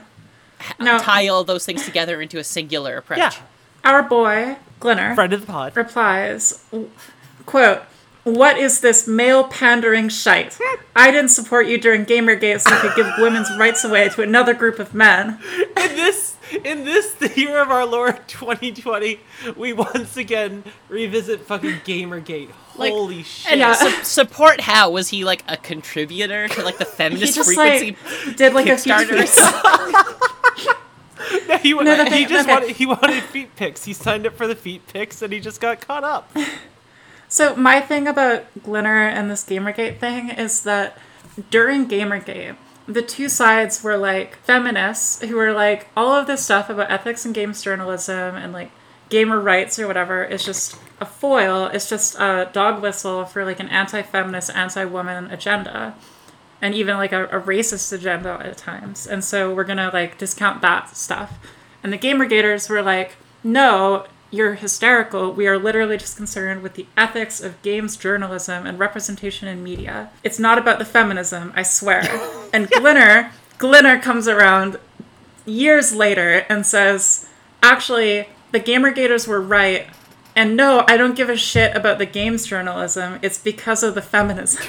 No. 0.79 0.97
tie 0.97 1.27
all 1.27 1.43
those 1.43 1.63
things 1.65 1.85
together 1.85 2.19
into 2.21 2.37
a 2.39 2.43
singular 2.43 2.97
approach. 2.97 3.19
Yeah. 3.19 3.31
Our 3.85 4.01
boy, 4.03 4.57
Glinner, 4.81 5.13
Friend 5.15 5.31
of 5.31 5.41
the 5.41 5.47
pod. 5.47 5.77
replies, 5.77 6.63
quote, 7.45 7.83
what 8.29 8.57
is 8.57 8.79
this 8.81 9.07
male 9.07 9.43
pandering 9.45 10.09
shite? 10.09 10.57
I 10.95 11.11
didn't 11.11 11.29
support 11.31 11.67
you 11.67 11.77
during 11.77 12.05
Gamergate 12.05 12.61
so 12.61 12.73
you 12.73 12.79
could 12.81 12.95
give 12.95 13.07
women's 13.17 13.49
rights 13.57 13.83
away 13.83 14.09
to 14.09 14.21
another 14.21 14.53
group 14.53 14.79
of 14.79 14.93
men. 14.93 15.39
in 15.77 15.95
this 15.95 16.35
in 16.65 16.83
this 16.83 17.11
the 17.13 17.31
year 17.39 17.59
of 17.61 17.69
our 17.69 17.85
Lord 17.85 18.27
2020, 18.27 19.19
we 19.55 19.71
once 19.73 20.17
again 20.17 20.63
revisit 20.87 21.41
fucking 21.41 21.75
Gamergate. 21.85 22.49
Like, 22.75 22.91
Holy 22.91 23.19
uh, 23.19 23.23
shit! 23.23 23.51
And 23.51 23.59
Yeah. 23.59 23.73
su- 23.73 24.03
support 24.03 24.61
how 24.61 24.89
was 24.89 25.09
he 25.09 25.23
like 25.23 25.43
a 25.47 25.57
contributor 25.57 26.47
to 26.47 26.63
like 26.63 26.77
the 26.79 26.85
He 26.85 26.91
feminist 26.91 27.35
just 27.35 27.47
frequency 27.53 27.95
like 28.27 28.35
did 28.37 28.53
like 28.53 28.67
a 28.67 28.77
few 28.77 28.93
Kickstarters? 28.93 29.35
Yeah, 31.47 31.57
he, 31.61 31.73
No, 31.73 31.83
the 31.83 32.03
he 32.05 32.09
thing- 32.09 32.27
just 32.29 32.47
okay. 32.47 32.53
wanted 32.59 32.75
he 32.75 32.85
wanted 32.85 33.23
feet 33.23 33.55
pics. 33.55 33.83
He 33.85 33.93
signed 33.93 34.25
up 34.25 34.35
for 34.35 34.47
the 34.47 34.55
feet 34.55 34.87
pics, 34.87 35.21
and 35.21 35.31
he 35.31 35.39
just 35.39 35.59
got 35.61 35.81
caught 35.81 36.03
up. 36.03 36.31
So 37.29 37.55
my 37.55 37.79
thing 37.79 38.07
about 38.07 38.45
Glinner 38.59 39.07
and 39.07 39.29
this 39.29 39.45
Gamergate 39.45 39.99
thing 39.99 40.29
is 40.29 40.63
that 40.63 40.97
during 41.51 41.87
Gamergate, 41.87 42.55
the 42.87 43.03
two 43.03 43.29
sides 43.29 43.83
were 43.83 43.97
like 43.97 44.37
feminists 44.37 45.21
who 45.21 45.35
were 45.35 45.53
like 45.53 45.89
all 45.95 46.11
of 46.11 46.25
this 46.25 46.43
stuff 46.43 46.71
about 46.71 46.89
ethics 46.89 47.25
and 47.25 47.35
games 47.35 47.61
journalism 47.61 48.35
and 48.35 48.51
like 48.51 48.71
gamer 49.09 49.39
rights 49.39 49.77
or 49.77 49.87
whatever 49.87 50.23
is 50.23 50.43
just 50.43 50.75
a 50.99 51.05
foil. 51.05 51.67
It's 51.67 51.87
just 51.87 52.15
a 52.19 52.49
dog 52.51 52.81
whistle 52.81 53.25
for 53.25 53.45
like 53.45 53.59
an 53.59 53.69
anti-feminist, 53.69 54.49
anti-woman 54.55 55.29
agenda. 55.29 55.95
And 56.61 56.73
even 56.73 56.97
like 56.97 57.11
a, 57.11 57.25
a 57.25 57.39
racist 57.39 57.93
agenda 57.93 58.41
at 58.43 58.57
times. 58.57 59.05
And 59.05 59.23
so 59.23 59.53
we're 59.53 59.63
gonna 59.65 59.91
like 59.93 60.17
discount 60.17 60.61
that 60.63 60.97
stuff. 60.97 61.37
And 61.83 61.93
the 61.93 61.97
Gamergaters 61.97 62.69
were 62.71 62.81
like, 62.81 63.17
no, 63.43 64.07
you're 64.31 64.55
hysterical. 64.55 65.31
We 65.31 65.47
are 65.47 65.57
literally 65.57 65.97
just 65.97 66.17
concerned 66.17 66.61
with 66.61 66.75
the 66.75 66.85
ethics 66.95 67.41
of 67.41 67.61
games 67.61 67.97
journalism 67.97 68.65
and 68.65 68.77
representation 68.77 69.47
in 69.47 69.63
media. 69.63 70.11
It's 70.23 70.39
not 70.39 70.57
about 70.57 70.79
the 70.79 70.85
feminism, 70.85 71.51
I 71.55 71.63
swear. 71.63 72.01
and 72.53 72.69
Glinner, 72.69 73.31
Glinner 73.57 74.01
comes 74.01 74.27
around 74.27 74.77
years 75.45 75.95
later 75.95 76.45
and 76.49 76.65
says, 76.65 77.27
actually, 77.63 78.29
the 78.51 78.59
Gamergaters 78.59 79.27
were 79.27 79.41
right. 79.41 79.87
And 80.35 80.55
no, 80.55 80.85
I 80.87 80.95
don't 80.95 81.15
give 81.15 81.29
a 81.29 81.35
shit 81.35 81.75
about 81.75 81.97
the 81.97 82.05
games 82.05 82.45
journalism. 82.45 83.19
It's 83.21 83.37
because 83.37 83.83
of 83.83 83.95
the 83.95 84.01
feminism. 84.01 84.63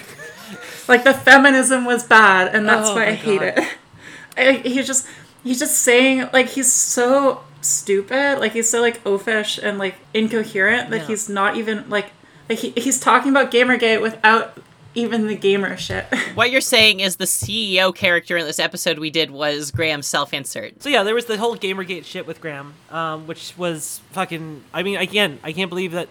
like 0.88 1.05
the 1.05 1.14
feminism 1.14 1.85
was 1.85 2.03
bad, 2.03 2.55
and 2.55 2.68
that's 2.68 2.88
Oh 2.88 2.96
why 2.96 3.05
I 3.05 3.11
my 3.11 3.12
hate 3.12 3.42
it. 3.42 3.59
I, 4.37 4.53
he's 4.53 4.87
just 4.87 5.07
he's 5.44 5.59
just 5.59 5.79
saying 5.79 6.29
like 6.33 6.49
he's 6.49 6.73
so 6.73 7.42
stupid, 7.61 8.38
like 8.38 8.53
he's 8.53 8.68
so 8.68 8.81
like 8.81 9.03
oafish 9.05 9.59
and 9.62 9.79
like 9.79 9.96
incoherent 10.14 10.90
that 10.90 11.01
Yeah. 11.03 11.07
he's 11.07 11.29
not 11.29 11.57
even 11.57 11.88
like 11.88 12.11
like 12.49 12.59
he, 12.59 12.70
he's 12.70 12.99
talking 13.01 13.31
about 13.31 13.51
Gamergate 13.51 14.01
without 14.03 14.59
even 14.94 15.29
the 15.29 15.37
gamer 15.37 15.77
shit. 15.77 16.07
What 16.35 16.51
you're 16.51 16.61
saying 16.61 17.01
is 17.01 17.16
the 17.16 17.25
CEO 17.25 17.94
character 17.94 18.37
in 18.37 18.44
this 18.46 18.59
episode 18.59 18.99
we 18.99 19.11
did 19.11 19.31
was 19.31 19.70
Graham's 19.70 20.07
self-insert. 20.07 20.83
So 20.83 20.88
yeah, 20.88 21.03
there 21.05 21.14
was 21.14 21.27
the 21.27 21.37
whole 21.38 21.57
Gamergate 21.57 22.05
shit 22.05 22.27
with 22.27 22.40
Graham, 22.40 22.75
um, 22.90 23.27
which 23.27 23.55
was 23.57 24.01
fucking. 24.12 24.64
I 24.75 24.83
mean, 24.83 24.96
again, 24.96 25.38
I 25.44 25.53
can't 25.53 25.68
believe 25.68 25.92
that 25.92 26.09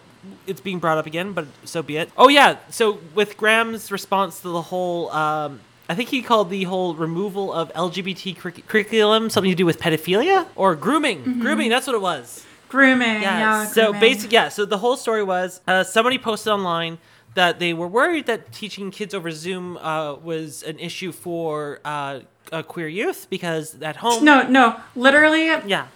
it's 0.48 0.62
being 0.62 0.80
brought 0.80 0.98
up 0.98 1.06
again, 1.06 1.34
but 1.34 1.48
so 1.66 1.82
be 1.82 1.98
it. 1.98 2.10
Oh 2.18 2.28
yeah, 2.30 2.58
so 2.70 3.00
with 3.16 3.36
Graham's 3.38 3.92
response 3.92 4.42
to 4.42 4.50
the 4.50 4.62
whole, 4.64 5.10
um, 5.12 5.62
I 5.90 5.96
think 5.96 6.10
he 6.10 6.22
called 6.22 6.50
the 6.52 6.64
whole 6.66 6.94
removal 6.94 7.52
of 7.52 7.74
LGBT 7.74 8.38
curric- 8.38 8.68
curriculum 8.68 9.30
something 9.32 9.52
to 9.52 9.56
do 9.56 9.66
with 9.66 9.80
pedophilia 9.80 10.46
or 10.56 10.76
grooming. 10.76 11.40
Grooming, 11.40 11.70
that's 11.70 11.88
what 11.88 11.96
it 11.96 12.02
was. 12.02 12.46
grooming, 12.70 13.24
Yeah. 13.24 13.40
yeah. 13.40 13.66
so 13.66 13.86
grooming. 13.86 14.00
basically, 14.02 14.36
yeah. 14.36 14.50
So 14.50 14.66
the 14.66 14.78
whole 14.78 14.96
story 14.98 15.24
was 15.24 15.60
uh, 15.68 15.84
somebody 15.84 16.20
posted 16.20 16.54
online 16.54 17.00
that 17.34 17.58
they 17.60 17.74
were 17.74 17.88
worried 17.88 18.28
that 18.28 18.52
teaching 18.52 18.92
kids 18.92 19.14
over 19.16 19.32
Zoom 19.32 19.78
uh, 19.78 20.14
was 20.16 20.62
an 20.64 20.78
issue 20.78 21.12
for 21.12 21.80
uh, 21.84 22.20
uh, 22.52 22.62
queer 22.62 22.88
youth 22.88 23.26
because 23.32 23.82
at 23.82 23.96
home. 23.98 24.24
No, 24.24 24.48
no, 24.48 24.80
literally, 24.96 25.48
Yeah. 25.48 25.88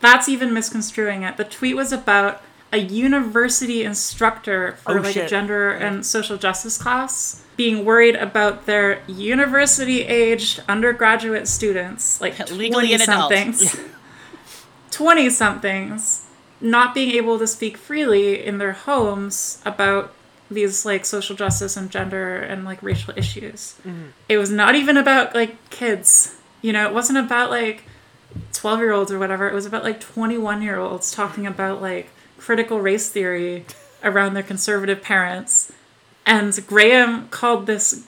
that's 0.00 0.28
even 0.28 0.52
misconstruing 0.52 1.22
it. 1.22 1.38
The 1.38 1.44
tweet 1.44 1.76
was 1.76 1.90
about 1.92 2.42
a 2.72 2.78
university 2.78 3.84
instructor 3.84 4.72
for 4.82 4.98
Oh, 4.98 5.02
like 5.02 5.14
shit. 5.14 5.26
a 5.26 5.28
gender 5.28 5.70
and 5.70 6.04
social 6.06 6.36
justice 6.38 6.78
class 6.78 7.42
being 7.56 7.84
worried 7.84 8.16
about 8.16 8.64
their 8.64 9.02
university 9.06 10.02
aged 10.04 10.62
undergraduate 10.68 11.46
students, 11.46 12.20
like 12.20 12.38
Legally 12.50 12.88
20 12.88 12.98
somethings. 13.04 13.80
20 14.90 15.30
somethings, 15.30 16.26
not 16.60 16.94
being 16.94 17.10
able 17.12 17.38
to 17.38 17.46
speak 17.46 17.76
freely 17.76 18.42
in 18.44 18.58
their 18.58 18.72
homes 18.72 19.60
about 19.64 20.12
these 20.50 20.84
like 20.84 21.04
social 21.04 21.34
justice 21.34 21.76
and 21.76 21.90
gender 21.90 22.36
and 22.36 22.64
like 22.64 22.82
racial 22.82 23.14
issues. 23.16 23.74
Mm-hmm. 23.86 24.08
It 24.28 24.38
was 24.38 24.50
not 24.50 24.74
even 24.74 24.96
about 24.96 25.34
like 25.34 25.56
kids. 25.70 26.36
You 26.60 26.72
know, 26.72 26.86
it 26.86 26.94
wasn't 26.94 27.18
about 27.18 27.50
like 27.50 27.84
12 28.52 28.78
year 28.80 28.92
olds 28.92 29.10
or 29.12 29.18
whatever. 29.18 29.48
It 29.48 29.54
was 29.54 29.66
about 29.66 29.82
like 29.82 30.00
21 30.00 30.62
year 30.62 30.78
olds 30.78 31.10
talking 31.10 31.46
about 31.46 31.80
like 31.82 32.10
critical 32.42 32.80
race 32.80 33.08
theory 33.08 33.64
around 34.02 34.34
their 34.34 34.42
conservative 34.42 35.00
parents. 35.00 35.70
And 36.26 36.58
Graham 36.66 37.28
called 37.28 37.66
this 37.66 38.04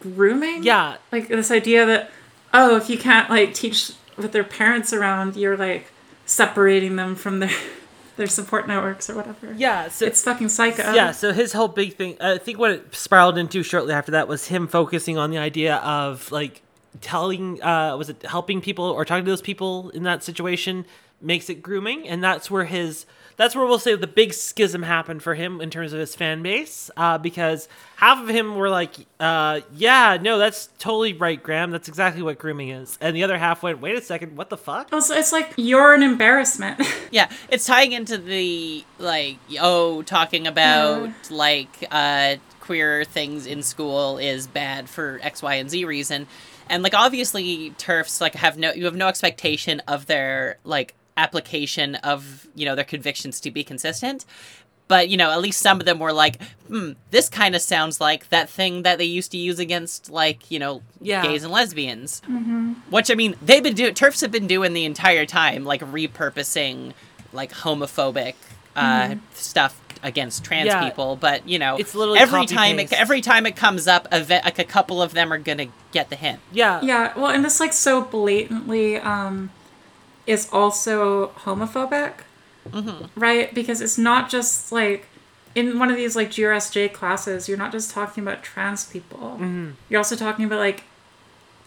grooming. 0.00 0.62
Yeah. 0.62 0.96
Like 1.12 1.28
this 1.28 1.50
idea 1.50 1.84
that, 1.86 2.10
oh, 2.54 2.76
if 2.76 2.88
you 2.88 2.96
can't 2.98 3.28
like 3.28 3.52
teach 3.54 3.92
with 4.16 4.32
their 4.32 4.44
parents 4.44 4.92
around, 4.92 5.36
you're 5.36 5.56
like 5.56 5.92
separating 6.24 6.96
them 6.96 7.14
from 7.14 7.40
their 7.40 7.50
their 8.16 8.26
support 8.26 8.66
networks 8.66 9.10
or 9.10 9.14
whatever. 9.14 9.52
Yeah. 9.56 9.88
So 9.88 10.06
It's 10.06 10.22
fucking 10.22 10.48
psycho. 10.48 10.94
yeah. 10.94 11.10
So 11.12 11.32
his 11.34 11.52
whole 11.52 11.68
big 11.68 11.96
thing, 11.96 12.16
I 12.18 12.38
think, 12.38 12.58
what 12.58 12.70
it 12.70 12.94
spiraled 12.94 13.36
into 13.36 13.62
shortly 13.62 13.92
after 13.92 14.12
that 14.12 14.26
was 14.26 14.46
him 14.46 14.68
focusing 14.68 15.18
on 15.18 15.30
the 15.30 15.36
idea 15.38 15.76
of 15.76 16.32
like 16.32 16.62
telling, 17.02 17.62
uh, 17.62 17.94
was 17.96 18.08
it 18.08 18.22
helping 18.22 18.62
people 18.62 18.84
or 18.86 19.04
talking 19.04 19.26
to 19.26 19.30
those 19.30 19.42
people 19.42 19.90
in 19.90 20.04
that 20.04 20.22
situation 20.24 20.86
makes 21.20 21.50
it 21.50 21.62
grooming, 21.62 22.08
and 22.08 22.24
that's 22.24 22.50
where 22.50 22.64
his. 22.64 23.04
That's 23.36 23.54
where 23.54 23.66
we'll 23.66 23.78
say 23.78 23.94
the 23.94 24.06
big 24.06 24.32
schism 24.32 24.82
happened 24.82 25.22
for 25.22 25.34
him 25.34 25.60
in 25.60 25.70
terms 25.70 25.92
of 25.92 26.00
his 26.00 26.14
fan 26.14 26.42
base, 26.42 26.90
uh, 26.96 27.18
because 27.18 27.68
half 27.96 28.22
of 28.22 28.28
him 28.28 28.54
were 28.56 28.70
like, 28.70 28.94
uh, 29.20 29.60
"Yeah, 29.74 30.16
no, 30.20 30.38
that's 30.38 30.70
totally 30.78 31.12
right, 31.12 31.42
Graham. 31.42 31.70
That's 31.70 31.88
exactly 31.88 32.22
what 32.22 32.38
grooming 32.38 32.70
is," 32.70 32.96
and 33.00 33.14
the 33.14 33.24
other 33.24 33.36
half 33.36 33.62
went, 33.62 33.80
"Wait 33.80 33.94
a 33.96 34.00
second, 34.00 34.36
what 34.36 34.48
the 34.48 34.56
fuck?" 34.56 34.88
Also, 34.92 35.14
it's 35.14 35.32
like 35.32 35.52
you're 35.56 35.94
an 35.94 36.02
embarrassment. 36.02 36.80
Yeah, 37.12 37.30
it's 37.48 37.64
tying 37.64 37.92
into 37.92 38.18
the 38.18 38.84
like 38.98 39.38
oh 39.60 40.02
talking 40.02 40.46
about 40.48 41.08
like 41.30 41.86
uh 41.90 42.36
queer 42.60 43.04
things 43.04 43.46
in 43.46 43.62
school 43.62 44.18
is 44.18 44.48
bad 44.48 44.88
for 44.88 45.20
X, 45.22 45.40
Y, 45.40 45.54
and 45.54 45.70
Z 45.70 45.84
reason. 45.84 46.26
And 46.68 46.82
like 46.82 46.94
obviously 46.94 47.70
turfs 47.78 48.20
like 48.20 48.34
have 48.34 48.58
no 48.58 48.72
you 48.72 48.86
have 48.86 48.96
no 48.96 49.06
expectation 49.06 49.80
of 49.86 50.06
their 50.06 50.58
like 50.64 50.94
application 51.16 51.94
of, 51.96 52.46
you 52.54 52.64
know, 52.64 52.74
their 52.74 52.84
convictions 52.84 53.40
to 53.40 53.50
be 53.50 53.64
consistent. 53.64 54.24
But 54.88 55.08
you 55.08 55.16
know, 55.16 55.32
at 55.32 55.40
least 55.40 55.60
some 55.60 55.80
of 55.80 55.86
them 55.86 55.98
were 55.98 56.12
like, 56.12 56.40
"Hmm, 56.68 56.92
this 57.10 57.28
kind 57.28 57.56
of 57.56 57.62
sounds 57.62 58.00
like 58.00 58.28
that 58.28 58.48
thing 58.48 58.82
that 58.84 58.98
they 58.98 59.04
used 59.04 59.32
to 59.32 59.36
use 59.36 59.58
against, 59.58 60.10
like, 60.10 60.48
you 60.48 60.60
know, 60.60 60.82
Yeah. 61.00 61.22
gays 61.22 61.42
and 61.42 61.52
lesbians." 61.52 62.22
Which 62.90 63.10
I 63.10 63.14
mean, 63.14 63.34
they've 63.42 63.64
been 63.64 63.74
doing. 63.74 63.94
Turfs 63.94 64.20
have 64.20 64.30
been 64.30 64.46
doing 64.46 64.74
the 64.74 64.84
entire 64.84 65.26
time, 65.26 65.64
like 65.64 65.80
repurposing, 65.82 66.92
like 67.32 67.52
homophobic 67.52 68.34
uh, 68.76 69.14
stuff 69.34 69.80
against 70.04 70.44
trans 70.44 70.66
Yeah. 70.66 70.84
people. 70.84 71.16
But 71.16 71.48
you 71.48 71.58
know, 71.58 71.76
It's 71.78 71.94
literally 71.94 72.20
every 72.20 72.42
copy 72.42 72.54
time 72.54 72.78
it, 72.78 72.92
every 72.92 73.22
time 73.22 73.44
it 73.46 73.56
comes 73.56 73.88
up, 73.88 74.06
a 74.12 74.20
ve- 74.22 74.40
like 74.44 74.58
a 74.60 74.64
couple 74.64 75.02
of 75.02 75.14
them 75.14 75.32
are 75.32 75.38
gonna 75.38 75.66
get 75.90 76.10
the 76.10 76.16
hint. 76.16 76.38
Yeah. 76.52 76.80
Yeah, 76.82 77.12
well, 77.16 77.32
and 77.32 77.44
this 77.44 77.58
like 77.58 77.72
so 77.72 78.02
blatantly 78.02 78.98
um, 78.98 79.50
is 80.26 80.48
also 80.52 81.28
homophobic, 81.28 82.14
mm-hmm. 82.68 83.18
right? 83.18 83.54
Because 83.54 83.80
it's 83.80 83.98
not 83.98 84.28
just 84.28 84.72
like 84.72 85.06
in 85.54 85.78
one 85.78 85.90
of 85.90 85.96
these 85.96 86.16
like 86.16 86.30
GRSJ 86.30 86.92
classes, 86.92 87.48
you're 87.48 87.58
not 87.58 87.72
just 87.72 87.90
talking 87.90 88.22
about 88.22 88.42
trans 88.42 88.84
people. 88.84 89.38
Mm-hmm. 89.40 89.70
You're 89.88 89.98
also 89.98 90.16
talking 90.16 90.44
about 90.44 90.58
like 90.58 90.84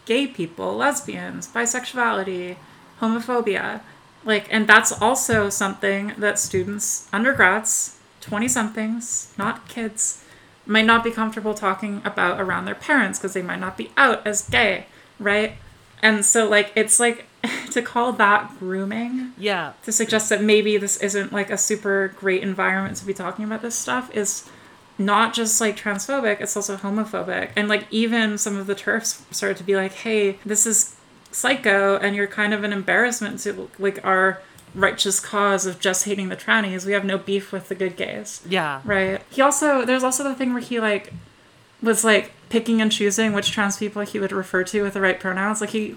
gay 0.04 0.26
people, 0.26 0.76
lesbians, 0.76 1.48
bisexuality, 1.48 2.56
homophobia, 3.00 3.80
like, 4.24 4.46
and 4.50 4.66
that's 4.66 4.92
also 5.00 5.48
something 5.48 6.12
that 6.18 6.38
students, 6.38 7.08
undergrads, 7.12 7.98
twenty 8.20 8.48
somethings, 8.48 9.32
not 9.38 9.66
kids, 9.68 10.22
might 10.66 10.84
not 10.84 11.02
be 11.02 11.10
comfortable 11.10 11.54
talking 11.54 12.02
about 12.04 12.40
around 12.40 12.66
their 12.66 12.74
parents 12.74 13.18
because 13.18 13.32
they 13.32 13.42
might 13.42 13.60
not 13.60 13.76
be 13.76 13.90
out 13.96 14.26
as 14.26 14.48
gay, 14.48 14.86
right? 15.18 15.54
And 16.02 16.24
so, 16.24 16.48
like, 16.48 16.72
it's 16.74 17.00
like 17.00 17.26
to 17.70 17.82
call 17.82 18.12
that 18.12 18.58
grooming, 18.58 19.32
Yeah. 19.38 19.72
to 19.84 19.92
suggest 19.92 20.28
that 20.28 20.42
maybe 20.42 20.76
this 20.76 20.96
isn't 20.98 21.32
like 21.32 21.50
a 21.50 21.56
super 21.58 22.08
great 22.16 22.42
environment 22.42 22.96
to 22.98 23.06
be 23.06 23.14
talking 23.14 23.44
about 23.44 23.62
this 23.62 23.74
stuff 23.74 24.14
is 24.14 24.48
not 24.98 25.32
just 25.32 25.60
like 25.60 25.76
transphobic, 25.76 26.40
it's 26.40 26.56
also 26.56 26.76
homophobic. 26.76 27.50
And 27.56 27.68
like, 27.68 27.86
even 27.90 28.36
some 28.36 28.56
of 28.56 28.66
the 28.66 28.74
turfs 28.74 29.24
started 29.30 29.56
to 29.58 29.64
be 29.64 29.74
like, 29.76 29.92
hey, 29.92 30.38
this 30.44 30.66
is 30.66 30.96
psycho, 31.32 31.96
and 31.96 32.14
you're 32.14 32.26
kind 32.26 32.52
of 32.52 32.64
an 32.64 32.72
embarrassment 32.72 33.38
to 33.40 33.70
like 33.78 34.04
our 34.04 34.42
righteous 34.74 35.18
cause 35.18 35.64
of 35.66 35.80
just 35.80 36.04
hating 36.04 36.28
the 36.28 36.36
trannies. 36.36 36.84
We 36.84 36.92
have 36.92 37.04
no 37.04 37.16
beef 37.18 37.50
with 37.52 37.68
the 37.68 37.74
good 37.74 37.96
gays. 37.96 38.42
Yeah. 38.48 38.82
Right. 38.84 39.22
He 39.30 39.40
also 39.40 39.84
there's 39.84 40.04
also 40.04 40.22
the 40.22 40.34
thing 40.34 40.52
where 40.52 40.62
he 40.62 40.78
like 40.80 41.12
was 41.82 42.04
like 42.04 42.32
picking 42.50 42.80
and 42.82 42.92
choosing 42.92 43.32
which 43.32 43.50
trans 43.52 43.78
people 43.78 44.02
he 44.02 44.18
would 44.20 44.32
refer 44.32 44.62
to 44.64 44.82
with 44.82 44.94
the 44.94 45.00
right 45.00 45.18
pronouns. 45.18 45.60
Like 45.60 45.70
he 45.70 45.96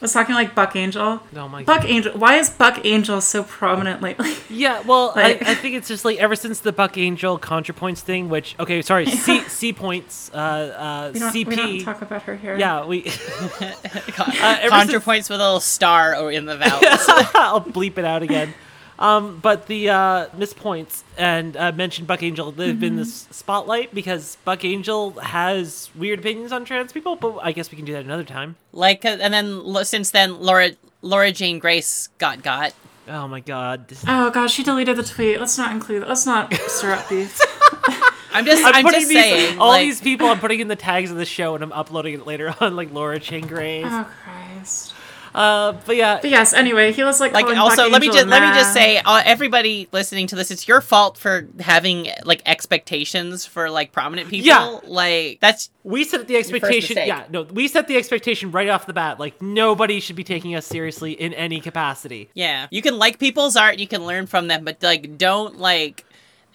was 0.00 0.12
talking 0.12 0.34
like 0.34 0.54
Buck 0.54 0.76
Angel. 0.76 1.20
Oh 1.34 1.48
my 1.48 1.64
Buck 1.64 1.84
Angel. 1.84 2.12
Why 2.18 2.36
is 2.36 2.50
Buck 2.50 2.84
Angel 2.84 3.20
so 3.20 3.42
prominent 3.42 4.02
lately? 4.02 4.30
Yeah, 4.50 4.80
well, 4.82 5.12
Like- 5.16 5.42
I, 5.42 5.52
I 5.52 5.54
think 5.54 5.74
it's 5.74 5.88
just 5.88 6.04
like 6.04 6.18
ever 6.18 6.36
since 6.36 6.60
the 6.60 6.72
Buck 6.72 6.96
Angel 6.98 7.38
ContraPoints 7.38 8.00
thing, 8.00 8.28
which 8.28 8.54
okay, 8.60 8.82
sorry, 8.82 9.06
C 9.10 9.40
C 9.42 9.72
points, 9.72 10.30
uh, 10.34 10.36
uh, 10.36 11.10
We 11.14 11.20
don't, 11.20 11.34
we 11.34 11.44
don't 11.56 11.80
talk 11.80 12.02
about 12.02 12.22
her 12.22 12.36
here. 12.36 12.56
yeah, 12.58 12.84
we. 12.84 13.02
Con- 13.10 14.32
ever 14.36 14.70
Contrapoints 14.70 15.30
with 15.30 15.40
a 15.40 15.44
little 15.44 15.60
star 15.60 16.14
o- 16.14 16.28
in 16.28 16.44
the 16.46 16.56
vowels. 16.56 16.82
I'll 17.34 17.60
bleep 17.62 17.98
it 17.98 18.04
out 18.04 18.22
again. 18.22 18.54
Um, 18.98 19.38
but 19.40 19.66
the 19.66 19.90
uh, 19.90 20.26
Miss 20.36 20.54
Points 20.54 21.04
and 21.18 21.56
uh, 21.56 21.72
mentioned 21.72 22.06
Buck 22.06 22.22
Angel. 22.22 22.50
They've 22.50 22.78
been 22.78 22.96
this 22.96 23.28
spotlight 23.30 23.94
because 23.94 24.38
Buck 24.44 24.64
Angel 24.64 25.10
has 25.20 25.90
weird 25.94 26.20
opinions 26.20 26.52
on 26.52 26.64
trans 26.64 26.92
people. 26.92 27.16
But 27.16 27.38
I 27.42 27.52
guess 27.52 27.70
we 27.70 27.76
can 27.76 27.84
do 27.84 27.92
that 27.92 28.04
another 28.04 28.24
time. 28.24 28.56
like, 28.72 29.04
uh, 29.04 29.18
and 29.20 29.34
then 29.34 29.62
lo- 29.64 29.82
since 29.82 30.10
then, 30.10 30.40
Laura 30.40 30.70
Laura 31.02 31.30
Jane 31.32 31.58
Grace 31.58 32.08
got 32.18 32.42
got. 32.42 32.72
Oh 33.08 33.28
my 33.28 33.40
god. 33.40 33.92
Oh 34.08 34.30
god, 34.30 34.50
she 34.50 34.62
deleted 34.62 34.96
the 34.96 35.02
tweet. 35.04 35.38
Let's 35.38 35.56
not 35.58 35.72
include. 35.72 36.06
Let's 36.08 36.26
not 36.26 36.52
stir 36.54 36.92
up 36.92 37.08
beef. 37.10 37.40
I'm 38.32 38.44
just 38.44 38.64
I'm, 38.64 38.74
I'm, 38.74 38.82
putting 38.84 39.00
just 39.00 39.08
these, 39.08 39.22
saying, 39.22 39.58
all 39.58 39.68
like, 39.68 39.82
these 39.82 40.00
people. 40.00 40.26
I'm 40.26 40.40
putting 40.40 40.60
in 40.60 40.68
the 40.68 40.76
tags 40.76 41.10
of 41.10 41.16
the 41.16 41.24
show, 41.24 41.54
and 41.54 41.62
I'm 41.62 41.72
uploading 41.72 42.14
it 42.14 42.26
later 42.26 42.54
on, 42.60 42.76
like 42.76 42.92
Laura 42.92 43.18
Chang 43.20 43.46
Grace. 43.46 43.86
oh 43.88 44.10
Christ. 44.24 44.92
Uh, 45.36 45.72
but 45.84 45.96
yeah, 45.96 46.18
But 46.22 46.30
yes, 46.30 46.54
anyway, 46.54 46.92
he 46.92 47.04
was 47.04 47.20
like, 47.20 47.32
like 47.34 47.46
also 47.58 47.90
let 47.90 48.00
me 48.00 48.06
just 48.08 48.26
let 48.26 48.40
me 48.42 48.48
just 48.58 48.72
say 48.72 48.96
uh, 48.98 49.20
everybody 49.24 49.86
listening 49.92 50.26
to 50.28 50.34
this 50.36 50.50
it's 50.50 50.66
your 50.66 50.80
fault 50.80 51.18
for 51.18 51.46
having 51.60 52.08
like 52.24 52.40
expectations 52.46 53.44
for 53.44 53.68
like 53.68 53.92
prominent 53.92 54.30
people 54.30 54.46
Yeah. 54.46 54.78
like 54.86 55.38
that's 55.40 55.68
we 55.84 56.04
set 56.04 56.26
the 56.26 56.36
expectation. 56.36 56.96
Yeah, 56.96 57.24
no, 57.30 57.42
we 57.42 57.68
set 57.68 57.86
the 57.86 57.96
expectation 57.96 58.50
right 58.50 58.68
off 58.70 58.86
the 58.86 58.94
bat. 58.94 59.20
Like 59.20 59.40
nobody 59.42 60.00
should 60.00 60.16
be 60.16 60.24
taking 60.24 60.54
us 60.54 60.66
seriously 60.66 61.12
in 61.12 61.34
any 61.34 61.60
capacity. 61.60 62.30
yeah 62.32 62.66
you 62.70 62.80
can 62.80 62.98
like 62.98 63.18
people's 63.18 63.56
art 63.56 63.78
you 63.78 63.86
can 63.86 64.06
learn 64.06 64.26
from 64.26 64.48
them 64.48 64.64
but 64.64 64.82
like 64.82 65.18
don't 65.18 65.58
like 65.58 66.05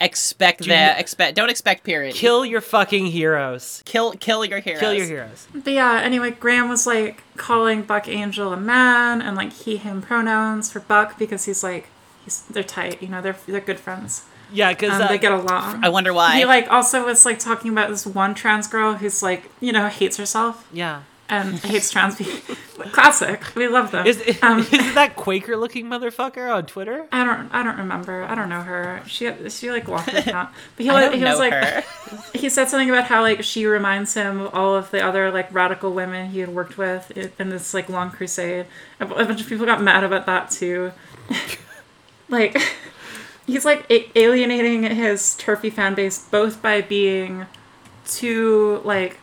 expect 0.01 0.65
that 0.67 0.99
expect 0.99 1.35
don't 1.35 1.49
expect 1.49 1.83
purity 1.83 2.17
Kill 2.17 2.45
your 2.45 2.61
fucking 2.61 3.07
heroes. 3.07 3.81
kill 3.85 4.13
kill 4.13 4.43
your 4.45 4.59
heroes 4.59 4.79
Kill 4.79 4.93
your 4.93 5.05
heroes. 5.05 5.47
But 5.53 5.73
yeah, 5.73 6.01
anyway, 6.03 6.31
Graham 6.31 6.69
was 6.69 6.85
like 6.87 7.23
calling 7.37 7.83
Buck 7.83 8.07
Angel 8.07 8.51
a 8.53 8.57
man 8.57 9.21
and 9.21 9.35
like 9.37 9.53
he 9.53 9.77
him 9.77 10.01
pronouns 10.01 10.71
for 10.71 10.79
Buck 10.79 11.17
because 11.19 11.45
he's 11.45 11.63
like 11.63 11.87
he's 12.25 12.41
they're 12.43 12.63
tight, 12.63 13.01
you 13.01 13.07
know, 13.09 13.21
they're 13.21 13.37
they're 13.47 13.61
good 13.61 13.79
friends. 13.79 14.25
Yeah, 14.53 14.73
because 14.73 14.99
Um, 14.99 15.07
they 15.07 15.17
get 15.17 15.31
along. 15.31 15.81
i 15.81 15.87
wonder 15.87 16.11
why 16.13 16.35
He 16.35 16.43
like 16.43 16.69
also 16.69 17.05
was 17.05 17.25
like 17.25 17.39
talking 17.39 17.71
about 17.71 17.89
this 17.89 18.05
one 18.05 18.33
trans 18.35 18.67
girl 18.67 18.95
who's 18.95 19.23
like 19.23 19.49
you 19.61 19.71
know 19.71 19.87
hates 19.87 20.17
herself 20.17 20.67
yeah. 20.73 21.03
And 21.31 21.57
hates 21.59 21.89
trans 21.89 22.15
people. 22.17 22.55
Classic. 22.91 23.41
We 23.55 23.67
love 23.67 23.91
them. 23.91 24.05
Is, 24.05 24.19
is 24.21 24.41
um, 24.43 24.59
it 24.71 24.95
that 24.95 25.15
Quaker 25.15 25.55
looking 25.55 25.85
motherfucker 25.85 26.53
on 26.53 26.65
Twitter? 26.65 27.07
I 27.11 27.23
don't. 27.23 27.49
I 27.53 27.63
don't 27.63 27.77
remember. 27.77 28.23
I 28.23 28.35
don't 28.35 28.49
know 28.49 28.61
her. 28.61 29.01
She 29.07 29.31
she 29.49 29.71
like 29.71 29.87
walked 29.87 30.09
her 30.09 30.21
down. 30.21 30.49
But 30.75 30.83
he, 30.83 30.89
I 30.89 30.93
was- 30.93 31.03
don't 31.05 31.17
he 31.17 31.23
was 31.23 31.39
like 31.39 31.53
her. 31.53 31.83
he 32.33 32.49
said 32.49 32.69
something 32.69 32.89
about 32.89 33.05
how 33.05 33.21
like 33.21 33.43
she 33.43 33.65
reminds 33.65 34.13
him 34.13 34.41
of 34.41 34.53
all 34.53 34.75
of 34.75 34.91
the 34.91 35.01
other 35.03 35.31
like 35.31 35.51
radical 35.53 35.91
women 35.93 36.29
he 36.31 36.39
had 36.39 36.49
worked 36.49 36.77
with 36.77 37.09
in, 37.11 37.31
in 37.39 37.49
this 37.49 37.73
like 37.73 37.87
long 37.87 38.11
crusade. 38.11 38.65
A, 38.99 39.05
a 39.05 39.25
bunch 39.25 39.41
of 39.41 39.47
people 39.47 39.65
got 39.65 39.81
mad 39.81 40.03
about 40.03 40.25
that 40.25 40.51
too. 40.51 40.91
like 42.29 42.57
he's 43.47 43.63
like 43.63 43.85
a- 43.89 44.09
alienating 44.19 44.83
his 44.83 45.35
turfy 45.35 45.69
fan 45.69 45.95
base 45.95 46.19
both 46.19 46.61
by 46.61 46.81
being 46.81 47.45
too 48.05 48.81
like 48.83 49.19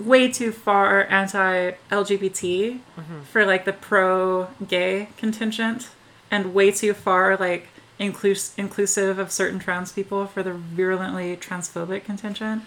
way 0.00 0.30
too 0.30 0.52
far 0.52 1.04
anti 1.04 1.72
LGBT 1.90 2.80
mm-hmm. 2.98 3.20
for 3.22 3.44
like 3.44 3.64
the 3.64 3.72
pro 3.72 4.48
gay 4.66 5.08
contingent 5.16 5.90
and 6.30 6.54
way 6.54 6.70
too 6.70 6.94
far 6.94 7.36
like 7.36 7.68
inclus- 8.00 8.52
inclusive 8.56 9.18
of 9.18 9.30
certain 9.30 9.58
trans 9.58 9.92
people 9.92 10.26
for 10.26 10.42
the 10.42 10.52
virulently 10.52 11.36
transphobic 11.36 12.04
contingent. 12.04 12.62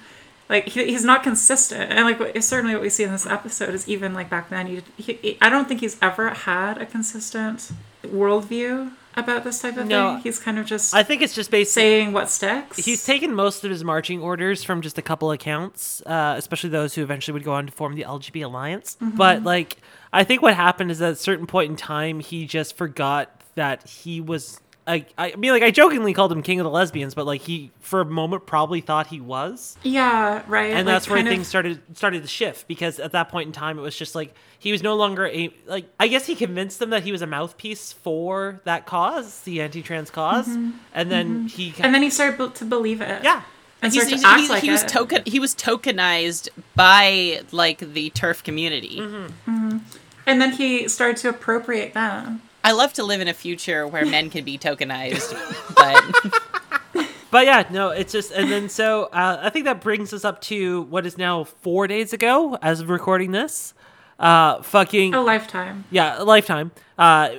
Like 0.49 0.67
he, 0.67 0.86
he's 0.86 1.05
not 1.05 1.23
consistent, 1.23 1.91
and 1.91 2.05
like 2.05 2.19
what- 2.19 2.41
certainly 2.43 2.75
what 2.75 2.84
we 2.84 2.89
see 2.89 3.03
in 3.03 3.11
this 3.11 3.25
episode 3.25 3.73
is 3.73 3.88
even 3.88 4.13
like 4.13 4.29
back 4.29 4.49
then. 4.49 4.67
He, 4.67 4.81
he, 4.97 5.38
I 5.41 5.49
don't 5.49 5.67
think 5.67 5.79
he's 5.79 5.97
ever 6.01 6.29
had 6.29 6.77
a 6.77 6.86
consistent 6.86 7.71
worldview 8.03 8.91
about 9.16 9.43
this 9.43 9.61
type 9.61 9.78
of 9.78 9.88
No, 9.88 10.14
thing. 10.16 10.24
He's 10.24 10.39
kind 10.39 10.57
of 10.59 10.66
just 10.66 10.93
I 10.93 11.03
think 11.03 11.22
it's 11.22 11.36
just 11.36 11.51
basically 11.51 11.82
saying 11.82 12.11
what 12.14 12.30
sticks. 12.30 12.78
He's 12.78 13.05
taken 13.05 13.34
most 13.34 13.64
of 13.64 13.72
his 13.72 13.84
marching 13.84 14.22
orders 14.22 14.64
from 14.64 14.82
just 14.82 14.97
a 14.97 15.01
couple 15.01 15.32
accounts, 15.32 16.01
uh, 16.05 16.36
especially 16.38 16.70
those 16.70 16.95
who 16.95 17.01
eventually 17.03 17.34
would 17.34 17.43
go 17.43 17.53
on 17.53 17.66
to 17.68 17.72
form 17.72 17.95
the 17.95 18.03
LGB 18.03 18.43
Alliance. 18.45 18.97
But 18.99 19.43
like, 19.43 19.78
I 20.11 20.24
think 20.24 20.41
what 20.41 20.55
happened 20.55 20.91
is 20.91 21.01
at 21.01 21.14
a 21.14 21.16
certain 21.16 21.47
point 21.47 21.70
in 21.72 21.76
time, 21.76 22.20
he 22.20 22.45
just 22.45 22.78
forgot 22.78 23.30
that 23.55 23.88
he 23.88 24.20
was. 24.22 24.59
I, 24.86 25.05
I 25.17 25.36
mean, 25.36 25.51
like 25.51 25.63
I 25.63 25.71
jokingly 25.71 26.13
called 26.13 26.31
him 26.31 26.41
king 26.41 26.59
of 26.59 26.65
the 26.65 26.69
lesbians, 26.69 27.13
but 27.15 27.25
like 27.25 27.41
he, 27.41 27.71
for 27.79 28.01
a 28.01 28.05
moment, 28.05 28.45
probably 28.45 28.81
thought 28.81 29.07
he 29.07 29.21
was, 29.21 29.77
yeah, 29.84 30.43
right. 30.47 30.71
and 30.73 30.86
like, 30.86 30.93
that's 30.95 31.07
where 31.09 31.17
kind 31.17 31.27
of- 31.27 31.34
things 31.34 31.47
started 31.47 31.81
started 31.95 32.21
to 32.21 32.27
shift 32.27 32.67
because 32.67 32.99
at 32.99 33.13
that 33.13 33.29
point 33.29 33.47
in 33.47 33.53
time, 33.53 33.79
it 33.79 33.81
was 33.81 33.95
just 33.97 34.13
like 34.13 34.36
he 34.59 34.71
was 34.71 34.84
no 34.84 34.95
longer 34.95 35.27
a 35.27 35.53
like. 35.67 35.86
I 35.99 36.07
guess 36.09 36.25
he 36.25 36.36
convinced 36.36 36.79
them 36.79 36.89
that 36.89 37.03
he 37.03 37.11
was 37.13 37.21
a 37.21 37.27
mouthpiece 37.27 37.93
for 37.93 38.59
that 38.65 38.86
cause, 38.86 39.39
the 39.41 39.61
anti-trans 39.61 40.09
because 40.09 40.47
mm-hmm. 40.49 40.71
and 40.93 41.09
then 41.11 41.47
mm-hmm. 41.47 41.47
he, 41.47 41.73
And 41.79 41.95
then 41.95 42.01
he 42.03 42.09
started 42.09 42.38
be- 42.38 42.53
to 42.53 42.65
believe 42.65 42.99
it. 43.01 43.23
yeah, 43.23 43.41
And 43.81 43.93
He's, 43.93 44.01
start 44.01 44.09
to 44.09 44.15
he's- 44.17 44.25
act 44.25 44.39
he's- 44.39 44.49
like 44.49 44.63
he 44.63 44.71
was 44.71 44.84
token 44.84 45.23
he 45.25 45.39
was 45.39 45.55
tokenized 45.55 46.49
by 46.75 47.41
like 47.51 47.79
the 47.79 48.09
turf 48.09 48.43
community 48.43 48.97
Mm-hmm. 48.99 49.49
mm-hmm. 49.49 49.77
And 50.25 50.41
then 50.41 50.51
he 50.53 50.88
started 50.88 51.17
to 51.17 51.29
appropriate 51.29 51.93
them. 51.93 52.41
I 52.64 52.72
love 52.72 52.93
to 52.93 53.03
live 53.03 53.20
in 53.22 53.28
a 53.28 53.34
future 53.34 53.86
where 53.88 54.05
men 54.05 54.30
can 54.30 54.43
be 54.43 54.57
tokenized, 54.57 55.34
but 55.76 57.05
But 57.32 57.45
yeah, 57.47 57.68
no, 57.72 57.89
it's 57.89 58.11
just, 58.14 58.32
and 58.32 58.51
then 58.51 58.70
so 58.70 59.05
uh, 59.05 59.39
I 59.41 59.49
think 59.49 59.66
that 59.66 59.82
brings 59.82 60.14
us 60.14 60.24
up 60.24 60.39
to 60.41 60.84
what 60.84 61.03
is 61.07 61.18
now 61.18 61.45
four 61.45 61.88
days 61.88 62.14
ago 62.14 62.59
as 62.61 62.80
of 62.80 62.89
recording 62.89 63.32
this. 63.32 63.74
Uh, 64.20 64.61
fucking 64.61 65.16
A 65.16 65.22
lifetime. 65.22 65.84
yeah, 65.89 66.22
a 66.22 66.24
lifetime. 66.24 66.72
Uh, 66.95 67.30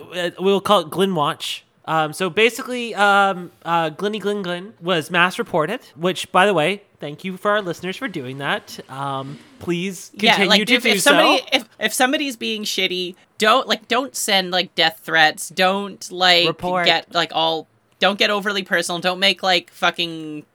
we'll 0.40 0.60
call 0.60 0.80
it 0.80 0.90
Glen 0.90 1.14
Watch. 1.14 1.64
Um, 1.84 2.12
so 2.12 2.28
basically, 2.28 2.92
um, 2.96 3.52
uh, 3.64 3.90
Glenny 3.90 4.18
Glen 4.18 4.42
Glen 4.42 4.74
was 4.80 5.12
mass 5.12 5.38
reported. 5.38 5.80
Which, 5.94 6.32
by 6.32 6.44
the 6.46 6.54
way, 6.54 6.82
thank 7.04 7.22
you 7.22 7.36
for 7.36 7.50
our 7.50 7.60
listeners 7.60 7.98
for 7.98 8.08
doing 8.08 8.38
that. 8.38 8.80
Um, 8.88 9.38
please 9.58 10.08
continue 10.18 10.44
yeah, 10.44 10.48
like 10.48 10.66
to 10.66 10.74
if, 10.74 10.82
do 10.84 10.88
if 10.88 11.00
somebody 11.02 11.38
so. 11.38 11.44
if, 11.52 11.68
if 11.78 11.92
somebody's 11.92 12.34
being 12.34 12.64
shitty, 12.64 13.14
don't 13.36 13.68
like 13.68 13.88
don't 13.88 14.16
send 14.16 14.50
like 14.52 14.74
death 14.74 15.00
threats. 15.02 15.50
Don't 15.50 16.10
like 16.10 16.48
Report. 16.48 16.86
get 16.86 17.14
like 17.14 17.30
all 17.34 17.66
don't 17.98 18.18
get 18.18 18.30
overly 18.30 18.62
personal. 18.62 19.02
Don't 19.02 19.18
make 19.20 19.42
like 19.42 19.70
fucking 19.70 20.46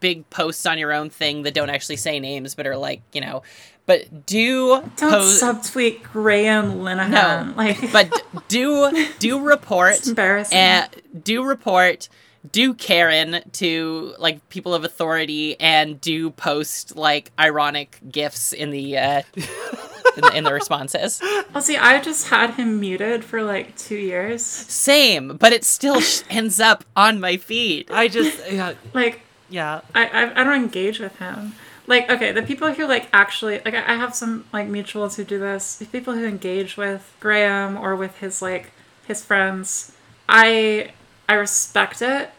big 0.00 0.28
posts 0.28 0.66
on 0.66 0.76
your 0.76 0.92
own 0.92 1.08
thing 1.08 1.42
that 1.44 1.54
don't 1.54 1.70
actually 1.70 1.96
say 1.98 2.18
names 2.18 2.56
but 2.56 2.66
are 2.66 2.76
like, 2.76 3.02
you 3.12 3.20
know, 3.20 3.44
but 3.86 4.26
do 4.26 4.82
Don't 4.96 5.10
post 5.10 5.40
subtweet 5.40 6.02
Graham 6.02 6.80
Linehan. 6.80 7.10
No, 7.10 7.54
Like, 7.56 7.92
but 7.92 8.24
do 8.48 9.06
do 9.20 9.38
report 9.48 9.98
it's 9.98 10.08
embarrassing. 10.08 10.58
and 10.58 10.90
do 11.22 11.44
report 11.44 12.08
do 12.52 12.74
karen 12.74 13.42
to 13.52 14.14
like 14.18 14.46
people 14.48 14.74
of 14.74 14.84
authority 14.84 15.58
and 15.60 16.00
do 16.00 16.30
post 16.30 16.96
like 16.96 17.30
ironic 17.38 17.98
gifs 18.10 18.52
in 18.52 18.70
the 18.70 18.96
uh 18.98 19.22
in 19.36 20.22
the, 20.22 20.32
in 20.34 20.44
the 20.44 20.52
responses 20.52 21.20
well, 21.52 21.62
see, 21.62 21.76
I 21.76 22.00
just 22.00 22.28
had 22.28 22.54
him 22.54 22.80
muted 22.80 23.24
for 23.24 23.42
like 23.42 23.76
two 23.76 23.96
years. 23.96 24.42
same 24.44 25.36
but 25.36 25.52
it 25.52 25.64
still 25.64 26.00
ends 26.30 26.60
up 26.60 26.84
on 26.96 27.20
my 27.20 27.36
feed 27.36 27.90
I 27.90 28.08
just, 28.08 28.40
yeah, 28.50 28.74
Like, 28.94 29.20
yeah. 29.48 29.80
I, 29.94 30.06
I, 30.06 30.40
I 30.40 30.44
don't 30.44 30.54
engage 30.54 30.98
with 30.98 31.16
him. 31.18 31.54
Like, 31.86 32.10
okay, 32.10 32.32
the 32.32 32.42
people 32.42 32.72
who 32.72 32.86
like 32.86 33.08
actually 33.12 33.60
like 33.64 33.74
I 33.74 33.94
I 33.94 33.96
have 33.96 34.14
some 34.14 34.44
like 34.52 34.68
mutuals 34.68 35.14
who 35.14 35.24
do 35.24 35.38
this. 35.38 35.76
The 35.76 35.86
people 35.86 36.14
who 36.14 36.24
engage 36.24 36.76
with 36.76 37.14
Graham 37.20 37.76
or 37.76 37.94
with 37.94 38.18
his 38.18 38.42
like 38.42 38.72
his 39.06 39.24
friends, 39.24 39.92
I 40.28 40.90
I 41.28 41.34
respect 41.34 42.02
it. 42.02 42.30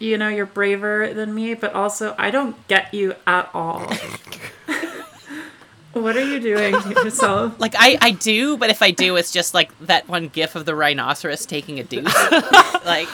You 0.00 0.16
know, 0.18 0.28
you're 0.28 0.46
braver 0.46 1.12
than 1.14 1.34
me, 1.34 1.54
but 1.54 1.74
also 1.74 2.14
I 2.18 2.30
don't 2.30 2.56
get 2.68 2.92
you 2.92 3.14
at 3.26 3.50
all. 3.54 3.86
what 5.92 6.16
are 6.16 6.24
you 6.24 6.38
doing 6.40 6.80
to 6.80 6.90
yourself? 6.90 7.58
like 7.58 7.74
I, 7.76 7.98
I 8.00 8.10
do 8.12 8.56
but 8.56 8.70
if 8.70 8.80
i 8.82 8.90
do 8.92 9.16
it's 9.16 9.32
just 9.32 9.54
like 9.54 9.76
that 9.80 10.08
one 10.08 10.28
gif 10.28 10.54
of 10.54 10.64
the 10.64 10.74
rhinoceros 10.74 11.46
taking 11.46 11.80
a 11.80 11.84
deuce 11.84 12.04
like 12.84 13.08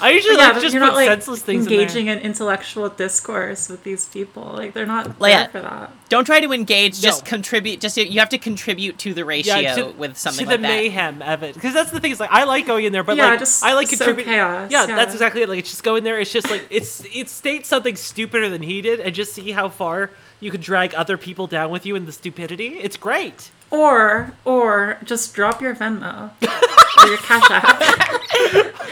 I 0.00 0.10
usually 0.10 0.36
yeah, 0.36 0.50
like 0.50 0.62
just 0.62 0.74
you're 0.74 0.82
put 0.82 0.88
not 0.88 0.94
like 0.94 1.08
senseless 1.08 1.42
things 1.42 1.66
engaging 1.66 2.06
in 2.08 2.18
in, 2.18 2.24
intellectual 2.24 2.88
discourse 2.88 3.68
with 3.68 3.84
these 3.84 4.06
people. 4.08 4.42
Like 4.42 4.72
they're 4.72 4.86
not 4.86 5.20
Like, 5.20 5.52
there 5.52 5.62
for 5.62 5.68
that. 5.68 5.92
don't 6.08 6.24
try 6.24 6.40
to 6.40 6.52
engage 6.52 7.00
just 7.00 7.24
No. 7.24 7.28
contribute 7.28 7.80
just 7.80 7.96
you 7.96 8.18
have 8.20 8.30
to 8.30 8.38
contribute 8.38 8.98
to 8.98 9.14
the 9.14 9.24
ratio. 9.24 9.56
Yeah, 9.56 9.74
to, 9.74 9.86
with 9.86 10.16
something 10.16 10.46
to 10.46 10.50
the 10.50 10.52
like 10.52 10.62
that 10.62 10.68
mayhem 10.68 11.22
of 11.22 11.42
it, 11.42 11.54
because 11.54 11.74
that's 11.74 11.90
the 11.90 12.00
thing. 12.00 12.12
Is 12.12 12.20
like 12.20 12.32
I 12.32 12.44
like 12.44 12.66
going 12.66 12.84
in 12.84 12.92
there, 12.92 13.04
but 13.04 13.16
Yeah, 13.16 13.26
like 13.30 13.40
just 13.40 13.62
I 13.62 13.74
like 13.74 13.88
so 13.88 13.96
contributing. 13.96 14.32
chaos, 14.34 14.70
yeah, 14.70 14.86
yeah. 14.86 14.96
that's 14.96 15.12
exactly 15.12 15.42
it. 15.42 15.48
Like 15.48 15.60
it's 15.60 15.70
just 15.70 15.82
go 15.82 15.96
in 15.96 16.04
there. 16.04 16.18
It's 16.18 16.32
just 16.32 16.50
like 16.50 16.66
it's 16.70 17.04
it 17.12 17.28
states 17.28 17.68
something 17.68 17.96
stupider 17.96 18.48
than 18.48 18.62
he 18.62 18.80
did, 18.82 19.00
and 19.00 19.14
just 19.14 19.34
see 19.34 19.50
how 19.52 19.68
far 19.68 20.10
you 20.40 20.50
could 20.50 20.60
drag 20.62 20.94
other 20.94 21.16
people 21.16 21.46
down 21.46 21.70
with 21.70 21.84
you 21.86 21.94
in 21.96 22.06
the 22.06 22.12
stupidity. 22.12 22.78
It's 22.78 22.96
great. 22.96 23.50
Or 23.70 24.32
or 24.44 24.98
just 25.04 25.34
drop 25.34 25.60
your 25.62 25.74
Venmo 25.76 26.30
or 27.02 27.06
your 27.08 27.18
Cash 27.18 27.50
App 27.50 27.80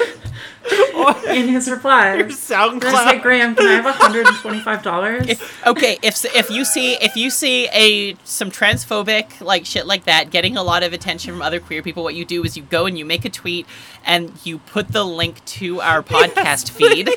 in 1.29 1.49
his 1.49 1.69
replies. 1.69 2.27
Just 2.29 2.45
say, 2.45 3.19
Graham, 3.19 3.55
can 3.57 3.67
I 3.67 3.73
have 3.81 3.95
hundred 3.97 4.27
and 4.27 4.37
twenty-five 4.37 4.83
dollars? 4.83 5.27
okay 5.67 5.99
if 6.03 6.25
if 6.37 6.49
you 6.51 6.65
see 6.65 6.95
if 6.95 7.17
you 7.17 7.31
see 7.31 7.67
a 7.73 8.15
some 8.25 8.51
transphobic 8.51 9.41
like 9.41 9.67
shit 9.67 9.87
like 9.87 10.05
that 10.05 10.31
getting 10.31 10.57
a 10.57 10.63
lot 10.63 10.83
of 10.85 10.93
attention 10.93 11.33
from 11.33 11.43
other 11.43 11.59
queer 11.61 11.83
people 11.83 12.05
what 12.05 12.15
you 12.15 12.25
do 12.25 12.45
is 12.45 12.57
you 12.57 12.63
go 12.63 12.87
and 12.87 12.97
you 12.99 13.05
make 13.05 13.25
a 13.25 13.29
tweet 13.31 13.67
and 14.05 14.33
you 14.45 14.59
put 14.59 14.89
the 14.89 15.05
link 15.05 15.45
to 15.45 15.81
our 15.81 16.03
podcast 16.15 16.71
feed 16.71 17.09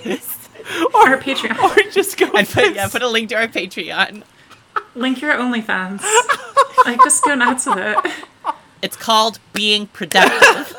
Or 0.94 1.18
Patreon. 1.18 1.58
or 1.60 1.92
just 1.92 2.18
go. 2.18 2.26
and 2.36 2.48
put, 2.48 2.76
yeah, 2.76 2.88
put 2.88 3.02
a 3.02 3.08
link 3.08 3.30
to 3.30 3.36
our 3.36 3.48
patreon 3.48 4.24
Link 4.96 5.22
your 5.22 5.34
OnlyFans. 5.34 6.04
like 6.86 7.00
just 7.00 7.24
go 7.24 7.36
nuts 7.36 7.66
with 7.66 7.78
it. 7.78 8.54
it's 8.82 8.96
called 8.96 9.40
being 9.54 9.88
productive 9.88 10.76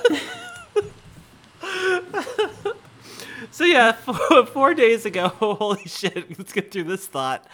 So 3.52 3.64
yeah, 3.64 3.92
four, 3.92 4.46
four 4.46 4.74
days 4.74 5.04
ago, 5.04 5.28
holy 5.28 5.84
shit, 5.84 6.38
let's 6.38 6.54
get 6.54 6.72
through 6.72 6.84
this 6.84 7.06
thought. 7.06 7.46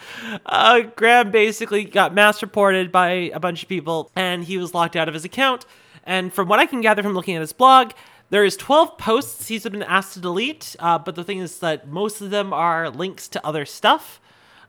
Uh, 0.45 0.81
Graham 0.95 1.29
basically 1.29 1.83
got 1.83 2.13
mass 2.13 2.41
reported 2.41 2.89
by 2.89 3.09
a 3.33 3.39
bunch 3.39 3.63
of 3.63 3.69
people, 3.69 4.09
and 4.15 4.45
he 4.45 4.57
was 4.57 4.73
locked 4.73 4.95
out 4.95 5.09
of 5.09 5.13
his 5.13 5.25
account. 5.25 5.65
And 6.05 6.33
from 6.33 6.47
what 6.47 6.57
I 6.57 6.65
can 6.65 6.79
gather 6.79 7.03
from 7.03 7.13
looking 7.13 7.35
at 7.35 7.41
his 7.41 7.51
blog, 7.51 7.91
there 8.29 8.43
is 8.45 8.55
12 8.57 8.97
posts 8.97 9.47
he's 9.47 9.63
been 9.63 9.83
asked 9.83 10.13
to 10.13 10.19
delete, 10.19 10.75
uh, 10.79 10.99
but 10.99 11.15
the 11.15 11.23
thing 11.23 11.39
is 11.39 11.59
that 11.59 11.87
most 11.87 12.21
of 12.21 12.29
them 12.29 12.53
are 12.53 12.89
links 12.89 13.27
to 13.29 13.45
other 13.45 13.65
stuff. 13.65 14.19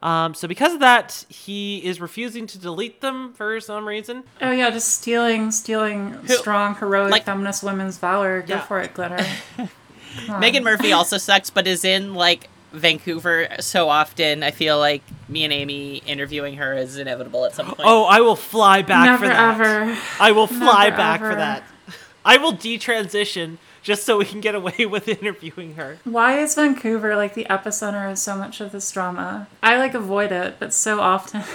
Um, 0.03 0.33
so 0.33 0.49
because 0.49 0.73
of 0.73 0.81
that, 0.81 1.27
he 1.29 1.85
is 1.85 2.01
refusing 2.01 2.47
to 2.47 2.59
delete 2.59 3.03
them 3.03 3.35
for 3.35 3.61
some 3.61 3.87
reason. 3.87 4.25
Oh 4.41 4.51
yeah, 4.51 4.71
just 4.71 4.89
stealing, 4.99 5.51
stealing 5.51 6.17
strong, 6.27 6.75
heroic 6.77 7.11
like- 7.11 7.25
feminist 7.25 7.63
women's 7.63 7.99
valor. 7.99 8.41
Go 8.41 8.55
Yeah. 8.55 8.61
for 8.63 8.81
it, 8.81 8.95
glitter. 8.95 9.19
Meghan 10.27 10.63
Murphy 10.63 10.93
also 10.93 11.19
sucks, 11.19 11.51
but 11.51 11.67
is 11.67 11.85
in 11.85 12.15
like 12.15 12.49
Vancouver 12.73 13.49
so 13.61 13.89
often. 13.89 14.43
I 14.43 14.51
feel 14.53 14.79
like 14.79 15.03
me 15.29 15.45
and 15.45 15.53
Amy 15.53 15.99
interviewing 16.07 16.55
her 16.57 16.73
is 16.75 16.97
inevitable 16.97 17.45
at 17.45 17.55
some 17.55 17.67
point. 17.67 17.81
Oh, 17.85 18.05
I 18.05 18.21
will 18.21 18.37
fly 18.37 18.83
back 18.83 19.05
Never 19.05 19.25
for 19.25 19.29
that. 19.29 19.61
ever. 19.61 19.99
I 20.19 20.33
will 20.33 20.47
fly 20.47 20.85
Never 20.85 20.97
back 20.97 21.21
for 21.21 21.35
that. 21.35 21.63
I 22.25 22.37
will 22.37 22.53
detransition 22.53 23.59
just 23.83 24.05
so 24.05 24.19
we 24.19 24.25
can 24.27 24.41
get 24.41 24.55
away 24.55 24.85
with 24.91 25.09
interviewing 25.09 25.75
her. 25.75 25.99
Why 26.05 26.39
is 26.39 26.55
Vancouver 26.55 27.17
like 27.17 27.35
the 27.35 27.47
epicenter 27.49 28.11
of 28.11 28.19
so 28.19 28.37
much 28.37 28.61
of 28.61 28.73
this 28.73 28.91
drama? 28.93 29.49
I 29.63 29.77
like 29.79 29.95
avoid 29.95 30.33
it, 30.33 30.57
but 30.59 30.73
so 30.75 31.01
often. 31.01 31.43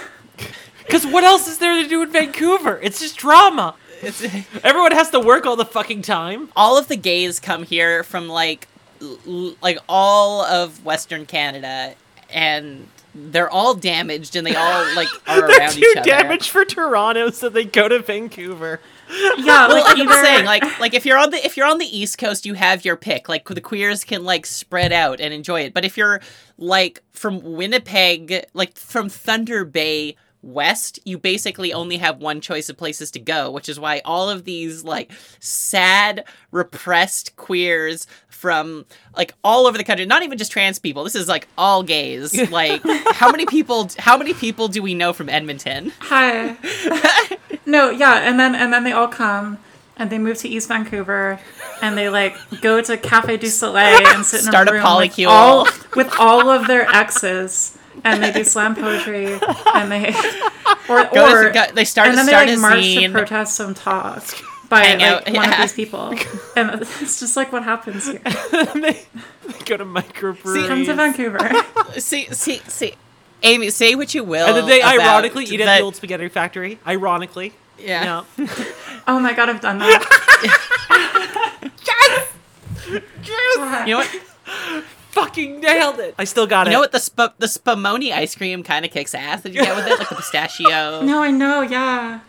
Because 0.86 1.04
what 1.04 1.24
else 1.24 1.48
is 1.48 1.58
there 1.58 1.82
to 1.82 1.88
do 1.88 2.02
in 2.02 2.12
Vancouver? 2.12 2.78
It's 2.80 3.00
just 3.00 3.16
drama. 3.16 3.74
It's, 4.02 4.22
Everyone 4.62 4.92
has 4.92 5.10
to 5.10 5.18
work 5.18 5.44
all 5.44 5.56
the 5.56 5.64
fucking 5.64 6.02
time. 6.02 6.48
all 6.54 6.78
of 6.78 6.86
the 6.86 6.94
gays 6.96 7.40
come 7.40 7.64
here 7.64 8.04
from 8.04 8.28
like 8.28 8.68
l- 9.02 9.18
l- 9.26 9.56
like 9.60 9.78
all 9.88 10.42
of 10.42 10.84
Western 10.84 11.26
Canada, 11.26 11.94
and 12.30 12.86
they're 13.16 13.50
all 13.50 13.74
damaged, 13.74 14.36
and 14.36 14.46
they 14.46 14.54
all 14.54 14.94
like 14.94 15.08
are 15.26 15.48
They're 15.48 15.68
too 15.70 15.92
damaged 16.04 16.50
for 16.50 16.64
Toronto, 16.64 17.30
so 17.30 17.48
they 17.48 17.64
go 17.64 17.88
to 17.88 17.98
Vancouver. 17.98 18.78
Yeah, 19.08 19.68
Well, 19.68 19.82
like 19.82 19.96
I'm 19.96 20.02
either 20.02 20.24
saying, 20.24 20.44
like 20.44 20.80
like 20.80 20.94
if 20.94 21.06
you're 21.06 21.18
on 21.18 21.30
the 21.30 21.44
if 21.44 21.56
you're 21.56 21.66
on 21.66 21.78
the 21.78 21.86
East 21.86 22.18
Coast, 22.18 22.46
you 22.46 22.54
have 22.54 22.84
your 22.84 22.96
pick. 22.96 23.28
Like 23.28 23.44
the 23.46 23.60
queers 23.60 24.04
can 24.04 24.24
like 24.24 24.46
spread 24.46 24.92
out 24.92 25.20
and 25.20 25.32
enjoy 25.32 25.62
it. 25.62 25.74
But 25.74 25.84
if 25.84 25.96
you're 25.96 26.20
like 26.58 27.02
from 27.12 27.40
Winnipeg, 27.42 28.46
like 28.54 28.76
from 28.76 29.08
Thunder 29.08 29.64
Bay 29.64 30.16
west, 30.42 30.98
you 31.04 31.18
basically 31.18 31.72
only 31.72 31.96
have 31.96 32.18
one 32.18 32.40
choice 32.40 32.68
of 32.68 32.76
places 32.76 33.10
to 33.10 33.18
go, 33.18 33.50
which 33.50 33.68
is 33.68 33.80
why 33.80 34.00
all 34.04 34.30
of 34.30 34.44
these 34.44 34.84
like 34.84 35.12
sad, 35.40 36.24
repressed 36.50 37.36
queers 37.36 38.06
from 38.28 38.84
like 39.16 39.34
all 39.42 39.66
over 39.66 39.76
the 39.76 39.84
country, 39.84 40.06
not 40.06 40.22
even 40.22 40.38
just 40.38 40.52
trans 40.52 40.78
people. 40.78 41.04
This 41.04 41.14
is 41.14 41.28
like 41.28 41.48
all 41.58 41.82
gays. 41.82 42.50
Like 42.50 42.82
how 43.12 43.30
many 43.30 43.46
people 43.46 43.88
how 43.98 44.16
many 44.16 44.34
people 44.34 44.68
do 44.68 44.82
we 44.82 44.94
know 44.94 45.12
from 45.12 45.28
Edmonton? 45.28 45.92
hi. 46.00 46.56
no, 47.66 47.90
yeah, 47.90 48.14
and 48.20 48.38
then 48.40 48.54
and 48.54 48.72
then 48.72 48.84
they 48.84 48.92
all 48.92 49.08
come 49.08 49.58
and 49.98 50.10
they 50.10 50.18
move 50.18 50.38
to 50.38 50.48
East 50.48 50.68
Vancouver 50.68 51.40
and 51.82 51.96
they 51.96 52.08
like 52.08 52.36
go 52.60 52.80
to 52.82 52.96
Cafe 52.96 53.36
Deux 53.38 53.48
Soleils 53.50 54.00
and 54.06 54.24
sit 54.24 54.40
in 54.40 54.46
Start 54.46 54.68
a 54.68 54.70
a 54.70 54.74
room 54.74 54.82
polycule. 54.84 55.16
with 55.26 55.28
all 55.28 55.64
with 55.96 56.14
all 56.18 56.50
of 56.50 56.66
their 56.66 56.88
exes 56.88 57.76
and 58.04 58.22
they 58.22 58.30
do 58.32 58.44
slam 58.44 58.74
poetry 58.74 59.38
and 59.74 59.90
they 59.90 60.14
or 60.88 61.04
Go 61.04 61.28
to- 61.30 61.48
or 61.48 61.50
go- 61.50 61.72
they 61.74 61.84
start 61.84 62.08
and 62.08 62.18
then 62.18 62.26
start 62.26 62.46
they 62.46 62.52
a 62.54 62.56
like 62.56 62.60
march 62.62 62.84
zine. 62.84 63.06
to 63.06 63.12
protest 63.12 63.56
some 63.56 63.74
talk 63.74 64.22
by 64.68 64.80
Hang 64.84 64.98
like 64.98 65.08
out, 65.08 65.24
one 65.26 65.34
yeah. 65.34 65.54
of 65.54 65.60
these 65.62 65.72
people 65.72 66.12
and 66.56 66.82
it's 67.00 67.18
just 67.20 67.36
like 67.36 67.52
what 67.52 67.62
happens 67.64 68.06
here. 68.06 68.18
they, 68.74 69.06
they 69.46 69.58
go 69.64 69.76
to 69.78 69.84
microbreweries. 69.84 70.66
Come 70.68 70.84
to 70.84 70.94
Vancouver. 70.94 71.38
see, 71.98 72.26
see, 72.32 72.60
see. 72.68 72.94
Amy, 73.42 73.70
say 73.70 73.94
what 73.94 74.14
you 74.14 74.24
will. 74.24 74.46
and 74.46 74.56
then 74.56 74.66
they 74.66 74.82
ironically 74.82 75.44
eat 75.44 75.60
at 75.60 75.66
that- 75.66 75.78
the 75.78 75.84
old 75.84 75.96
spaghetti 75.96 76.28
factory. 76.28 76.78
Ironically. 76.86 77.52
Yeah. 77.78 78.24
Yeah. 78.38 78.46
Oh 79.08 79.20
my 79.20 79.32
god, 79.34 79.48
I've 79.50 79.60
done 79.60 79.78
that. 79.78 80.02
You 83.86 83.92
know 83.92 83.98
what? 83.98 84.20
Fucking 85.10 85.60
nailed 85.60 85.98
it. 85.98 86.14
I 86.18 86.24
still 86.24 86.46
got 86.46 86.66
You 86.66 86.70
it. 86.70 86.72
You 86.72 86.76
know 86.76 86.80
what? 86.80 86.92
The 86.92 86.98
sp- 87.00 87.38
the 87.38 87.46
spumoni 87.46 88.12
ice 88.12 88.34
cream 88.34 88.62
kind 88.62 88.84
of 88.84 88.90
kicks 88.90 89.14
ass. 89.14 89.42
Did 89.42 89.54
you 89.54 89.62
get 89.62 89.74
with 89.76 89.86
it, 89.86 89.98
like 89.98 90.08
the 90.08 90.14
pistachio? 90.16 91.02
No, 91.02 91.22
I 91.22 91.30
know, 91.30 91.62
yeah. 91.62 92.20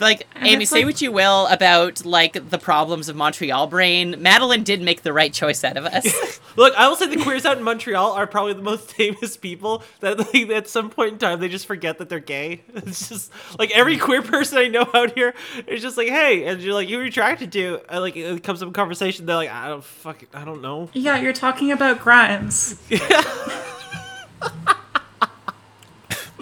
Like 0.00 0.26
And 0.34 0.46
Amy, 0.46 0.64
say 0.64 0.76
like- 0.78 0.86
what 0.86 1.02
you 1.02 1.10
will 1.12 1.46
about 1.48 2.04
like 2.04 2.50
the 2.50 2.58
problems 2.58 3.08
of 3.08 3.16
Montreal 3.16 3.66
brain. 3.66 4.16
Madeline 4.20 4.62
did 4.62 4.80
make 4.80 5.02
the 5.02 5.12
right 5.12 5.32
choice 5.32 5.64
out 5.64 5.76
of 5.76 5.84
us. 5.86 6.40
Look, 6.56 6.74
I 6.76 6.88
will 6.88 6.96
say 6.96 7.06
the 7.14 7.22
queers 7.22 7.44
out 7.44 7.58
in 7.58 7.62
Montreal 7.64 8.12
are 8.12 8.26
probably 8.26 8.52
the 8.52 8.62
most 8.62 8.92
famous 8.94 9.36
people 9.36 9.82
that 10.00 10.18
like, 10.18 10.50
at 10.50 10.68
some 10.68 10.90
point 10.90 11.14
in 11.14 11.18
time 11.18 11.40
they 11.40 11.48
just 11.48 11.66
forget 11.66 11.98
that 11.98 12.08
they're 12.08 12.20
gay. 12.20 12.62
It's 12.88 13.08
just 13.08 13.32
like 13.58 13.70
every 13.76 13.98
queer 13.98 14.22
person 14.22 14.58
I 14.58 14.68
know 14.68 14.88
out 14.94 15.14
here 15.14 15.34
is 15.66 15.82
just 15.82 15.96
like, 15.96 16.08
hey, 16.08 16.44
and 16.46 16.60
you're 16.62 16.74
like, 16.74 16.88
who 16.88 16.98
are 16.98 17.02
you 17.02 17.08
attracted 17.08 17.52
to? 17.52 17.80
And, 17.88 18.00
like 18.00 18.16
it 18.16 18.42
comes 18.42 18.62
up 18.62 18.68
in 18.68 18.72
conversation, 18.72 19.26
they're 19.26 19.36
like, 19.36 19.50
I 19.50 19.68
don't 19.68 19.84
fucking, 19.84 20.28
I 20.32 20.44
don't 20.44 20.62
know. 20.62 20.90
Yeah, 20.92 21.18
you're 21.20 21.32
talking 21.32 21.70
about 21.72 22.00
Grimes. 22.00 22.80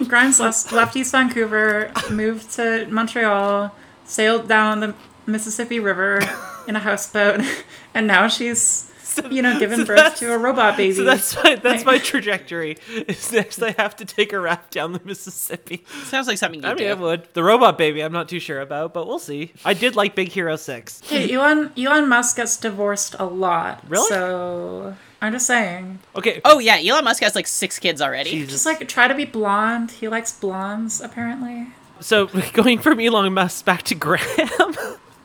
Grimes 0.05 0.39
left, 0.39 0.71
left 0.71 0.95
East 0.95 1.11
Vancouver, 1.11 1.91
moved 2.11 2.51
to 2.51 2.87
Montreal, 2.89 3.73
sailed 4.05 4.47
down 4.47 4.79
the 4.79 4.93
Mississippi 5.25 5.79
River 5.79 6.19
in 6.67 6.75
a 6.75 6.79
houseboat, 6.79 7.41
and 7.93 8.07
now 8.07 8.27
she's, 8.27 8.91
you 9.29 9.41
know, 9.41 9.57
given 9.59 9.79
so 9.79 9.85
birth 9.85 10.15
to 10.17 10.33
a 10.33 10.37
robot 10.37 10.77
baby. 10.77 10.93
So 10.93 11.03
that's 11.03 11.35
my 11.43 11.55
that's 11.55 11.83
my 11.83 11.97
trajectory. 11.97 12.77
Is 13.07 13.31
next 13.31 13.61
I 13.61 13.71
have 13.71 13.95
to 13.97 14.05
take 14.05 14.33
a 14.33 14.39
raft 14.39 14.71
down 14.71 14.93
the 14.93 15.01
Mississippi. 15.03 15.83
Sounds 16.03 16.27
like 16.27 16.37
something 16.37 16.61
you 16.61 16.67
I 16.67 16.73
mean, 16.75 16.77
do. 16.77 16.89
I 16.89 16.93
would. 16.93 17.33
The 17.33 17.43
robot 17.43 17.77
baby, 17.77 18.01
I'm 18.01 18.13
not 18.13 18.29
too 18.29 18.39
sure 18.39 18.61
about, 18.61 18.93
but 18.93 19.07
we'll 19.07 19.19
see. 19.19 19.53
I 19.65 19.73
did 19.73 19.95
like 19.95 20.15
Big 20.15 20.29
Hero 20.29 20.55
Six. 20.55 21.01
Hey, 21.01 21.33
Elon, 21.33 21.71
Elon 21.77 22.07
Musk 22.07 22.37
gets 22.37 22.55
divorced 22.57 23.15
a 23.17 23.25
lot. 23.25 23.83
Really? 23.89 24.07
So, 24.09 24.95
I'm 25.21 25.33
just 25.33 25.47
saying. 25.47 25.99
Okay. 26.15 26.41
Oh 26.45 26.59
yeah, 26.59 26.77
Elon 26.77 27.03
Musk 27.03 27.23
has 27.23 27.35
like 27.35 27.47
six 27.47 27.79
kids 27.79 28.01
already. 28.01 28.31
Jesus. 28.31 28.51
Just 28.51 28.65
like, 28.65 28.87
try 28.87 29.07
to 29.07 29.15
be 29.15 29.25
blonde. 29.25 29.91
He 29.91 30.07
likes 30.07 30.31
blondes, 30.31 31.01
apparently. 31.01 31.67
So 31.99 32.27
going 32.53 32.79
from 32.79 32.99
Elon 32.99 33.33
Musk 33.33 33.65
back 33.65 33.83
to 33.83 33.95
Graham. 33.95 34.75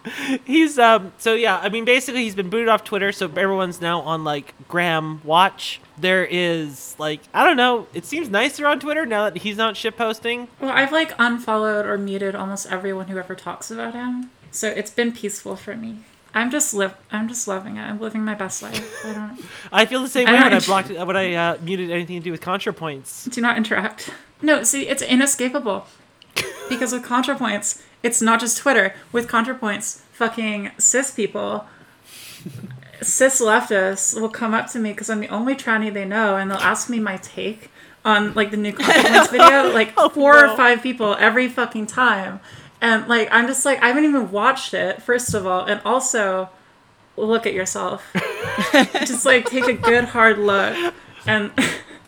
he's 0.45 0.78
um 0.78 1.12
so 1.18 1.34
yeah, 1.34 1.59
I 1.59 1.68
mean 1.68 1.84
basically 1.84 2.22
he's 2.22 2.34
been 2.34 2.51
booted 2.51 2.68
off 2.68 2.84
Twitter, 2.84 3.12
so 3.12 3.26
everyone's 3.26 3.80
now 3.80 4.01
on 4.01 4.24
like 4.24 4.55
Graham 4.68 5.20
Watch. 5.24 5.80
There 5.99 6.24
is 6.24 6.97
like 6.99 7.20
I 7.34 7.45
don't 7.45 7.57
know, 7.57 7.86
it 7.95 8.05
seems 8.05 8.28
nicer 8.28 8.66
on 8.66 8.80
Twitter 8.80 9.07
now 9.07 9.30
that 9.30 9.43
he's 9.43 9.57
not 9.57 9.76
shit 9.76 9.97
posting. 9.97 10.49
Well, 10.61 10.70
I've 10.70 10.93
like 10.93 11.12
unfollowed 11.18 11.86
or 11.86 11.99
muted 11.99 12.34
almost 12.34 12.70
everyone 12.70 13.09
who 13.09 13.18
ever 13.18 13.34
talks 13.34 13.70
about 13.70 13.95
him. 13.95 14.30
So 14.51 14.68
it's 14.68 14.90
been 14.90 15.12
peaceful 15.12 15.57
for 15.57 15.76
me. 15.76 15.99
I'm 16.35 16.51
just 16.51 16.72
live. 16.74 16.95
I'm 17.11 17.28
just 17.28 17.47
loving 17.47 17.76
it. 17.76 17.83
I'm 17.83 18.01
living 18.01 18.24
my 18.24 18.35
best 18.35 18.62
life. 18.62 19.05
I 19.05 19.12
don't 19.12 19.45
I 19.72 19.87
feel 19.87 20.03
the 20.03 20.09
same 20.09 20.28
I 20.28 20.33
way 20.33 20.43
when 20.43 20.55
I 20.55 20.61
blocked 20.61 20.91
when 20.91 21.16
I 21.16 21.35
uh, 21.35 21.59
muted 21.61 21.91
anything 21.91 22.18
to 22.20 22.24
do 22.24 22.30
with 22.30 22.41
ContraPoints. 22.41 23.30
do 23.30 23.41
not 23.41 23.57
interact. 23.57 24.11
No, 24.41 24.62
see, 24.62 24.89
it's 24.89 25.03
inescapable. 25.03 25.87
Because 26.68 26.93
with 26.93 27.05
ContraPoints, 27.05 27.83
it's 28.03 28.22
not 28.22 28.41
just 28.41 28.57
Twitter. 28.57 28.95
With 29.12 29.28
ContraPoints, 29.28 30.01
fucking 30.12 30.72
cis 30.78 31.11
people, 31.11 31.66
cis 33.03 33.41
leftists 33.41 34.18
will 34.18 34.30
come 34.30 34.55
up 34.55 34.68
to 34.70 34.78
me 34.78 34.93
because 34.93 35.11
I'm 35.11 35.20
the 35.20 35.28
only 35.28 35.55
tranny 35.55 35.93
they 35.93 36.05
know, 36.05 36.37
and 36.37 36.51
they'll 36.51 36.59
ask 36.59 36.89
me 36.89 36.99
my 36.99 37.18
take 37.18 37.70
on 38.05 38.33
like 38.35 38.51
the 38.51 38.57
new 38.57 38.72
ContraPoints 38.72 39.30
video. 39.30 39.72
Like 39.72 39.95
four 40.12 40.35
no. 40.35 40.53
or 40.53 40.57
five 40.57 40.83
people 40.83 41.14
every 41.18 41.49
fucking 41.49 41.87
time, 41.87 42.41
and 42.83 43.09
like 43.09 43.28
I'm 43.30 43.47
just 43.47 43.64
like 43.64 43.83
I 43.83 43.89
haven't 43.89 44.05
even 44.05 44.30
watched 44.30 44.74
it. 44.74 45.01
First 45.01 45.33
of 45.33 45.47
all, 45.47 45.64
and 45.64 45.80
also 45.85 46.51
look 47.16 47.47
at 47.47 47.55
yourself. 47.55 48.05
just 48.72 49.24
like 49.24 49.47
take 49.47 49.66
a 49.66 49.72
good 49.72 50.05
hard 50.05 50.39
look, 50.39 50.95
and. 51.26 51.51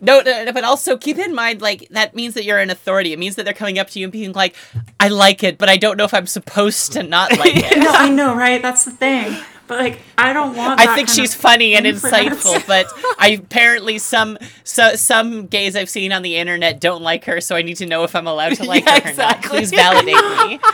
No, 0.00 0.20
no, 0.20 0.44
no, 0.44 0.52
but 0.52 0.64
also 0.64 0.98
keep 0.98 1.16
in 1.16 1.34
mind, 1.34 1.62
like 1.62 1.88
that 1.92 2.14
means 2.14 2.34
that 2.34 2.44
you're 2.44 2.58
an 2.58 2.68
authority. 2.68 3.14
It 3.14 3.18
means 3.18 3.36
that 3.36 3.44
they're 3.44 3.54
coming 3.54 3.78
up 3.78 3.88
to 3.90 3.98
you 3.98 4.04
and 4.04 4.12
being 4.12 4.32
like, 4.32 4.54
"I 5.00 5.08
like 5.08 5.42
it, 5.42 5.56
but 5.56 5.70
I 5.70 5.78
don't 5.78 5.96
know 5.96 6.04
if 6.04 6.12
I'm 6.12 6.26
supposed 6.26 6.92
to 6.92 7.02
not 7.02 7.30
like 7.38 7.56
it." 7.56 7.78
No, 7.78 7.90
I 7.90 8.10
know, 8.10 8.36
right? 8.36 8.60
That's 8.60 8.84
the 8.84 8.90
thing. 8.90 9.34
But 9.66 9.78
like, 9.78 10.00
I 10.18 10.32
don't 10.34 10.54
want. 10.56 10.78
I 10.80 10.94
think 10.94 11.08
she's 11.08 11.34
funny 11.34 11.74
and 11.74 11.86
insightful, 11.86 12.66
but 12.66 12.86
I 13.18 13.28
apparently 13.40 13.96
some 13.98 14.36
so 14.62 14.94
some 14.94 15.46
gays 15.46 15.74
I've 15.74 15.88
seen 15.88 16.12
on 16.12 16.20
the 16.22 16.36
internet 16.36 16.80
don't 16.80 17.02
like 17.02 17.24
her, 17.24 17.40
so 17.40 17.56
I 17.56 17.62
need 17.62 17.76
to 17.78 17.86
know 17.86 18.04
if 18.04 18.14
I'm 18.14 18.26
allowed 18.26 18.54
to 18.56 18.64
like 18.66 18.84
Yeah, 18.84 19.00
her 19.00 19.12
or 19.12 19.16
not. 19.16 19.42
Please 19.42 19.70
validate 19.70 20.14
me. 20.14 20.60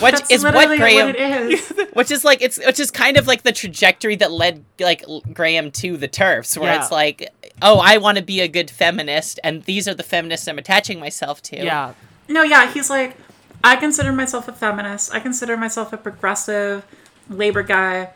Which 0.00 0.14
That's 0.16 0.30
is 0.32 0.42
what 0.44 0.52
Graham, 0.78 1.06
what 1.08 1.16
it 1.16 1.52
is. 1.52 1.72
which 1.92 2.10
is 2.10 2.24
like 2.24 2.42
it's 2.42 2.58
which 2.58 2.80
is 2.80 2.90
kind 2.90 3.16
of 3.16 3.26
like 3.28 3.42
the 3.42 3.52
trajectory 3.52 4.16
that 4.16 4.32
led 4.32 4.64
like 4.80 5.04
Graham 5.32 5.70
to 5.72 5.96
the 5.96 6.08
turfs, 6.08 6.56
where 6.56 6.72
Yeah. 6.72 6.82
it's 6.82 6.90
like, 6.90 7.32
oh, 7.60 7.78
I 7.78 7.98
want 7.98 8.18
to 8.18 8.24
be 8.24 8.40
a 8.40 8.48
good 8.48 8.68
feminist, 8.70 9.38
and 9.44 9.62
these 9.64 9.86
are 9.86 9.94
the 9.94 10.02
feminists 10.02 10.48
I'm 10.48 10.58
attaching 10.58 10.98
myself 10.98 11.40
to. 11.42 11.56
Yeah. 11.64 11.94
No, 12.28 12.42
yeah, 12.42 12.72
he's 12.72 12.90
like, 12.90 13.16
I 13.62 13.76
consider 13.76 14.12
myself 14.12 14.48
a 14.48 14.52
feminist. 14.52 15.14
I 15.14 15.20
consider 15.20 15.56
myself 15.56 15.92
a 15.92 15.96
progressive 15.96 16.84
labor 17.28 17.62
guy, 17.62 18.10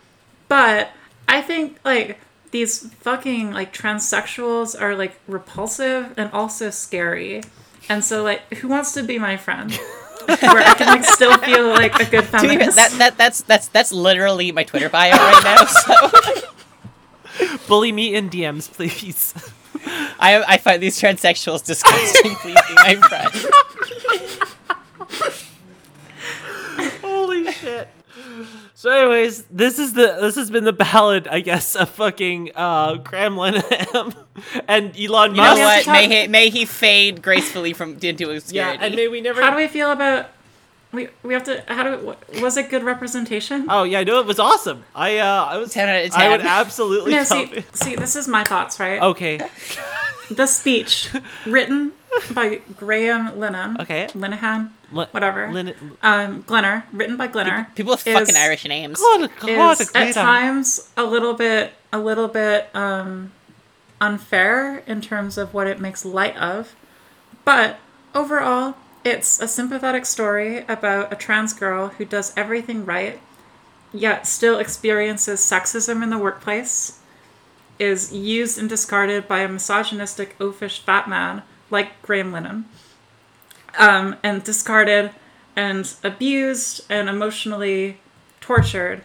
but 0.49 0.91
I 1.29 1.43
think 1.43 1.79
like 1.85 2.19
these 2.51 2.91
fucking 2.95 3.53
like 3.53 3.73
transsexuals 3.73 4.81
are 4.81 4.95
like 4.97 5.19
repulsive 5.27 6.15
and 6.17 6.31
also 6.33 6.71
scary. 6.71 7.43
And 7.89 8.05
so 8.05 8.23
like, 8.23 8.53
who 8.55 8.69
wants 8.69 8.93
to 8.93 9.03
be 9.03 9.19
my 9.19 9.37
friend? 9.37 9.73
where 10.27 10.59
I 10.59 10.75
can 10.75 10.89
like 10.89 11.05
still 11.05 11.37
feel 11.39 11.69
like 11.69 11.95
a 12.01 12.05
good 12.11 12.25
To 12.25 12.33
be 12.33 12.49
feminist. 12.49 12.77
that, 12.77 12.91
that 12.99 13.17
that's 13.17 13.43
that's 13.43 13.69
that's 13.69 13.93
literally 13.93 14.51
my 14.51 14.65
Twitter 14.65 14.89
bio 14.89 15.13
right 15.13 15.43
now. 15.45 15.65
So 15.67 15.97
Bully 17.69 17.93
me 17.93 18.15
in 18.15 18.29
DMs, 18.31 18.71
please. 18.73 19.35
I 20.19 20.43
I 20.47 20.57
find 20.57 20.83
these 20.83 21.01
transsexuals 21.01 21.65
disgusting. 21.65 22.35
Please 22.37 22.59
be 22.69 22.75
my 22.75 22.97
friend. 22.97 23.33
Holy 27.03 27.53
shit. 27.53 27.89
So, 28.87 28.93
anyways, 28.93 29.43
this 29.51 29.81
is 29.81 29.95
the 29.95 30.17
this 30.21 30.37
has 30.37 30.49
been 30.49 30.63
the 30.63 30.73
ballad, 30.73 31.27
I 31.27 31.41
guess, 31.41 31.75
of 31.75 31.91
fucking 31.91 32.53
uh, 32.55 32.95
Graham 32.99 33.35
Lenham 33.35 34.15
and 34.69 34.97
Elon 34.97 35.31
You 35.35 35.39
know 35.39 35.57
Musk. 35.57 35.61
have 35.61 35.87
what? 35.89 35.93
May 35.93 36.23
he 36.23 36.29
may 36.29 36.51
he 36.51 36.65
fade 36.65 37.21
gracefully 37.21 37.73
from 37.73 37.95
into 38.01 38.27
Yeah, 38.27 38.37
obscurity. 38.37 38.79
and 38.85 38.95
may 38.95 39.09
we 39.09 39.21
never. 39.21 39.43
How 39.43 39.51
do 39.51 39.57
we 39.57 39.67
feel 39.67 39.91
about? 39.91 40.29
We 40.93 41.09
we 41.25 41.35
have 41.35 41.43
to. 41.47 41.65
How 41.67 41.83
do? 41.83 42.07
What, 42.07 42.41
was 42.41 42.57
it 42.57 42.71
good 42.71 42.85
representation? 42.85 43.67
Oh 43.69 43.83
yeah, 43.83 43.99
I 43.99 44.05
know 44.05 44.21
it 44.21 44.27
was 44.27 44.39
awesome. 44.39 44.85
I 44.95 45.19
uh, 45.19 45.47
I 45.47 45.57
was. 45.57 45.73
10 45.73 45.89
out 45.89 46.05
of 46.05 46.13
I 46.15 46.29
would 46.29 46.43
absolutely. 46.43 47.11
no, 47.11 47.25
tell 47.25 47.45
see, 47.45 47.65
see, 47.73 47.97
this 47.97 48.15
is 48.15 48.29
my 48.29 48.45
thoughts, 48.45 48.79
right? 48.79 49.03
Okay. 49.03 49.41
The 50.31 50.47
speech 50.47 51.11
written 51.45 51.91
by 52.33 52.61
Graham 52.77 53.33
Linehan. 53.33 53.81
Okay. 53.81 54.07
Linehan, 54.13 54.71
Li- 54.93 55.07
whatever. 55.11 55.51
Lin- 55.53 55.75
um, 56.03 56.43
Glinner, 56.45 56.85
written 56.93 57.17
by 57.17 57.29
Glinner. 57.29 57.75
People 57.75 57.93
with 57.93 58.07
is- 58.07 58.15
fucking 58.15 58.37
Irish 58.37 58.65
names. 58.67 59.01
God, 59.01 59.31
God, 59.41 59.81
is 59.81 59.91
at 59.95 60.15
times 60.15 60.91
a 60.97 61.05
little 61.05 61.35
bit 61.35 61.75
a 61.93 61.99
little 61.99 62.29
bit 62.29 62.75
um, 62.75 63.33
unfair 64.01 64.79
in 64.87 65.01
terms 65.01 65.39
of 65.39 65.55
what 65.55 65.67
it 65.67 65.81
makes 65.81 66.05
light 66.05 66.37
of, 66.37 66.75
but 67.45 67.79
overall, 68.15 68.75
it's 69.05 69.41
a 69.41 69.49
sympathetic 69.49 70.05
story 70.05 70.59
about 70.69 71.13
a 71.13 71.17
trans 71.17 71.53
girl 71.53 71.89
who 71.89 72.05
does 72.05 72.33
everything 72.37 72.85
right, 72.85 73.21
yet 73.93 74.27
still 74.27 74.59
experiences 74.59 75.41
sexism 75.41 76.03
in 76.03 76.11
the 76.11 76.19
workplace, 76.19 76.99
is 77.79 78.13
used 78.13 78.59
and 78.59 78.69
discarded 78.69 79.29
by 79.29 79.41
a 79.41 79.49
misogynistic, 79.49 80.37
oafish 80.39 80.81
fat 80.81 81.09
man 81.09 81.43
like 81.71 82.01
Graham 82.03 82.33
Lennon, 82.33 82.65
um, 83.79 84.17
and 84.23 84.43
discarded 84.43 85.11
and 85.55 85.93
abused 86.05 86.85
and 86.91 87.09
emotionally 87.09 87.99
tortured 88.41 89.03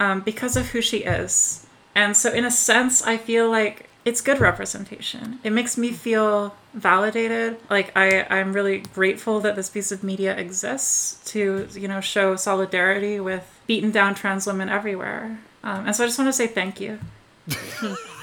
um, 0.00 0.20
because 0.20 0.56
of 0.56 0.68
who 0.68 0.80
she 0.80 0.98
is. 0.98 1.66
And 1.94 2.16
so, 2.16 2.30
in 2.32 2.44
a 2.44 2.50
sense, 2.50 3.02
I 3.02 3.16
feel 3.16 3.48
like 3.50 3.88
it's 4.04 4.20
good 4.20 4.40
representation. 4.40 5.40
It 5.42 5.50
makes 5.50 5.78
me 5.78 5.90
feel 5.92 6.54
validated. 6.74 7.56
Like 7.70 7.96
I, 7.96 8.26
I'm 8.28 8.52
really 8.52 8.78
grateful 8.78 9.40
that 9.40 9.56
this 9.56 9.70
piece 9.70 9.90
of 9.90 10.02
media 10.04 10.36
exists 10.36 11.18
to, 11.32 11.68
you 11.72 11.88
know, 11.88 12.00
show 12.00 12.36
solidarity 12.36 13.18
with 13.18 13.44
beaten 13.66 13.90
down 13.90 14.14
trans 14.14 14.46
women 14.46 14.68
everywhere. 14.68 15.40
Um, 15.64 15.86
and 15.86 15.96
so, 15.96 16.04
I 16.04 16.06
just 16.06 16.18
want 16.18 16.28
to 16.28 16.32
say 16.32 16.46
thank 16.46 16.80
you 16.80 16.98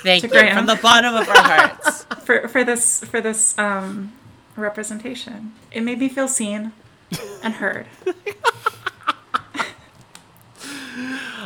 Thank 0.04 0.24
you 0.24 0.30
Graham. 0.30 0.58
from 0.58 0.66
the 0.66 0.76
bottom 0.76 1.16
of 1.16 1.28
our 1.30 1.44
hearts. 1.44 2.04
for 2.26 2.48
for 2.50 2.64
this 2.64 3.04
for 3.06 3.22
this 3.22 3.58
um, 3.58 4.12
representation. 4.56 5.54
It 5.72 5.82
made 5.82 6.00
me 6.00 6.10
feel 6.10 6.28
seen 6.28 6.72
and 7.44 7.56
heard. 7.56 7.88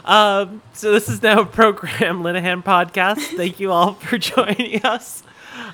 Um, 0.05 0.62
so 0.74 0.93
this 0.93 1.10
is 1.10 1.22
now 1.22 1.41
a 1.41 1.45
program 1.45 2.22
Linehan 2.24 2.64
podcast. 2.64 3.18
Thank 3.36 3.60
you 3.60 3.72
all 3.74 3.93
for 3.95 4.18
joining 4.18 4.82
us. 4.86 5.22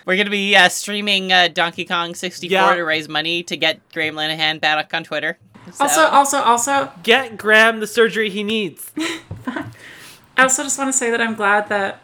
We're 0.05 0.17
gonna 0.17 0.29
be 0.31 0.55
uh, 0.55 0.69
streaming 0.69 1.31
uh, 1.31 1.49
Donkey 1.49 1.85
Kong 1.85 2.15
64 2.15 2.51
Yeah. 2.51 2.73
to 2.75 2.81
raise 2.81 3.07
money 3.07 3.43
to 3.43 3.55
get 3.57 3.79
Graham 3.91 4.15
Linehan 4.15 4.59
back 4.59 4.91
on 4.93 5.03
Twitter. 5.03 5.37
So- 5.71 5.83
Also, 5.83 6.01
also, 6.01 6.37
also, 6.39 6.91
Get 7.03 7.37
Graham 7.37 7.79
the 7.79 7.85
surgery 7.87 8.29
he 8.31 8.43
needs. 8.43 8.91
I 9.47 9.63
also 10.39 10.63
just 10.63 10.79
want 10.79 10.91
to 10.91 10.97
say 10.97 11.11
that 11.11 11.21
I'm 11.21 11.35
glad 11.35 11.69
that 11.69 11.99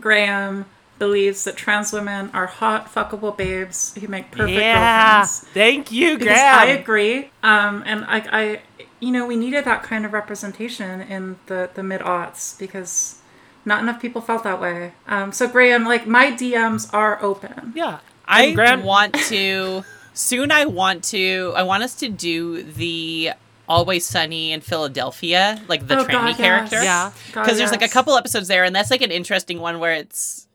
Graham 0.00 0.64
believes 0.98 1.44
that 1.44 1.56
trans 1.56 1.92
women 1.92 2.30
are 2.32 2.46
hot, 2.46 2.92
fuckable 2.92 3.36
babes 3.36 3.94
who 4.00 4.08
make 4.08 4.30
perfect 4.30 4.50
yeah. 4.58 5.18
girlfriends. 5.20 5.40
Thank 5.52 5.92
you, 5.92 6.18
Because 6.18 6.38
I 6.38 6.66
agree. 6.66 7.30
Um, 7.42 7.82
and 7.86 8.04
I, 8.06 8.22
I, 8.32 8.62
you 9.00 9.12
know, 9.12 9.26
we 9.26 9.36
needed 9.36 9.64
that 9.66 9.82
kind 9.82 10.04
of 10.06 10.12
representation 10.12 11.00
in 11.02 11.36
the 11.46 11.68
the 11.74 11.82
mid 11.82 12.00
aughts 12.00 12.58
because 12.58 13.18
not 13.64 13.82
enough 13.82 14.00
people 14.00 14.20
felt 14.22 14.44
that 14.44 14.60
way. 14.60 14.92
Um, 15.06 15.32
so 15.32 15.46
Graham, 15.48 15.84
like 15.84 16.06
my 16.06 16.30
DMs 16.32 16.92
are 16.94 17.22
open. 17.22 17.72
yeah. 17.74 17.98
I 18.28 18.52
Graham, 18.52 18.82
want 18.82 19.14
to 19.28 19.84
soon. 20.14 20.50
I 20.50 20.64
want 20.66 21.04
to. 21.04 21.52
I 21.56 21.62
want 21.62 21.82
us 21.84 21.94
to 21.96 22.08
do 22.08 22.62
the 22.64 23.32
Always 23.68 24.04
Sunny 24.06 24.50
in 24.52 24.60
Philadelphia, 24.62 25.60
like 25.68 25.86
the 25.86 25.98
Oh, 25.98 26.04
tranny 26.04 26.10
God, 26.10 26.26
yes. 26.28 26.36
character. 26.38 26.82
Yeah. 26.82 27.12
Because 27.28 27.56
there's 27.58 27.70
like 27.70 27.82
a 27.82 27.88
couple 27.88 28.16
episodes 28.16 28.48
there, 28.48 28.64
and 28.64 28.74
that's 28.74 28.90
like 28.90 29.02
an 29.02 29.10
interesting 29.12 29.60
one 29.60 29.78
where 29.78 29.92
it's 29.92 30.45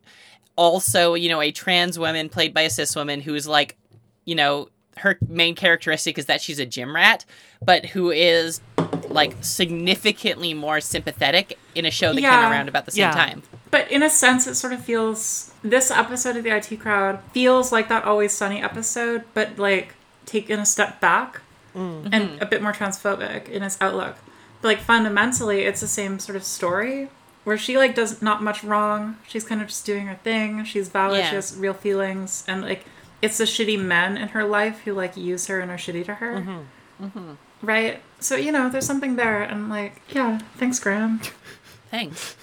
also 0.55 1.13
you 1.13 1.29
know 1.29 1.41
a 1.41 1.51
trans 1.51 1.97
woman 1.97 2.29
played 2.29 2.53
by 2.53 2.61
a 2.61 2.69
cis 2.69 2.95
woman 2.95 3.21
who's 3.21 3.47
like, 3.47 3.77
you 4.25 4.35
know, 4.35 4.69
her 4.97 5.17
main 5.27 5.55
characteristic 5.55 6.17
is 6.17 6.25
that 6.25 6.41
she's 6.41 6.59
a 6.59 6.65
gym 6.65 6.95
rat, 6.95 7.25
but 7.63 7.85
who 7.87 8.11
is 8.11 8.61
like 9.09 9.35
significantly 9.41 10.53
more 10.53 10.79
sympathetic 10.79 11.57
in 11.75 11.85
a 11.85 11.91
show 11.91 12.09
that 12.13 12.21
came 12.21 12.23
Yeah. 12.23 12.49
around 12.49 12.69
about 12.69 12.85
the 12.85 12.91
same 12.91 13.01
Yeah. 13.01 13.11
time. 13.11 13.43
But 13.69 13.89
in 13.91 14.03
a 14.03 14.09
sense, 14.09 14.47
it 14.47 14.55
sort 14.55 14.73
of 14.73 14.83
feels 14.83 15.51
this 15.63 15.91
episode 15.91 16.35
of 16.37 16.43
the 16.43 16.51
IT 16.51 16.77
crowd 16.77 17.19
feels 17.33 17.71
like 17.71 17.89
that 17.89 18.03
Always 18.05 18.33
Sunny 18.33 18.61
episode, 18.61 19.23
but 19.33 19.57
like 19.57 19.95
taken 20.25 20.59
a 20.59 20.65
step 20.65 20.99
back 20.99 21.41
mm. 21.75 22.07
and 22.11 22.29
mm-hmm. 22.29 22.41
a 22.41 22.45
bit 22.45 22.61
more 22.61 22.73
transphobic 22.73 23.49
in 23.49 23.63
its 23.63 23.77
outlook. 23.81 24.15
But 24.61 24.67
like 24.69 24.79
fundamentally, 24.79 25.61
it's 25.61 25.81
the 25.81 25.87
same 25.87 26.19
sort 26.19 26.35
of 26.35 26.43
story 26.43 27.09
where 27.43 27.57
she 27.57 27.77
like 27.77 27.95
does 27.95 28.21
not 28.21 28.43
much 28.43 28.63
wrong. 28.63 29.17
She's 29.27 29.43
kind 29.43 29.61
of 29.61 29.67
just 29.67 29.85
doing 29.85 30.07
her 30.07 30.15
thing. 30.15 30.63
She's 30.63 30.89
valid. 30.89 31.19
Yeah. 31.19 31.29
She 31.29 31.35
has 31.35 31.55
real 31.55 31.73
feelings, 31.73 32.43
and 32.47 32.61
like 32.61 32.85
it's 33.21 33.37
the 33.37 33.45
shitty 33.45 33.79
men 33.79 34.17
in 34.17 34.29
her 34.29 34.43
life 34.43 34.81
who 34.81 34.93
like 34.93 35.17
use 35.17 35.47
her 35.47 35.59
and 35.59 35.71
are 35.71 35.77
shitty 35.77 36.05
to 36.05 36.15
her. 36.15 36.65
Right. 37.61 38.01
So 38.19 38.35
you 38.35 38.51
know, 38.51 38.69
there's 38.69 38.85
something 38.85 39.15
there, 39.15 39.41
and 39.41 39.69
like, 39.69 40.01
yeah, 40.09 40.39
thanks, 40.57 40.79
Graham. 40.79 41.21
Thanks. 41.89 42.35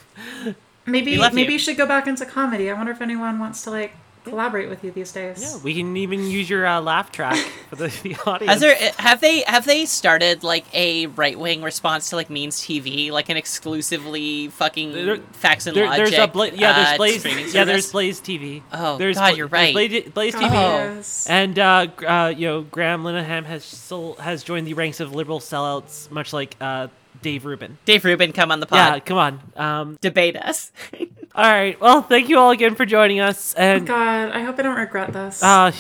Maybe 0.87 1.19
maybe 1.19 1.43
you. 1.43 1.51
you 1.51 1.59
should 1.59 1.77
go 1.77 1.87
back 1.87 2.07
into 2.07 2.25
comedy. 2.25 2.71
I 2.71 2.75
wonder 2.75 2.93
if 2.93 3.01
anyone 3.01 3.39
wants 3.39 3.63
to 3.65 3.71
like 3.71 3.93
collaborate 4.29 4.69
with 4.69 4.85
you 4.85 4.91
these 4.91 5.13
days. 5.13 5.41
Yeah, 5.43 5.63
we 5.63 5.75
can 5.75 5.97
even 5.97 6.25
use 6.27 6.49
your 6.49 6.67
uh, 6.67 6.81
laugh 6.81 7.11
track 7.13 7.37
for 7.71 7.77
the, 7.77 7.89
the 8.03 8.17
audience. 8.27 8.53
Has 8.53 8.61
there 8.61 8.77
have 8.99 9.21
they 9.21 9.41
have 9.47 9.65
they 9.67 9.87
started 9.87 10.43
like 10.45 10.65
a 10.75 11.07
right 11.07 11.39
wing 11.39 11.63
response 11.63 12.11
to 12.11 12.17
like 12.17 12.31
Means 12.31 12.61
TV, 12.61 13.11
like 13.11 13.29
an 13.29 13.37
exclusively 13.37 14.49
fucking 14.49 14.93
There- 14.93 15.17
facts 15.33 15.67
and 15.67 15.77
There- 15.77 15.87
logic? 15.87 16.07
there's 16.11 16.19
a 16.19 16.27
Bla- 16.29 16.49
yeah, 16.51 16.73
there's 16.73 16.89
uh, 16.89 16.97
Blaze. 16.97 17.21
streaming 17.21 17.47
Yeah, 17.53 17.65
there's? 17.65 17.93
Blaze 17.93 18.21
TV. 18.21 18.63
Oh, 18.73 18.99
there's 18.99 19.17
God, 19.17 19.29
Bla- 19.31 19.37
you're 19.37 19.49
there's 19.49 19.75
right. 19.75 19.75
Blaze, 19.75 20.09
Blaze 20.11 20.35
Oh, 20.35 20.39
TV. 20.41 20.53
yes. 20.53 21.27
And 21.29 21.59
uh, 21.59 21.87
uh, 22.07 22.33
you 22.37 22.47
know, 22.47 22.63
Graham 22.63 23.03
Linehan 23.05 23.45
has 23.45 23.65
still 23.65 24.15
has 24.15 24.43
joined 24.43 24.67
the 24.67 24.75
ranks 24.75 25.01
of 25.01 25.15
liberal 25.15 25.41
sellouts, 25.41 26.11
much 26.11 26.33
like 26.33 26.57
uh, 26.61 26.89
Dave 27.23 27.45
Rubin. 27.45 27.79
Dave 27.85 28.05
Rubin, 28.05 28.33
come 28.33 28.51
on 28.53 28.61
the 28.61 28.67
pod. 28.67 28.77
Yeah, 28.95 28.99
come 29.01 29.19
on. 29.19 29.41
Um, 29.57 29.99
Debate 30.01 30.37
us. 30.37 30.71
all 31.35 31.45
right. 31.45 31.79
Well, 31.81 32.03
thank 32.03 32.29
you 32.29 32.39
all 32.39 32.51
again 32.51 32.75
for 32.75 32.85
joining 32.87 33.21
us, 33.21 33.55
and 33.55 33.87
God, 33.87 34.31
I 34.31 34.41
hope 34.43 34.59
I 34.59 34.63
don't 34.63 34.77
regret 34.77 35.13
this. 35.13 35.43
uh, 35.43 35.73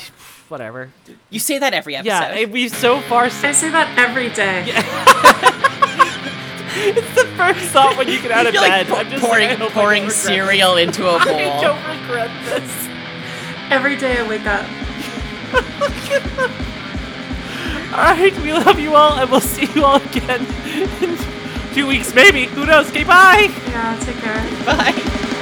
whatever. 0.48 0.90
you 1.30 1.38
say 1.40 1.58
that 1.58 1.74
every 1.74 1.96
episode. 1.96 2.08
Yeah, 2.10 2.44
we've 2.46 2.70
so 2.74 3.00
far. 3.02 3.24
I 3.24 3.28
say 3.28 3.70
that 3.70 3.98
every 3.98 4.30
day. 4.30 4.64
it's 6.90 7.14
the 7.14 7.26
first 7.36 7.60
thought 7.70 7.96
when 7.98 8.08
you 8.08 8.20
get 8.22 8.30
out 8.30 8.46
of 8.46 8.54
You're 8.58 8.62
bed. 8.62 8.86
pou- 8.86 8.94
I'm 8.96 9.10
just 9.10 9.24
pouring 9.24 9.48
saying, 9.48 9.60
I 9.60 9.64
hope 9.64 9.70
I 9.70 9.74
pouring 9.74 10.02
don't 10.02 10.08
regret 10.08 10.24
cereal 10.24 10.76
into 10.76 11.02
a 11.06 11.18
bowl. 11.24 11.36
I 11.36 11.60
don't 11.60 12.00
regret 12.00 12.30
this. 12.44 12.88
Every 13.70 13.96
day 13.96 14.18
I 14.18 14.28
wake 14.28 14.46
up. 14.46 14.66
All 17.90 18.04
right, 18.04 18.36
we 18.42 18.52
love 18.52 18.78
you 18.78 18.94
all, 18.94 19.18
and 19.18 19.30
we'll 19.30 19.40
see 19.40 19.66
you 19.74 19.84
all 19.84 19.96
again 19.96 20.44
in 21.02 21.16
two 21.74 21.86
weeks, 21.86 22.14
maybe. 22.14 22.44
Who 22.46 22.66
knows? 22.66 22.88
Okay, 22.90 23.04
bye. 23.04 23.48
Yeah, 23.68 23.98
take 24.04 24.16
care. 24.16 24.42
Bye. 24.66 25.34